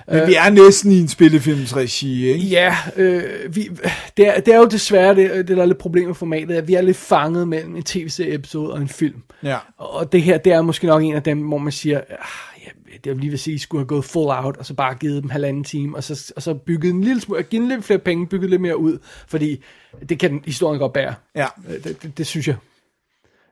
[0.07, 2.45] Men vi er næsten i en spillefilms regi, ikke?
[2.45, 3.23] Ja, øh,
[3.55, 3.69] vi,
[4.17, 6.67] det, er, det er jo desværre det, det der er lidt problem med formatet, at
[6.67, 9.21] vi er lidt fanget mellem en tv-serie-episode og en film.
[9.43, 9.57] Ja.
[9.77, 12.97] Og det her, det er måske nok en af dem, hvor man siger, ah, ja,
[13.03, 14.95] det vil lige vil sige, at I skulle have gået full out, og så bare
[14.95, 17.99] givet dem halvanden time, og så, og så bygget en lille smule, givet lidt flere
[17.99, 18.97] penge, bygget lidt mere ud,
[19.27, 19.63] fordi
[20.09, 21.13] det kan historien godt bære.
[21.35, 21.45] Ja.
[21.69, 22.55] Øh, Det, det, det synes jeg.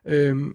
[0.06, 0.54] Øhm,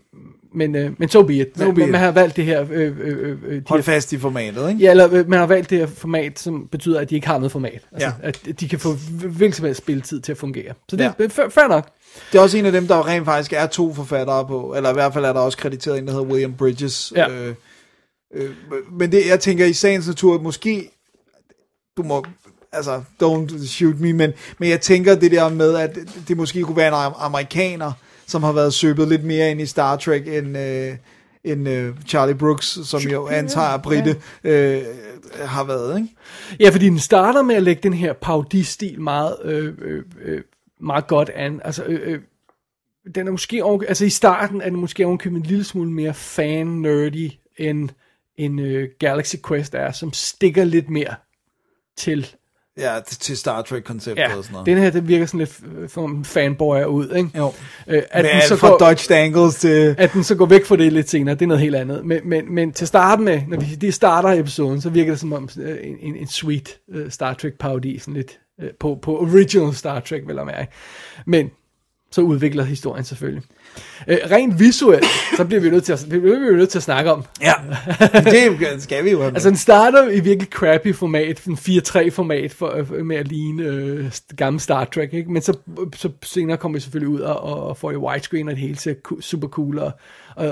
[0.54, 1.48] men, øh, men so be it.
[1.58, 1.90] So Man, be it.
[1.90, 2.66] man har valgt det her...
[2.72, 4.82] Øh, øh, øh, de Hold her- fast i formatet, ikke?
[4.84, 7.38] Ja, eller øh, man har valgt det her format, som betyder, at de ikke har
[7.38, 7.82] noget format.
[7.92, 8.28] Altså, Ja.
[8.28, 8.94] at de kan få
[9.28, 10.74] hvilken som helst spilletid til at fungere.
[10.90, 11.12] Så det Ja.
[11.24, 11.90] er fair, fair nok.
[12.32, 14.94] Det er også en af dem, der rent faktisk er to forfattere på, eller i
[14.94, 17.14] hvert fald er der også krediteret en, der hedder William Bridges.
[17.16, 17.30] Ja.
[17.30, 17.56] Øh,
[18.34, 18.50] øh,
[18.92, 20.92] men det, jeg tænker i sagens natur, måske,
[21.98, 22.26] du må,
[22.72, 25.98] altså, don't shoot me, men, men jeg tænker det der med, at
[26.28, 27.92] det måske kunne være en am- amerikaner,
[28.28, 30.96] som har været søbet lidt mere ind i Star Trek, end, øh,
[31.44, 34.82] end øh, Charlie Brooks, som jo antager Britte øh,
[35.42, 36.10] har været, ikke?
[36.60, 40.42] Ja, fordi den starter med at lægge den her parodistil meget, øh, øh, øh,
[40.82, 41.62] meget godt an.
[41.66, 42.20] Altså, øh, øh,
[43.16, 47.32] den er måske altså i starten er den måske ovenkøbet en lille smule mere fan-nerdy,
[47.58, 47.90] end,
[48.38, 51.16] end øh, Galaxy Quest er, som stikker lidt mere
[51.98, 52.36] til
[52.78, 54.66] Ja, til, Star Trek-konceptet Ja, og sådan noget.
[54.66, 57.30] den her, det virker sådan lidt øh, som en fanboy er ud, ikke?
[57.38, 57.54] Jo.
[57.88, 59.96] Øh, at, Med den så fra går, Dodge Dangles til...
[59.98, 62.06] at den så går væk fra det lidt senere, det er noget helt andet.
[62.06, 65.20] Men, men, men til at starte med, når vi de starter episoden, så virker det
[65.20, 69.00] som om øh, en, en, en sweet uh, Star Trek parodi, sådan lidt øh, på,
[69.02, 70.72] på original Star Trek, vil jeg mærke.
[71.26, 71.52] Men
[72.12, 73.44] så udvikler historien selvfølgelig.
[74.08, 75.06] Øh, rent visuelt,
[75.38, 77.24] så bliver vi nødt til at, det bliver vi nødt til at snakke om.
[77.42, 77.54] Ja,
[78.32, 79.24] det skal vi jo.
[79.24, 83.64] Altså den starter i virkelig crappy format, en 4-3 format for, øh, med at ligne
[83.64, 85.32] øh, gamle Star Trek, ikke?
[85.32, 85.58] men så,
[85.96, 88.94] så senere kommer vi selvfølgelig ud og, og får det widescreen, og det hele ser
[89.22, 89.92] super cool og,
[90.36, 90.52] og,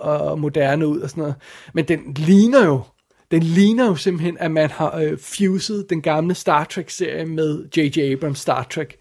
[0.00, 1.34] og, og moderne ud og sådan noget.
[1.74, 2.80] Men den ligner jo,
[3.30, 7.98] den ligner jo simpelthen, at man har øh, fuset den gamle Star Trek-serie med J.J.
[7.98, 8.96] Abrams Star Trek.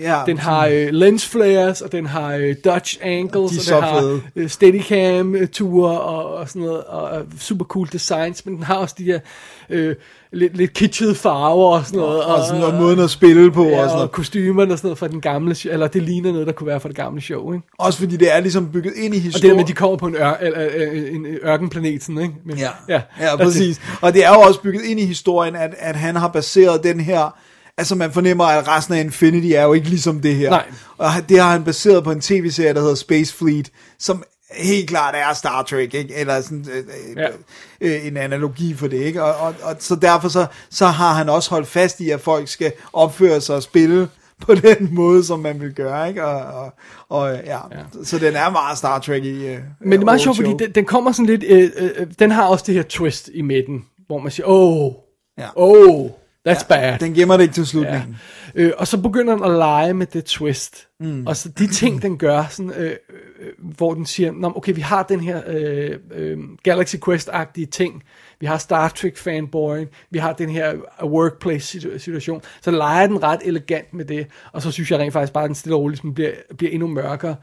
[0.00, 3.74] Ja, Den har øh, lens flares, og den har øh, Dutch angles, De og så
[3.74, 4.20] den har fede.
[4.36, 8.62] øh, steadicam øh, ture og, og sådan noget, og øh, super cool designs, men den
[8.62, 9.18] har også de der
[9.70, 9.94] øh,
[10.32, 12.24] lidt, lidt kitschede farver og sådan noget.
[12.24, 14.12] og sådan noget måden at spille på ja, og sådan og noget.
[14.12, 16.88] kostymerne og sådan noget fra den gamle, eller det ligner noget, der kunne være fra
[16.88, 17.66] det gamle show, ikke?
[17.78, 19.56] Også fordi det er ligesom bygget ind i Og det der historien.
[19.56, 22.34] med, at de kommer på en, ør, eller, øh, en ørkenplanet, sådan, ikke?
[22.46, 23.80] Men, Ja, ja, ja præcis.
[24.02, 27.00] Og det er jo også bygget ind i historien, at, at han har baseret den
[27.00, 27.36] her...
[27.78, 30.50] Altså man fornemmer, at resten af Infinity er jo ikke ligesom det her.
[30.50, 30.66] Nej.
[30.98, 34.22] Og det har han baseret på en tv-serie, der hedder Space Fleet, som
[34.52, 36.14] helt klart er Star Trek, ikke?
[36.14, 36.84] Eller sådan øh,
[37.16, 37.26] Ja.
[37.80, 39.22] øh, en analogi for det, ikke?
[39.24, 42.48] Og, og, og så derfor så, så har han også holdt fast i, at folk
[42.48, 44.08] skal opføre sig og spille
[44.40, 46.24] på den måde, som man vil gøre, ikke?
[46.24, 46.72] Og, og,
[47.08, 47.58] og ja.
[47.72, 49.46] ja, så den er meget Star Trek i...
[49.46, 52.30] Øh, Men det er meget sjovt, fordi den, den kommer sådan lidt, øh, øh, den
[52.30, 54.92] har også det her twist i midten, hvor man siger, oh,
[55.38, 55.46] Ja.
[55.56, 56.10] oh,
[56.48, 56.98] that's bad.
[56.98, 58.16] Den gemmer det ikke til slutningen.
[58.54, 58.60] Ja.
[58.62, 60.88] Øh, og så begynder den at lege med det twist.
[61.00, 61.26] Mm.
[61.26, 62.96] Og så de ting, den gør, sådan, øh, øh,
[63.58, 68.02] hvor den siger, Nå, okay, vi har den her øh, øh, Galaxy Quest-agtige ting,
[68.40, 73.22] vi har Star Trek fanboyen, vi har den her workplace situ- situation, så leger den
[73.22, 75.80] ret elegant med det, og så synes jeg rent faktisk bare, at den stille og
[75.80, 77.30] roligt bliver, bliver endnu mørkere.
[77.30, 77.36] Øh,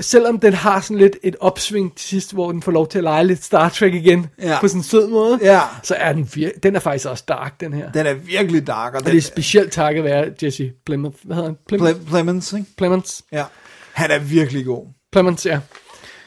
[0.00, 3.04] selvom den har sådan lidt et opsving til sidst, hvor den får lov til at
[3.04, 4.58] lege lidt Star Trek igen, Ja.
[4.60, 5.60] på sådan en sød måde, Ja.
[5.82, 7.92] så er den, vir- den er faktisk også dark, den her.
[7.92, 11.16] Den er virkelig dark, og Og den, det er specielt takket være Jesse Plemons.
[11.22, 11.56] Hvad hedder han?
[11.68, 11.90] Plemons?
[11.90, 12.66] Ple- Clemens, ikke?
[12.78, 13.22] Plemons.
[13.32, 13.44] Ja.
[13.92, 14.86] Han er virkelig god.
[15.12, 15.60] Plemons, ja.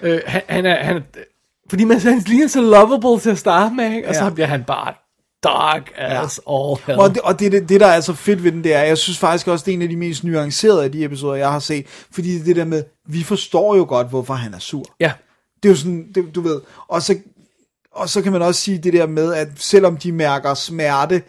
[0.02, 1.02] Øh, han, han, er, han er,
[1.70, 4.08] fordi man han ligner så lovable til at starte med, ikke?
[4.10, 4.30] og så Ja.
[4.30, 4.94] bliver han bare
[5.44, 7.00] dark as all hell.
[7.00, 8.98] Og, det, og det, det, det, der er så fedt ved den, det er, jeg
[8.98, 11.60] synes faktisk også, det er en af de mest nuancerede af de episoder, jeg har
[11.60, 11.86] set.
[12.12, 14.86] Fordi det der med, vi forstår jo godt, hvorfor han er sur.
[15.00, 15.12] Ja.
[15.64, 16.62] Det er jo sådan, det, du ved.
[16.88, 17.18] Og så,
[17.92, 21.24] og så kan man også sige det der med, at selvom de mærker smerte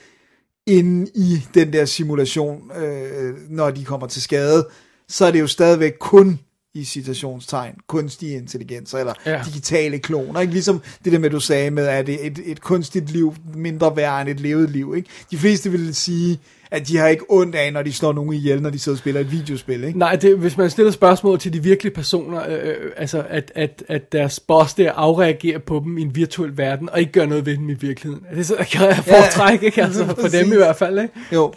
[0.66, 4.68] inde i den der simulation, øh, når de kommer til skade,
[5.08, 6.38] så er det jo stadigvæk kun
[6.76, 9.40] i citationstegn, kunstig intelligens, eller Ja.
[9.46, 10.40] digitale kloner.
[10.40, 10.52] Ikke?
[10.52, 14.20] Ligesom det der med, du sagde med, at et, et, et kunstigt liv mindre værd
[14.20, 14.94] end et levet liv.
[14.96, 15.08] Ikke?
[15.30, 16.38] De fleste vil sige,
[16.70, 18.98] at de har ikke ondt af, når de slår nogen ihjel, når de sidder og
[18.98, 19.84] spiller et videospil.
[19.84, 19.98] Ikke?
[19.98, 23.82] Nej, det, hvis man stiller spørgsmål til de virkelige personer, øh, øh, altså at, at,
[23.88, 27.46] at deres boss der afreagerer på dem i en virtuel verden, og ikke gør noget
[27.46, 28.26] ved dem i virkeligheden.
[28.30, 29.82] Er det så, kan jeg foretrække, ja, ikke?
[29.82, 31.14] Altså, for dem i hvert fald, ikke?
[31.32, 31.52] Jo.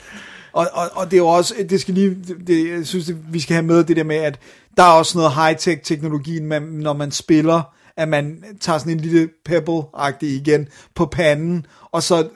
[0.57, 2.17] Og, og, og det er jo også, det skal lige,
[2.47, 4.39] det, jeg synes, det, vi skal have med det der med, at
[4.77, 7.61] der er også noget high-tech teknologi, man, når man spiller,
[7.97, 12.27] at man tager sådan en lille pebble-agtig igen på panden, og så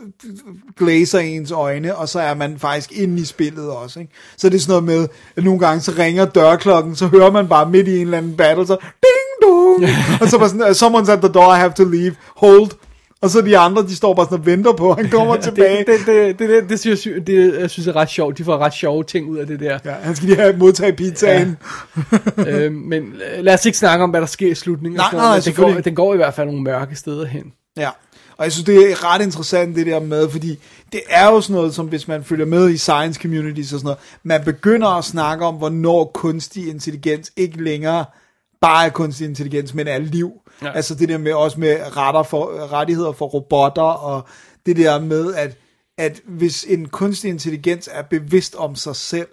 [0.77, 3.99] glaser ens øjne, og så er man faktisk inde i spillet også.
[3.99, 4.11] Ikke?
[4.37, 7.47] Så det er sådan noget med, at nogle gange så ringer dørklokken, så hører man
[7.47, 9.83] bare midt i en eller anden battle, så ding dong,
[10.21, 12.71] og så bare sådan, someone's at the door, I have to leave, hold,
[13.21, 15.77] og så de andre, de står bare sådan og venter på, at han kommer tilbage.
[15.77, 18.37] Det, det, det, det, det, synes jeg, det, jeg synes er ret sjovt.
[18.37, 19.79] De får ret sjove ting ud af det der.
[19.85, 21.57] Ja, han skal lige have modtaget pizzaen.
[22.47, 24.97] øhm, men øh, lad os ikke snakke om, hvad der sker i slutningen.
[24.97, 27.53] Nej, nej, nej, den, går, den går i hvert fald nogle mørke steder hen.
[27.77, 27.89] Ja,
[28.37, 30.59] og jeg synes, det er ret interessant det der med, fordi
[30.91, 33.85] det er jo sådan noget, som hvis man følger med i science communities og sådan
[33.85, 38.05] noget, man begynder at snakke om, hvornår kunstig intelligens ikke længere
[38.61, 40.31] bare er kunstig intelligens, men er liv.
[40.61, 40.71] Ja.
[40.71, 44.27] Altså det der med også med retter for, rettigheder for robotter, og
[44.65, 45.57] det der med, at,
[45.97, 49.27] at hvis en kunstig intelligens er bevidst om sig selv,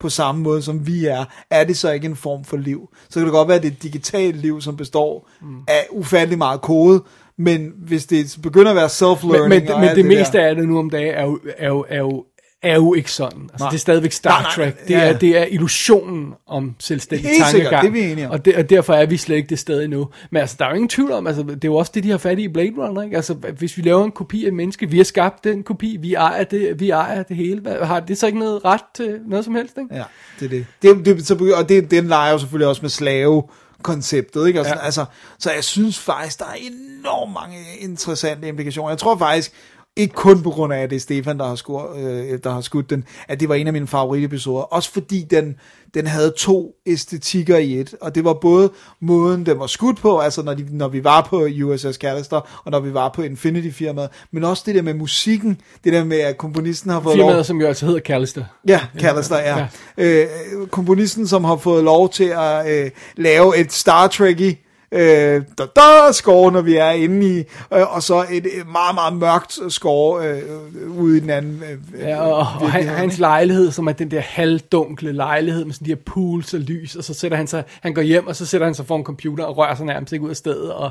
[0.00, 2.88] på samme måde som vi er, er det så ikke en form for liv.
[3.08, 5.56] Så kan det godt være, at det er et digitalt liv, som består mm.
[5.68, 7.04] af ufattelig meget kode,
[7.38, 9.48] men hvis det begynder at være self-learning...
[9.48, 11.68] Men, men, men alt det meste der, af det nu om dagen er jo, er
[11.68, 12.24] jo, er jo
[12.62, 13.42] er jo ikke sådan.
[13.42, 13.70] Altså, Nej.
[13.70, 14.88] det er stadigvæk Star Nej, nej, Trek.
[14.88, 15.00] Det, ja.
[15.00, 17.94] er, det er illusionen om selvstændig Helt sikkert, tankegang.
[17.94, 18.32] det er vi enige om.
[18.32, 20.08] Og, det, og derfor er vi slet ikke det sted endnu.
[20.30, 22.10] Men altså, der er jo ingen tvivl om, altså, det er jo også det, de
[22.10, 23.02] har fat i i Blade Runner.
[23.02, 23.16] Ikke?
[23.16, 26.44] Altså, hvis vi laver en kopi af menneske, vi har skabt den kopi, vi ejer
[26.44, 27.60] det, vi ejer det hele.
[27.60, 29.78] Hvad, har det så ikke noget ret til noget som helst?
[29.78, 29.94] Ikke?
[29.94, 30.02] Ja,
[30.40, 30.66] det er det.
[31.06, 33.42] det, det så, og det, den leger jo selvfølgelig også med slave
[33.82, 34.60] konceptet, ikke?
[34.60, 34.80] Og sådan, Ja.
[34.82, 34.84] ja.
[34.86, 35.04] altså,
[35.38, 36.54] så jeg synes faktisk, der er
[37.00, 38.88] enormt mange interessante implikationer.
[38.90, 39.52] Jeg tror faktisk,
[39.98, 42.60] ikke kun på grund af, at det er Stefan, der har, skur, øh, der har
[42.60, 44.62] skudt den, at det var en af mine favoritepisoder.
[44.62, 45.56] Også fordi den,
[45.94, 48.70] den havde to æstetikker i et, og det var både
[49.00, 52.70] måden, den var skudt på, altså når, de, når vi var på USS Callister, og
[52.70, 56.38] når vi var på Infinity-firmaet, men også det der med musikken, det der med, at
[56.38, 57.28] komponisten har fået lov...
[57.28, 58.44] Firmaet, som jo altså hedder Callister.
[58.68, 59.66] Ja, Callister, ja.
[59.98, 60.22] ja.
[60.22, 60.26] Øh,
[60.70, 64.58] komponisten, som har fået lov til at øh, lave et Star Trek
[64.92, 67.38] øh, da, da, score, når vi er inde i,
[67.74, 71.62] øh, og så et, et meget, meget mørkt score øh, øh, ude i den anden.
[71.94, 75.84] Øh, Ja, og, og han, hans lejlighed, som er den der halvdunkle lejlighed med sådan
[75.84, 78.46] de her pools og lys, og så sætter han sig, han går hjem, og så
[78.46, 80.90] sætter han sig for en computer og rører sig nærmest ikke ud af stedet, og,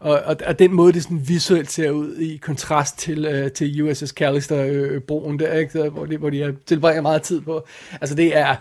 [0.00, 3.82] og, og, og den måde, det sådan visuelt ser ud i kontrast til, uh, til
[3.82, 5.72] USS Callister-broen der, ikke?
[5.72, 7.66] Så, hvor, de, hvor de tilbringer meget tid på.
[8.00, 8.54] Altså det er,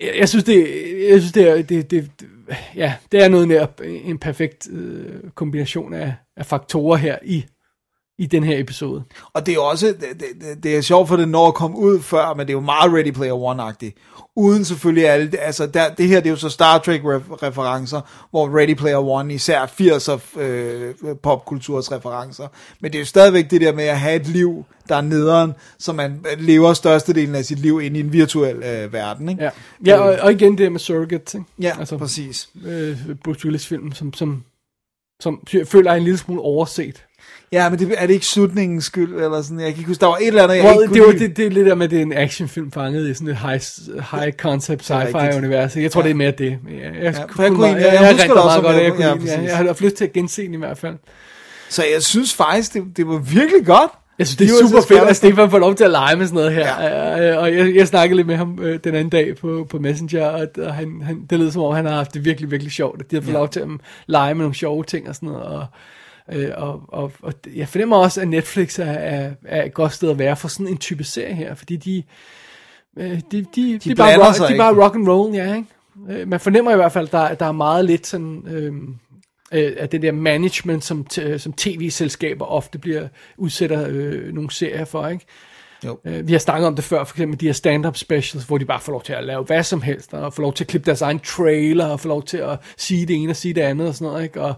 [0.00, 0.58] jeg, jeg synes det,
[1.10, 2.10] jeg synes det er, det, det,
[2.76, 7.44] ja, det er noget nær en perfekt øh, kombination af, af faktorer her i,
[8.18, 9.04] i den her episode.
[9.32, 11.78] Og det er jo også, det, det, det er sjovt, for det når at komme
[11.78, 14.22] ud før, men det er jo meget Ready Player One-agtigt.
[14.36, 18.00] Uden selvfølgelig alle, altså der, det her det er jo så Star Trek ref- referencer,
[18.30, 22.48] hvor Ready Player One især 80'er øh, popkulturs referencer.
[22.80, 25.52] Men det er jo stadigvæk det der med at have et liv, der er nederen,
[25.78, 29.28] så man lever størstedelen af sit liv ind i en virtuel øh, verden.
[29.28, 29.44] Ikke?
[29.44, 29.50] Ja,
[29.86, 31.46] ja og, og igen det med Surrogates, ikke?
[31.60, 32.48] Ja, altså, præcis.
[32.66, 34.44] Øh, Bruce Willis film, som, som,
[35.20, 37.04] som jeg føler er en lille smule overset.
[37.52, 40.06] Ja, men det, er det ikke slutningens skyld, eller sådan, jeg kan ikke huske, der
[40.06, 41.28] var et eller andet, jeg Well, ikke det, kunne var, lide.
[41.28, 43.36] det, det er lidt der med, at det er en actionfilm fanget i sådan et
[43.36, 43.60] high,
[44.10, 45.76] high concept sci-fi univers.
[45.76, 46.04] Jeg tror, Ja.
[46.04, 46.44] det er mere det.
[46.50, 46.58] Jeg,
[46.94, 49.54] jeg, jeg, for jeg kunne jeg, jeg, jeg jeg, jeg meget godt, jeg kunne ja,
[49.56, 50.94] har haft lyst til at gense den i hvert fald.
[51.68, 53.90] Så jeg synes faktisk, det, det var virkelig godt.
[54.18, 55.16] Jeg synes, det er USS super fedt, at.
[55.16, 56.82] Stefan får lov til at lege med sådan noget her.
[56.82, 57.36] Ja.
[57.38, 60.46] Og jeg, jeg snakkede lidt med ham øh, den anden dag på, på Messenger, og,
[60.58, 63.00] og han, han, det lød som om, han har haft det virkelig, virkelig sjovt.
[63.02, 63.38] At de har fået Ja.
[63.38, 63.66] lov til at
[64.06, 65.42] lege med nogle sjove ting og sådan noget.
[65.44, 65.66] Og,
[66.32, 70.10] øh, og, og, og jeg fornemmer også, at Netflix er, er, er et godt sted
[70.10, 72.02] at være for sådan en type serie her, fordi de,
[72.98, 76.20] øh, de, de, de, er bare, rock, de er bare rock and roll, ja, ikke?
[76.20, 78.42] Øh, Man fornemmer i hvert fald, at der, der er meget lidt sådan...
[78.48, 78.72] Øh,
[79.52, 84.84] øh, af det der management, som, t- som tv-selskaber ofte bliver udsætter øh, nogle serier
[84.84, 85.26] for, ikke?
[85.84, 85.98] Jo.
[86.04, 88.64] Øh, vi har snakket om det før, for eksempel de her stand-up specials, hvor de
[88.64, 90.86] bare får lov til at lave hvad som helst, og får lov til at klippe
[90.86, 93.88] deres egen trailer, og får lov til at sige det ene og sige det andet,
[93.88, 94.42] og sådan noget, ikke?
[94.42, 94.54] Og,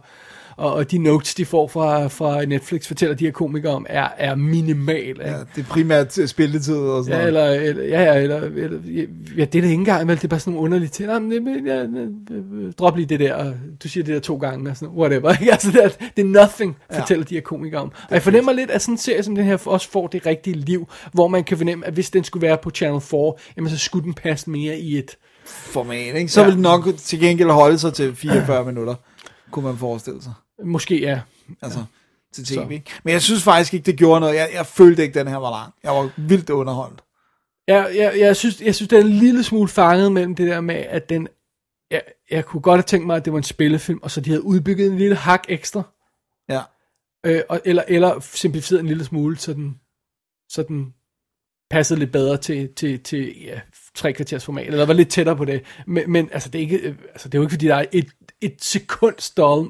[0.58, 4.08] og, og de notes, de får fra, fra Netflix, fortæller de her komikere om, er,
[4.16, 5.08] er minimale.
[5.08, 5.24] Ikke?
[5.24, 7.56] Ja, det er primært øh, spilletid og sådan Ja, noget.
[7.56, 9.00] eller, eller, ja, ja, eller, eller, ja,
[9.36, 11.06] det er det ikke engang, vel, det er bare sådan nogle underlige ting.
[11.08, 14.14] Nej, men, det- men, ja, ja, ja, drop lige det der, og du siger det
[14.14, 15.34] der to gange, og sådan, whatever.
[15.52, 17.00] Altså, det er, det er nothing, Ja.
[17.00, 17.88] fortæller de her komikere om.
[18.08, 20.56] Og jeg fornemmer lidt, at sådan en serie som den her også får det rigtige
[20.56, 23.78] liv, hvor man kan fornemme, at hvis den skulle være på Channel 4, jamen så
[23.78, 25.16] skulle den passe mere i et...
[25.46, 26.28] Format, ikke?
[26.28, 26.46] Så Ja.
[26.46, 28.94] vil den nok til gengæld holde sig til 44 minutter,
[29.50, 30.32] kunne man forestille sig.
[30.64, 31.20] Måske, ja.
[31.62, 31.84] Altså,
[32.32, 32.54] til Så.
[32.54, 32.80] tv.
[33.04, 34.34] Men jeg synes faktisk ikke, det gjorde noget.
[34.34, 35.74] Jeg, jeg følte ikke, den her var lang.
[35.82, 37.02] Jeg var vildt underholdt.
[37.68, 40.60] Jeg, jeg, jeg, synes, jeg synes, det er en lille smule fanget mellem det der
[40.60, 41.28] med, at den...
[41.90, 44.30] Jeg, jeg kunne godt have tænkt mig, at det var en spillefilm, og så de
[44.30, 45.82] havde udbygget en lille hak ekstra.
[46.48, 46.62] Ja.
[47.26, 49.80] Øh, og, eller, eller simplificeret en lille smule, så den,
[50.48, 50.94] så den
[51.70, 53.60] passede lidt bedre til, til, til ja,
[53.94, 55.64] tre kvarters format, eller var lidt tættere på det.
[55.86, 57.84] Men, men altså, det er, ikke, øh, altså, det er jo ikke, fordi der er
[57.92, 58.08] et,
[58.42, 59.68] et sekunds dull,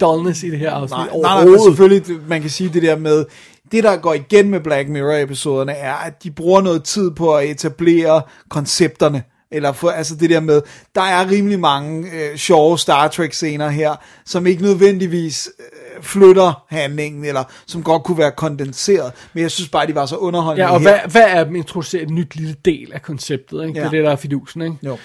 [0.00, 1.62] dullness i det her afsnit Nej, nej, nej, overhovedet.
[1.62, 3.24] selvfølgelig, man kan sige det der med,
[3.72, 7.50] det der går igen med Black Mirror-episoderne, er, at de bruger noget tid på at
[7.50, 9.22] etablere koncepterne.
[9.54, 10.62] Eller for, altså det der med,
[10.94, 13.94] der er rimelig mange øh, sjove Star Trek-scener her,
[14.26, 19.12] som ikke nødvendigvis øh, flytter handlingen, eller som godt kunne være kondenseret.
[19.34, 20.88] Men jeg synes bare, de var så underholdende Ja, og her.
[20.90, 23.78] hvad, hvad er at introducere et nyt lille del af konceptet, ikke?
[23.78, 23.80] Ja.
[23.80, 24.76] Det er det, der er fidusen, ikke?
[24.82, 24.98] Jo.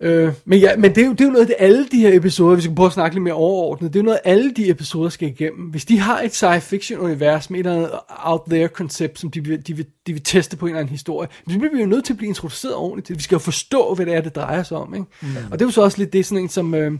[0.00, 2.16] Øh, men ja, men det er, jo, det er jo noget af alle de her
[2.16, 4.70] episoder, vi skal prøve at snakke lidt mere overordnet, det er jo noget, alle de
[4.70, 5.66] episoder skal igennem.
[5.66, 9.30] Hvis de har et science fiction univers med et eller andet out there koncept, som
[9.30, 11.80] de vil, de, vil, de vil teste på en eller anden historie, så bliver vi
[11.80, 13.18] jo nødt til at blive introduceret ordentligt.
[13.18, 14.94] Vi skal jo forstå, hvad det er, det drejer sig om.
[14.94, 15.06] Ikke?
[15.22, 15.28] Mm.
[15.50, 16.74] Og det er jo så også lidt det, sådan en som...
[16.74, 16.92] Øh,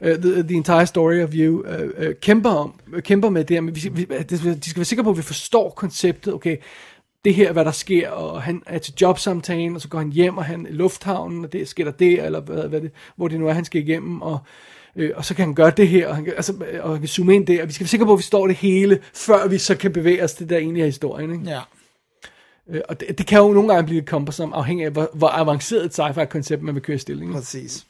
[0.00, 3.56] uh, the, the entire story of you uh, uh, kæmper om, uh, kæmper med det
[3.56, 4.38] her, men vi, vi, de
[4.70, 6.56] skal være sikre på, at vi forstår konceptet, okay,
[7.26, 10.38] det her, hvad der sker, og han er til jobsamtalen, og så går han hjem,
[10.38, 13.40] og han i lufthavnen, og det sker der det, eller hvad, hvad det, hvor det
[13.40, 14.38] nu er, han skal igennem, og,
[14.96, 17.08] øh, og så kan han gøre det her, og han, kan, altså, og han kan
[17.08, 19.48] zoome ind der, og vi skal være sikre på, at vi står det hele, før
[19.48, 21.44] vi så kan bevæge os til det der egentlig er historien, ikke?
[21.50, 21.60] Ja.
[22.70, 25.84] Øh, og det, det kan jo nogle gange blive cumbersome, afhængig af, hvor, hvor avanceret
[25.84, 27.30] et sci-fi-koncept man vil køre i stilling.
[27.30, 27.38] ikke?
[27.38, 27.86] Præcis.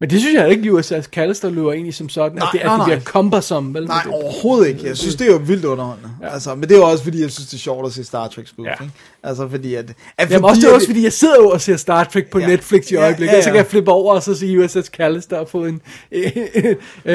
[0.00, 2.66] Men det synes jeg ikke, USS Callister løber egentlig som sådan, Nej, at det, at
[2.66, 3.04] nej, det bliver nej.
[3.04, 3.74] cumbersome.
[3.74, 3.86] Vel?
[3.86, 4.86] Nej, det, overhovedet ikke.
[4.86, 6.10] Jeg synes, det er jo vildt underholdende.
[6.22, 6.28] Ja.
[6.28, 8.28] Altså, men det er jo også, fordi jeg synes, det er sjovt at se Star
[8.28, 8.64] Trek spil.
[8.64, 8.72] Ja.
[8.72, 8.94] Ikke?
[9.22, 9.92] Altså, fordi at...
[10.18, 12.38] at Jamen også, det er også fordi, jeg sidder jo og ser Star Trek på
[12.38, 12.46] Ja.
[12.46, 13.52] Netflix i Ja, øjeblikket, ja, og så ja.
[13.52, 15.80] kan jeg flippe over og så se USS Callister og få en
[16.12, 17.12] uh,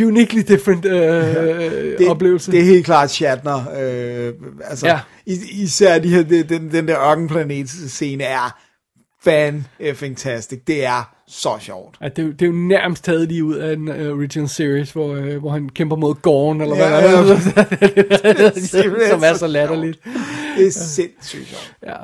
[0.08, 2.52] uniquely different uh, det, oplevelse.
[2.52, 3.64] Det er helt klart Shatner.
[3.80, 4.32] Øh,
[4.64, 4.92] altså, Ja.
[4.92, 5.32] ja.
[5.32, 8.58] is, især de her, den, den, der ørkenplanet-scene er
[9.24, 10.58] fan fantastic.
[10.66, 11.96] Det er så sjovt.
[12.00, 14.48] At det, er jo- det er jo nærmest taget lige ud af en uh, original
[14.48, 17.12] series, hvor, uh, hvor han kæmper mod Gorn, eller Ja, hvad ja.
[17.12, 17.36] der er,
[19.10, 20.04] som er så så latterligt.
[20.58, 21.74] Det er sindssygt sjovt.
[21.86, 21.96] Ja.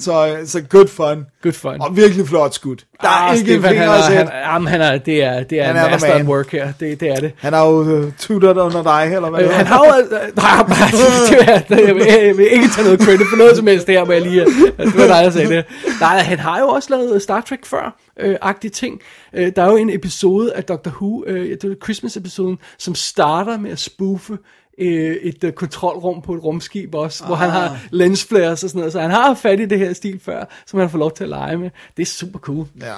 [0.00, 1.26] Så, så good fun.
[1.42, 1.80] Good fun.
[1.80, 2.76] Og virkelig flot skud.
[3.02, 5.60] Der er ah, ikke en Stefan, han er, han, jamen, han er, det er, det
[5.60, 6.28] er Han en er master man.
[6.28, 7.32] work her, det, det er det.
[7.38, 9.42] Han har jo uh, tuttet under dig, eller hvad?
[9.42, 9.68] Øh, han er.
[9.68, 9.92] har jo...
[10.16, 13.66] Øh, nej, det, det, jeg, vil, jeg vil ikke tage noget credit for noget som
[13.66, 14.40] helst det her, må jeg lige...
[14.42, 14.46] øh,
[14.78, 15.64] Det var dig, der sagde det.
[16.00, 19.00] Nej, han har jo også lavet Star Trek før, øh, agtige ting.
[19.34, 23.58] Øh, der er jo en episode af Doctor Who, øh, det er Christmas-episoden, som starter
[23.58, 24.38] med at spoofe
[24.78, 27.28] øh, et øh, kontrolrum på et rumskib også, ah.
[27.28, 30.20] hvor han har lensflares og sådan noget, så han har fat i det her stil
[30.24, 31.70] før, som han får lov til at lege med.
[31.96, 32.66] Det er super cool.
[32.80, 32.94] Ja.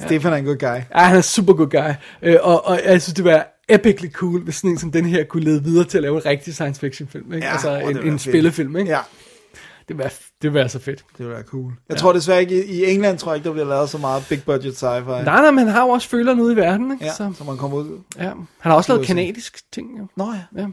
[0.00, 0.66] Stefan er en good guy.
[0.66, 1.92] Ja, han er super good guy.
[2.22, 5.24] Øh, og, og jeg synes, det var epically cool, hvis sådan en som den her
[5.24, 7.32] kunne lede videre til at lave en rigtig science fiction film.
[7.32, 7.46] Ikke?
[7.46, 8.20] Ja, altså en, en fedt.
[8.20, 8.76] spillefilm.
[8.76, 8.90] Ikke?
[8.90, 8.98] Ja.
[9.88, 10.12] Det var,
[10.42, 11.04] det var så fedt.
[11.18, 11.72] Det være cool.
[11.88, 14.42] Jeg tror desværre ikke, i England tror jeg ikke, der bliver lavet så meget big
[14.44, 15.10] budget sci-fi.
[15.10, 16.92] Nej, nej, men han har jo også føleren ude i verden.
[16.92, 17.04] Ikke?
[17.04, 18.00] Ja, Så, så man kommer ud.
[18.18, 18.22] ja.
[18.58, 19.98] Han har også lavet kanadisk ting.
[19.98, 20.06] Jo.
[20.16, 20.62] Nå ja.
[20.62, 20.66] Ja.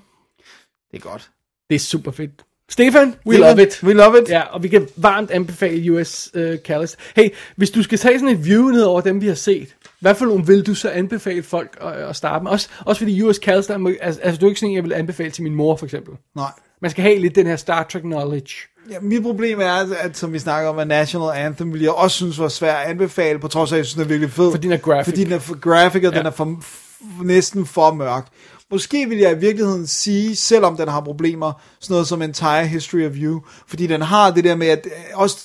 [0.91, 1.29] Det er godt.
[1.69, 2.31] Det er super fedt.
[2.69, 3.83] Stefan, we Stefan, love it.
[3.83, 4.29] we love it.
[4.29, 6.97] Ja, og vi kan varmt anbefale US uh, Callis.
[7.15, 10.15] Hey, hvis du skal tage sådan et view ned over dem, vi har set, hvad
[10.15, 12.51] for nogle vil du så anbefale folk at, at starte med?
[12.51, 14.83] Også, også fordi US Callis, der, er altså, altså du er ikke sådan en, jeg
[14.83, 16.13] vil anbefale til min mor, for eksempel.
[16.35, 16.51] Nej.
[16.81, 18.53] Man skal have lidt den her Star Trek knowledge.
[18.91, 21.93] Ja, mit problem er, at, at som vi snakker om, at National Anthem ville jeg
[21.93, 24.31] også synes var svær at anbefale, på trods af, at jeg synes, den er virkelig
[24.31, 24.51] fed.
[24.51, 25.05] Fordi den er graphic.
[25.11, 26.17] Fordi den er for graphic, og Ja.
[26.19, 26.63] den er for,
[27.23, 28.27] næsten for mørk.
[28.71, 33.05] Måske vil jeg i virkeligheden sige, selvom den har problemer, sådan noget som Entire History
[33.05, 35.37] of You, fordi den har det der med, at øh, også,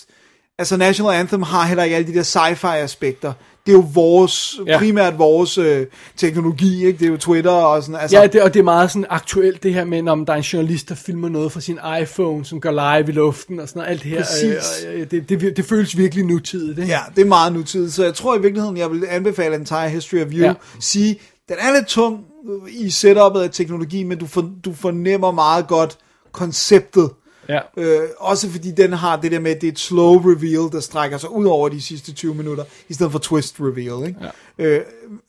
[0.59, 3.33] altså National Anthem har heller ikke alle de der sci-fi aspekter.
[3.67, 4.79] Det er jo vores, Ja.
[4.79, 5.87] primært vores øh,
[6.17, 6.99] teknologi, ikke?
[6.99, 8.21] Det er jo Twitter og sådan, altså.
[8.21, 10.43] Ja, det, og det er meget sådan aktuelt det her med, om der er en
[10.43, 13.91] journalist, der filmer noget fra sin iPhone, som går live i luften og sådan noget.
[13.91, 14.19] Alt det her.
[14.19, 14.85] Præcis.
[14.89, 16.79] Øh, øh, det, det, det, føles virkelig nutidigt.
[16.79, 16.91] Ikke?
[16.91, 20.21] Ja, det er meget nutidigt, så jeg tror i virkeligheden, jeg vil anbefale Entire History
[20.21, 20.45] of You.
[20.47, 20.55] Ja.
[20.81, 21.17] Sige,
[21.49, 22.21] den er lidt tung
[22.69, 25.99] i setupet af teknologi, men du, for, du fornemmer meget godt
[26.33, 27.11] konceptet.
[27.49, 27.61] Ja.
[27.77, 30.81] Øh, også fordi den har det der med, at det er et slow reveal, der
[30.81, 34.09] strækker sig ud over de sidste 20 minutter, i stedet for twist reveal.
[34.09, 34.21] Ikke?
[34.59, 34.65] Ja.
[34.65, 34.81] Øh,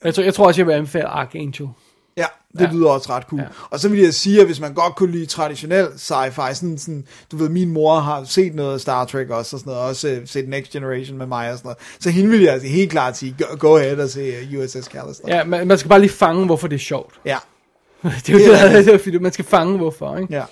[0.04, 1.68] Jeg, tror, jeg tror også, jeg vil anbefale Archangel.
[2.16, 2.70] Ja, det Ja.
[2.72, 3.40] lyder også ret cool.
[3.40, 3.46] Ja.
[3.70, 7.04] Og så vil jeg sige, at hvis man godt kunne lide traditionel sci-fi, sådan, sådan,
[7.32, 10.08] du ved, min mor har set noget af Star Trek også, og sådan noget, også
[10.08, 12.90] øh, set Next Generation med mig og sådan noget, så hende vil jeg altså helt
[12.90, 15.24] klart sige, go, go ahead og se uh, USS Callister.
[15.28, 17.14] Ja, man, man skal bare lige fange, hvorfor det er sjovt.
[17.24, 17.36] Ja.
[18.02, 20.16] det er jo Det det, er det, det, er, fordi man skal fange, hvorfor.
[20.16, 20.34] Ikke?
[20.34, 20.44] Ja.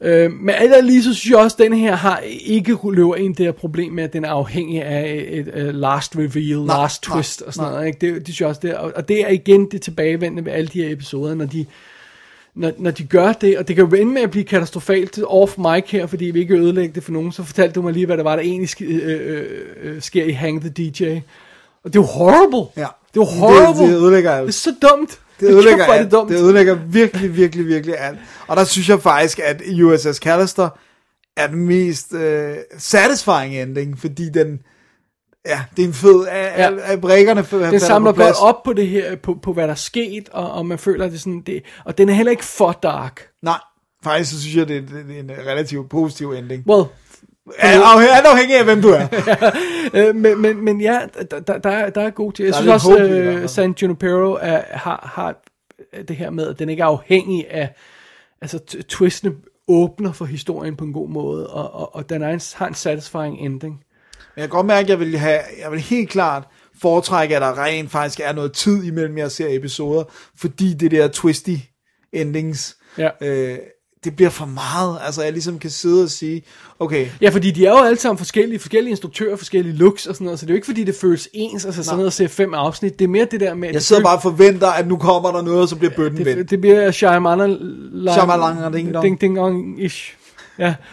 [0.00, 3.14] Øh, men alt andet lige, så synes jeg også, at den her har ikke løber
[3.16, 6.58] ind det her problem med, at den er afhængig af et, et, uh, last reveal,
[6.66, 7.72] Nej, last nej, twist og sådan nej.
[7.72, 7.86] noget.
[7.86, 7.98] Ikke?
[8.06, 10.68] Det, det synes jeg også, det er, og det er igen det tilbagevendende ved alle
[10.72, 11.66] de her episoder, når de,
[12.54, 15.58] når, når de gør det, og det kan jo ende med at blive katastrofalt off
[15.58, 18.06] mic her, fordi vi ikke vil ødelægge det for nogen, så fortalte du mig lige,
[18.06, 19.44] hvad der var, der egentlig sk- øh, øh,
[19.82, 21.04] øh, sker i Hang the DJ.
[21.84, 22.70] Og det er jo horrible.
[22.82, 22.86] Ja.
[23.14, 23.82] Det er jo horrible.
[23.86, 24.42] Det, det ødelægger alt.
[24.46, 25.18] Det er så dumt.
[25.40, 26.10] Det ødelægger er alt.
[26.10, 26.24] det.
[26.28, 28.18] Det ødelægger virkelig, virkelig, virkelig alt.
[28.46, 30.68] Og der synes jeg faktisk, at USS Callister
[31.36, 34.60] er den mest øh, satisfying ending, fordi den,
[35.46, 36.70] ja, det er en fed, af, Ja.
[36.92, 39.74] af brækkerne f- den samler godt op på det her, på, på hvad der er
[39.74, 42.44] sket, og, og man føler, at det er sådan, det, og den er heller ikke
[42.44, 43.28] for dark.
[43.42, 43.58] Nej,
[44.04, 46.64] faktisk så synes jeg, det er, det er en relativt positiv ending.
[46.68, 46.84] Well,
[47.62, 49.06] Ja, afhæ- alt afhængig af, hvem du er.
[50.08, 50.98] øh, men, men, men ja,
[51.30, 52.44] der, der, der, er- der er god til.
[52.44, 53.08] Jeg Der er synes også, håb uh,
[53.38, 53.48] fald.
[53.48, 55.36] San Junipero er, har, har
[56.08, 57.74] det her med, at den ikke er afhængig af,
[58.42, 58.58] altså
[58.88, 59.34] twistene
[59.68, 62.74] åbner for historien på en god måde, og, og, og den er en, har en
[62.74, 63.72] satisfying ending.
[64.34, 66.42] Men jeg kan godt mærke, at jeg vil, have, jeg vil helt klart
[66.82, 70.04] foretrække, at der rent faktisk er noget tid imellem, jeg ser episoder,
[70.38, 71.54] fordi det der twisty
[72.12, 73.08] endings, Ja.
[73.20, 73.58] øh,
[74.04, 74.98] det bliver for meget.
[75.02, 76.42] Altså, jeg ligesom kan sidde og sige,
[76.78, 80.24] okay, Ja, fordi de er jo alle sammen forskellige, forskellige instruktører, forskellige looks og sådan
[80.24, 81.96] noget, så det er jo ikke fordi, det føles ens, altså sådan Nej.
[81.96, 82.98] noget at se fem afsnit.
[82.98, 83.68] Det er mere det der med...
[83.68, 85.94] jeg det sidder føles- bare og forventer, at nu kommer der noget, og så bliver
[85.96, 86.38] bøtten vendt.
[86.38, 87.50] det, det bliver Shyamalan...
[88.12, 89.04] Shyamalan ding dong.
[89.04, 90.14] Ding ding dong ish.
[90.58, 90.74] Ja.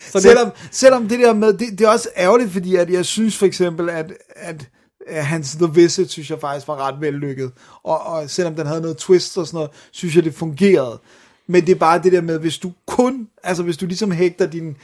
[0.00, 3.04] Så det- selvom, selvom det der med, det, det er også ærgerligt, fordi at jeg
[3.04, 4.68] synes for eksempel, at, at,
[5.06, 7.52] at hans The Visit, synes jeg faktisk var ret vellykket.
[7.84, 11.00] Og, og selvom den havde noget twist og sådan noget, synes jeg, det fungerede.
[11.46, 14.46] Men det er bare det der med, hvis du kun, altså hvis du ligesom hægter
[14.46, 14.76] din,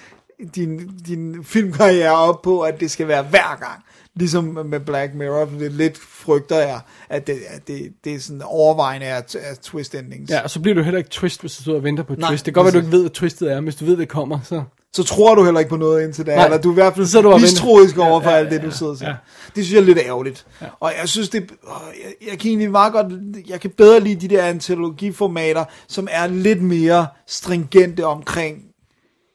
[0.55, 3.85] din, din filmkarriere op på, at det skal være hver gang,
[4.15, 8.43] ligesom med Black Mirror, det lidt frygter jeg, at det, at det, det er sådan
[8.43, 10.31] overvejende af, af twist endings.
[10.31, 12.19] Ja, og så bliver du heller ikke twist, hvis du sidder og venter på et
[12.19, 12.47] Nej, twist.
[12.47, 14.09] Det kan godt være, du ikke ved, at twistet er, men hvis du ved, det
[14.09, 14.63] kommer, så...
[14.93, 16.95] så tror du heller ikke på noget indtil da, Nej, eller du er i hvert
[16.95, 19.09] fald så du mistroisk over for Ja, ja, alt det, ja, du sidder og siger.
[19.11, 19.17] ja.
[19.57, 20.47] Det synes jeg er lidt ærgerligt.
[20.63, 20.67] Ja.
[20.81, 23.07] Og jeg synes, det, åh, jeg, jeg kan egentlig meget godt,
[23.49, 28.57] jeg kan bedre lide de der antologiformater, som er lidt mere stringente omkring,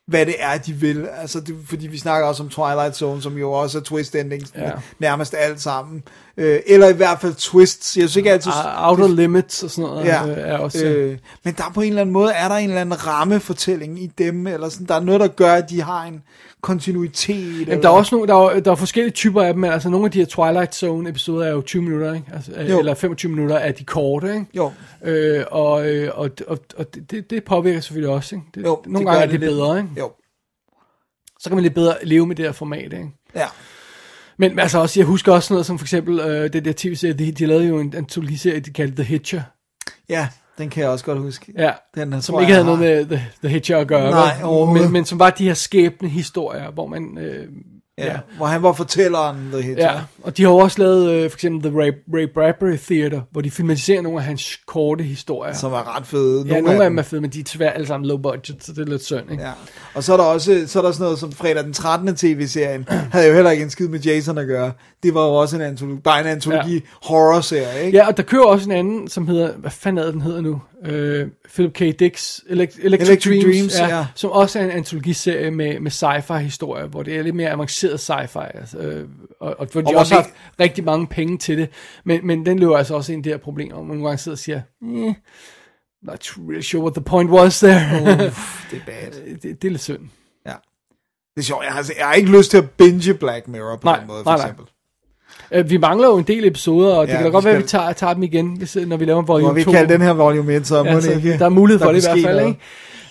[0.07, 1.07] hvad det er, de vil.
[1.21, 4.51] Altså, det, fordi vi snakker også om Twilight Zone, som jo også er twist endings,
[4.55, 4.71] Ja.
[4.99, 6.03] nærmest alt sammen.
[6.37, 7.97] Øh, eller i hvert fald twists.
[7.97, 8.51] Jeg synes ikke altid...
[8.77, 10.85] Outer Limits og sådan noget Ja, øh, er også...
[10.85, 14.03] øh, men der er på en eller anden måde, er der en eller anden rammefortælling
[14.03, 16.23] i dem, eller sådan, der er noget, der gør, at de har en
[16.65, 17.67] kontinuitet.
[17.67, 19.89] Jamen, der er også nogle, der er, der er forskellige typer af dem, men altså
[19.89, 22.27] nogle af de her Twilight Zone episoder er jo 20 minutter, ikke?
[22.33, 22.79] Altså, Jo.
[22.79, 24.45] eller 25 minutter er de korte, ikke?
[24.55, 24.71] Jo.
[25.03, 28.47] Øh, og, øh, og, og, og det, det påvirker selvfølgelig også, ikke?
[28.55, 29.89] Det, Jo, nogle det gange er det det bedre, ikke?
[29.99, 30.11] Jo.
[31.39, 33.09] Så kan man lidt bedre leve med det her format, ikke?
[33.35, 33.47] Ja.
[34.37, 37.31] Men altså også, jeg husker også noget som for eksempel, øh, det der tv-serie, de,
[37.31, 39.41] de lavede jo en antologiserie, de kaldte The Hitcher.
[40.09, 41.53] Ja, den kan jeg også godt huske.
[41.57, 44.11] Ja, den, her, som ikke havde noget har- med The, The Hitcher at gøre.
[44.11, 47.17] Nej, men, men som var de her skæbne historier, hvor man...
[47.17, 47.47] Øh,
[47.97, 49.91] Ja, ja, hvor han var fortælleren, The Hitcher.
[49.91, 53.41] Ja, og de har også lavet øh, for eksempel The Ray, Ray Bradbury Theater, hvor
[53.41, 55.53] de filmatiserer nogle af hans korte historier.
[55.53, 56.45] Som er ret fede.
[56.47, 58.73] Ja, nogle af dem er fede, men de er desværre alle sammen low budget, så
[58.73, 59.43] det er lidt synd, ikke?
[59.43, 59.51] Ja.
[59.93, 62.15] Og så er der også så er der sådan noget som fredag den 13.
[62.15, 64.71] tv-serien, havde jo heller ikke en skid med Jason at gøre.
[65.03, 66.79] Det var jo også en antologi, bare en antologi ja.
[67.03, 67.97] horror-serie, ikke?
[67.97, 70.61] Ja, og der kører også en anden, som hedder, hvad fanden er den hedder nu?
[70.85, 71.79] Øh, Philip K.
[71.99, 74.05] Dicks Elec- Electric, Electric Dreams, Dreams, ja.
[74.15, 77.84] som også er en antologiserie med, med sci-fi historier, hvor det er lidt mere avanceret
[77.93, 79.07] sci-fi, altså, øh,
[79.39, 81.69] og, og de Og også hvor har haft rigtig mange penge til det,
[82.03, 84.17] men, men den løber altså også ind i det her problem, hvor man nogle gange
[84.17, 85.13] sidder og siger, eh,
[86.03, 87.81] not really sure what the point was there.
[88.27, 89.11] Uff, det er bad.
[89.41, 89.99] det, det er lidt synd.
[90.45, 90.53] Ja.
[91.35, 91.63] Det er sjovt.
[91.65, 94.23] Jeg har, jeg har ikke lyst til at binge Black Mirror på Nej, den måde,
[94.23, 94.45] for nej, nej.
[94.45, 94.65] eksempel.
[95.51, 97.53] Øh, vi mangler jo en del episoder, og det Ja, kan da vi godt være,
[97.55, 99.71] at vi skal- tager, tager dem igen, hvis, når vi laver volume vi 2.
[99.71, 101.37] kalder den her volume 1, så må Ja, så ikke...
[101.39, 102.55] der er mulighed for der det i hvert fald, noget.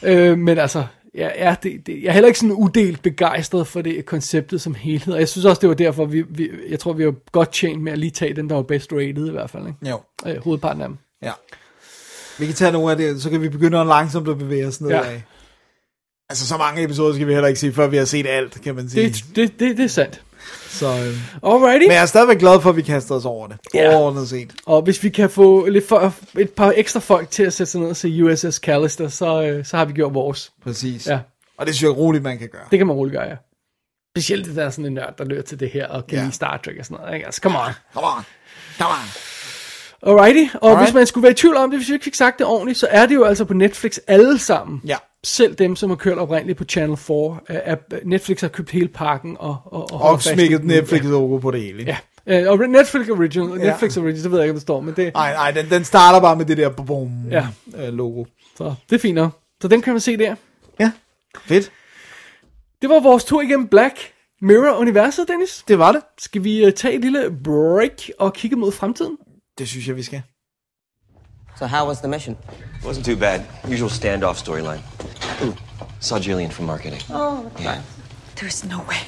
[0.03, 0.31] ikke?
[0.31, 0.85] Øh, men altså,
[1.15, 4.74] ja, ja, det, det, jeg er heller ikke sådan udelt begejstret for det konceptet som
[4.74, 7.53] helhed, og jeg synes også, det var derfor, vi, vi, jeg tror, vi var godt
[7.53, 9.91] tjent med at lige tage dem, der var best rated i hvert fald, ikke?
[9.91, 10.01] Jo.
[10.27, 10.99] Øh, hovedparten af dem.
[11.23, 11.32] Ja.
[12.39, 14.81] Vi kan tage nogle af det, så kan vi begynde at langsomt at bevæge os
[14.81, 15.05] nedad.
[15.05, 15.20] Ja.
[16.28, 18.74] Altså, så mange episoder skal vi heller ikke se, før vi har set alt, kan
[18.74, 19.09] man sige.
[19.09, 20.23] Det, det, det, det er sandt.
[20.69, 21.53] Så, øh.
[21.53, 21.83] Alrighty.
[21.87, 23.57] Men jeg er stadigvæk glad for, at vi kaster os over det.
[23.75, 23.95] Ja.
[23.97, 24.53] Overordnet set.
[24.66, 27.81] Og hvis vi kan få lidt for, et par ekstra folk til at sætte sig
[27.81, 30.53] ned og se USS Callister, så, øh, så har vi gjort vores.
[30.62, 31.07] Præcis.
[31.07, 31.19] Ja.
[31.59, 32.62] Og det synes jeg roligt, man kan gøre.
[32.71, 33.37] Det kan man roligt gøre, ja.
[34.16, 36.23] Specielt hvis der er sådan en nørd, der løber til det her, og kan Ja.
[36.25, 37.15] lide Star Trek og sådan noget.
[37.15, 37.27] Ikke?
[37.27, 37.73] Altså, come on.
[37.95, 38.23] Come on.
[38.79, 39.34] Come on.
[40.07, 40.87] Alrighty, og Alright.
[40.89, 42.79] hvis man skulle være i tvivl om det, hvis vi ikke fik sagt det ordentligt,
[42.79, 44.81] så er det jo altså på Netflix alle sammen.
[44.87, 44.97] Ja.
[45.25, 47.39] Selv dem, som har kørt oprindeligt på Channel 4.
[47.49, 50.69] Er, er, Netflix har købt hele pakken og, og, og, Og smækket den.
[50.69, 51.83] Netflix logo på det hele.
[51.83, 51.97] Ja.
[52.27, 53.65] Øh, og Netflix Original, Ja.
[53.71, 55.85] Netflix Original, det ved jeg ikke, om det står, men det, Nej, nej, den, den
[55.85, 57.47] starter bare med det der boom, Ja.
[57.79, 58.25] øh, logo.
[58.59, 59.31] så det er fint nok.
[59.63, 60.35] Så den kan man se der.
[60.81, 60.91] Ja,
[61.45, 61.71] fedt.
[62.83, 63.97] Det var vores tur igennem Black
[64.43, 65.65] Mirror-universet, Dennis.
[65.69, 66.01] Det var det.
[66.19, 69.17] Skal vi uh, tage et lille break og kigge mod fremtiden?
[69.59, 70.23] Det synes jeg, vi skal.
[71.59, 72.37] So how was the mission?
[72.81, 73.41] It wasn't too bad.
[73.69, 74.83] Usual standoff storyline.
[75.45, 75.55] Ooh,
[76.01, 77.01] saw Jillian from marketing.
[77.11, 77.81] Oh, Yeah.
[78.41, 79.03] There's no way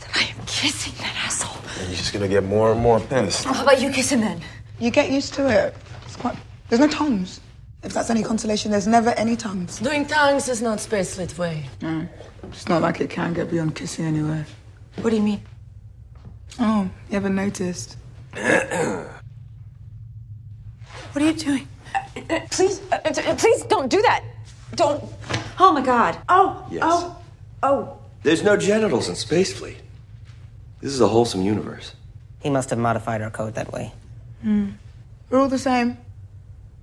[0.00, 1.60] that I am kissing that asshole.
[1.80, 3.44] And you're just gonna get more and more pissed.
[3.44, 4.40] How about you kiss him then?
[4.78, 5.74] You get used to it.
[6.06, 6.36] It's quite.
[6.68, 7.40] There's no tongues.
[7.82, 9.78] If that's any consolation, there's never any tongues.
[9.78, 11.64] Doing tongues is not space lit way.
[11.82, 12.06] No,
[12.42, 14.44] it's not like it can get beyond kissing anyway.
[15.02, 15.40] What do you mean?
[16.60, 17.96] Oh, you haven't noticed?
[21.14, 21.68] What are you doing?
[22.50, 24.24] please, uh, uh, please don't do that.
[24.74, 25.00] Don't.
[25.60, 26.18] Oh my God.
[26.28, 26.66] Oh.
[26.68, 26.82] Yes.
[26.84, 27.16] Oh.
[27.62, 27.98] Oh.
[28.24, 29.76] There's no genitals in Space Fleet.
[30.80, 31.94] This is a wholesome universe.
[32.40, 33.92] He must have modified our code that way.
[34.42, 34.70] Hmm.
[35.30, 35.98] We're all the same.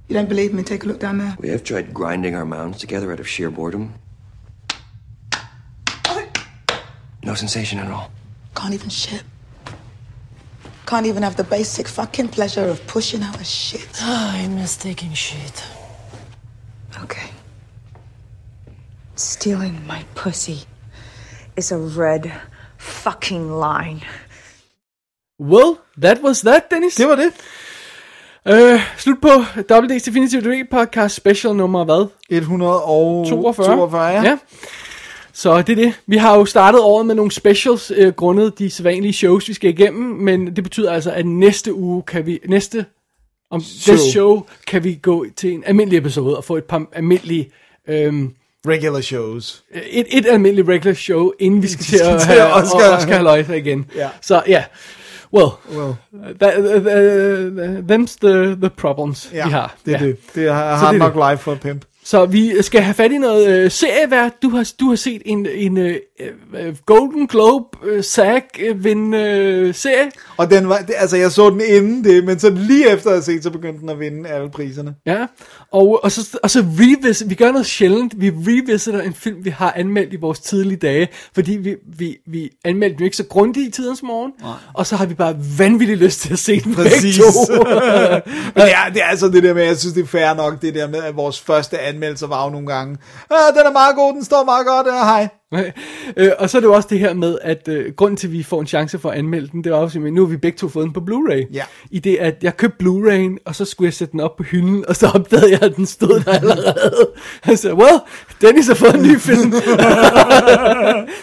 [0.08, 0.64] You don't believe me?
[0.64, 1.36] Take a look down there.
[1.38, 3.96] We have tried grinding our mounds together out of sheer boredom.
[7.24, 8.12] No sensation at all.
[8.56, 9.24] Can't even shit.
[10.92, 13.88] Can't even have the basic fucking pleasure of pushing out a shit.
[14.02, 15.64] I miss taking shit.
[17.04, 17.30] Okay.
[19.16, 20.68] Stealing my pussy
[21.56, 22.34] is a red
[22.78, 24.02] fucking line.
[25.40, 26.96] Well, that was that, Dennis.
[26.96, 27.34] Det var det.
[28.46, 29.30] Øh, slut på
[29.72, 32.08] WD's Definitive Debate podcast special nummer hvad?
[32.30, 33.54] 142.
[33.54, 34.24] 42, ja.
[34.24, 34.38] ja.
[35.34, 35.94] Så det er det.
[36.08, 39.70] Vi har jo startet året med nogle specials, øh, grundet de sædvanlige shows, vi skal
[39.70, 42.86] igennem, men det betyder altså, at næste uge kan vi, næste,
[43.52, 43.96] om Show.
[43.96, 47.52] det show, kan vi gå til en almindelig episode og få et par almindelige,
[47.88, 48.34] øhm,
[48.68, 49.64] Regular shows.
[49.92, 52.78] et, et almindeligt regular show, inden vi skal til at have Oscar.
[52.78, 53.86] Oscar, Oscar Halløjsa igen.
[53.96, 54.10] Ja.
[54.22, 54.64] Så ja,
[55.34, 55.94] well, Well.
[56.40, 59.76] that, uh, uh, them's the, the problems, Ja, vi har.
[59.86, 60.06] det er ja.
[60.06, 60.18] det.
[60.36, 61.24] Det er nok det.
[61.32, 61.86] life for pimp.
[62.04, 64.42] Så vi skal have fat i noget øh, serievært.
[64.42, 65.96] Du har, du har set en, en øh,
[66.60, 70.12] øh, Golden Globe øh, SAG øh, vinde øh, serie.
[70.38, 73.16] Og den var, det, altså jeg så den inden det, men så lige efter at
[73.16, 74.96] have set, så begyndte den at vinde alle priserne.
[75.06, 75.26] Ja,
[75.72, 79.50] og, og, så, og så revisit, vi gør noget sjældent, vi revisiter en film, vi
[79.50, 83.68] har anmeldt i vores tidlige dage, fordi vi, vi, vi anmeldte den ikke så grundigt
[83.68, 84.52] i tidens morgen, Nej.
[84.74, 87.18] og så har vi bare vanvittig lyst til at se den Præcis.
[87.18, 87.54] to.
[88.56, 90.62] Men det er, det er altså det der med, jeg synes det er fair nok,
[90.62, 92.98] det der med, at vores første anmeldelse var jo nogle gange,
[93.32, 95.28] ah, den er meget god, den står meget godt, ja, hej.
[96.18, 98.34] øh, og så er det jo også det her med, at øh, grunden til, at
[98.34, 100.38] vi får en chance for at anmelde den, det er også, at nu har vi
[100.38, 101.54] begge to fået den på Blu-ray.
[101.54, 101.64] Ja.
[101.92, 104.86] I det, at jeg købte Blu-ray'en, og så skulle jeg sætte den op på hylden,
[104.88, 107.10] og så opdagede jeg, at den stod der allerede.
[107.48, 108.00] Jeg sagde, well,
[108.42, 109.52] Dennis har fået en ny film.
[109.52, 109.62] så,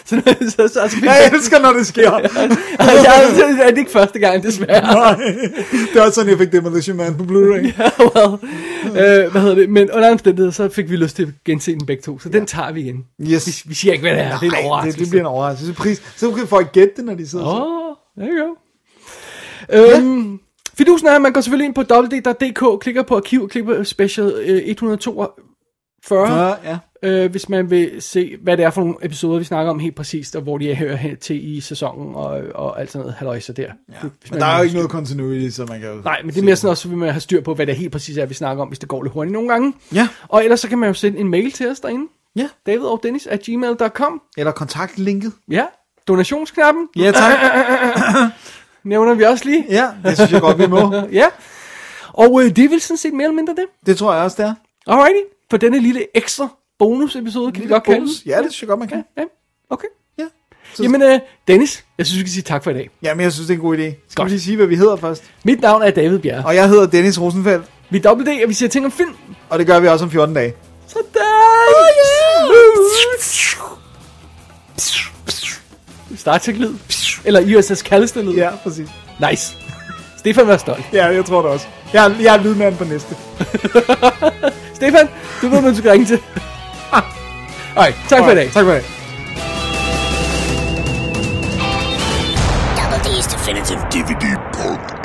[0.05, 2.11] så, så, så, så Jeg elsker, når det sker.
[2.11, 2.29] jeg,
[3.57, 4.81] det er ikke første gang, desværre.
[4.81, 5.15] Nej,
[5.93, 7.79] det er også sådan, jeg fik Demolition Man på Blu-ray.
[7.79, 8.33] ja, well,
[8.85, 9.69] øh, hvad hedder det?
[9.69, 12.45] Men under omstændigheder, så fik vi lyst til at gense den begge to, så den
[12.45, 13.05] tager vi igen.
[13.21, 13.47] Yes.
[13.47, 14.39] Vi, vi siger ikke, hvad er.
[14.39, 14.99] det er en overraskelse.
[14.99, 15.73] Det, det bliver en overraskelse.
[15.73, 16.13] Pris.
[16.15, 17.61] Så kan folk gætte det, når de sidder oh.
[17.61, 18.55] oh, there you go.
[19.69, 20.39] Øhm,
[20.77, 24.33] Fidusen er, at man går selvfølgelig ind på www.dk, klikker på arkiv, klikker på special
[24.45, 25.27] øh, 142,
[26.37, 26.77] Ja, ja.
[27.03, 29.95] øh, hvis man vil se, hvad det er for nogle episoder, vi snakker om helt
[29.95, 33.53] præcist, og hvor de hører hen til i sæsonen, og, og alt sådan noget halløjser
[33.53, 33.63] der.
[33.63, 35.95] Ja, hvis Men der er jo ikke noget continuity, så man kan jo...
[36.03, 37.75] Nej, men det er mere sådan også, så vil man have styr på, hvad det
[37.75, 39.73] helt præcis er, vi snakker om, hvis det går lidt hurtigt nogle gange.
[39.93, 40.07] Ja.
[40.27, 42.07] Og ellers så kan man jo sende en mail til os derinde.
[42.35, 42.49] Ja.
[42.65, 44.21] David og Dennis at gmail.com.
[44.37, 45.33] Eller kontaktlinket.
[45.51, 45.65] Ja.
[46.07, 46.87] Donationsknappen.
[46.95, 47.37] Ja, tak.
[48.83, 49.65] Nævner vi også lige.
[49.69, 50.95] Ja, det synes jeg godt, vi må.
[51.21, 51.25] ja.
[52.13, 53.65] Og øh, det er vel sådan set mere eller mindre det.
[53.85, 54.53] Det tror jeg også, det er.
[54.93, 55.19] Alrighty.
[55.49, 56.47] For denne lille ekstra
[56.79, 58.05] bonus-episode, kan vi godt kalde den.
[58.05, 58.23] bonus.
[58.25, 59.03] Ja, det synes jeg godt, man kan.
[59.17, 59.23] Ja,
[59.69, 59.87] okay.
[60.17, 60.23] Ja.
[60.83, 62.89] Jamen, øh, Dennis, jeg synes, vi skal sige tak for i dag.
[63.03, 63.81] Jamen, jeg synes, det er en god idé.
[63.81, 64.25] Skal Godt.
[64.25, 65.23] vi lige sige, hvad vi hedder først?
[65.43, 66.45] Mit navn er David Bjerre.
[66.45, 67.65] Og jeg hedder Dennis Rosenfeldt.
[67.89, 69.15] Vi er Double D, og vi siger ting om film.
[69.49, 70.53] Og det gør vi også om 14 dage.
[70.89, 71.21] Sådan!
[71.21, 72.89] Oh, yeah!
[76.17, 76.73] Star Trek-lyd.
[77.25, 78.35] Eller USS Callister-lyd.
[78.35, 78.89] Ja, præcis.
[79.29, 79.57] Nice.
[80.17, 80.83] Stefan var stolt.
[80.93, 81.65] Ja, jeg tror det også.
[81.93, 83.15] Jeg er, jeg er lydmand på næste.
[84.75, 85.09] Stefan,
[85.41, 86.19] du ved, hvem du skal ringe til.
[87.75, 88.51] Alright, tak for i dag.
[88.53, 88.83] Tak for i dag.
[92.77, 94.98] Double D's Definitive DVD Podcast.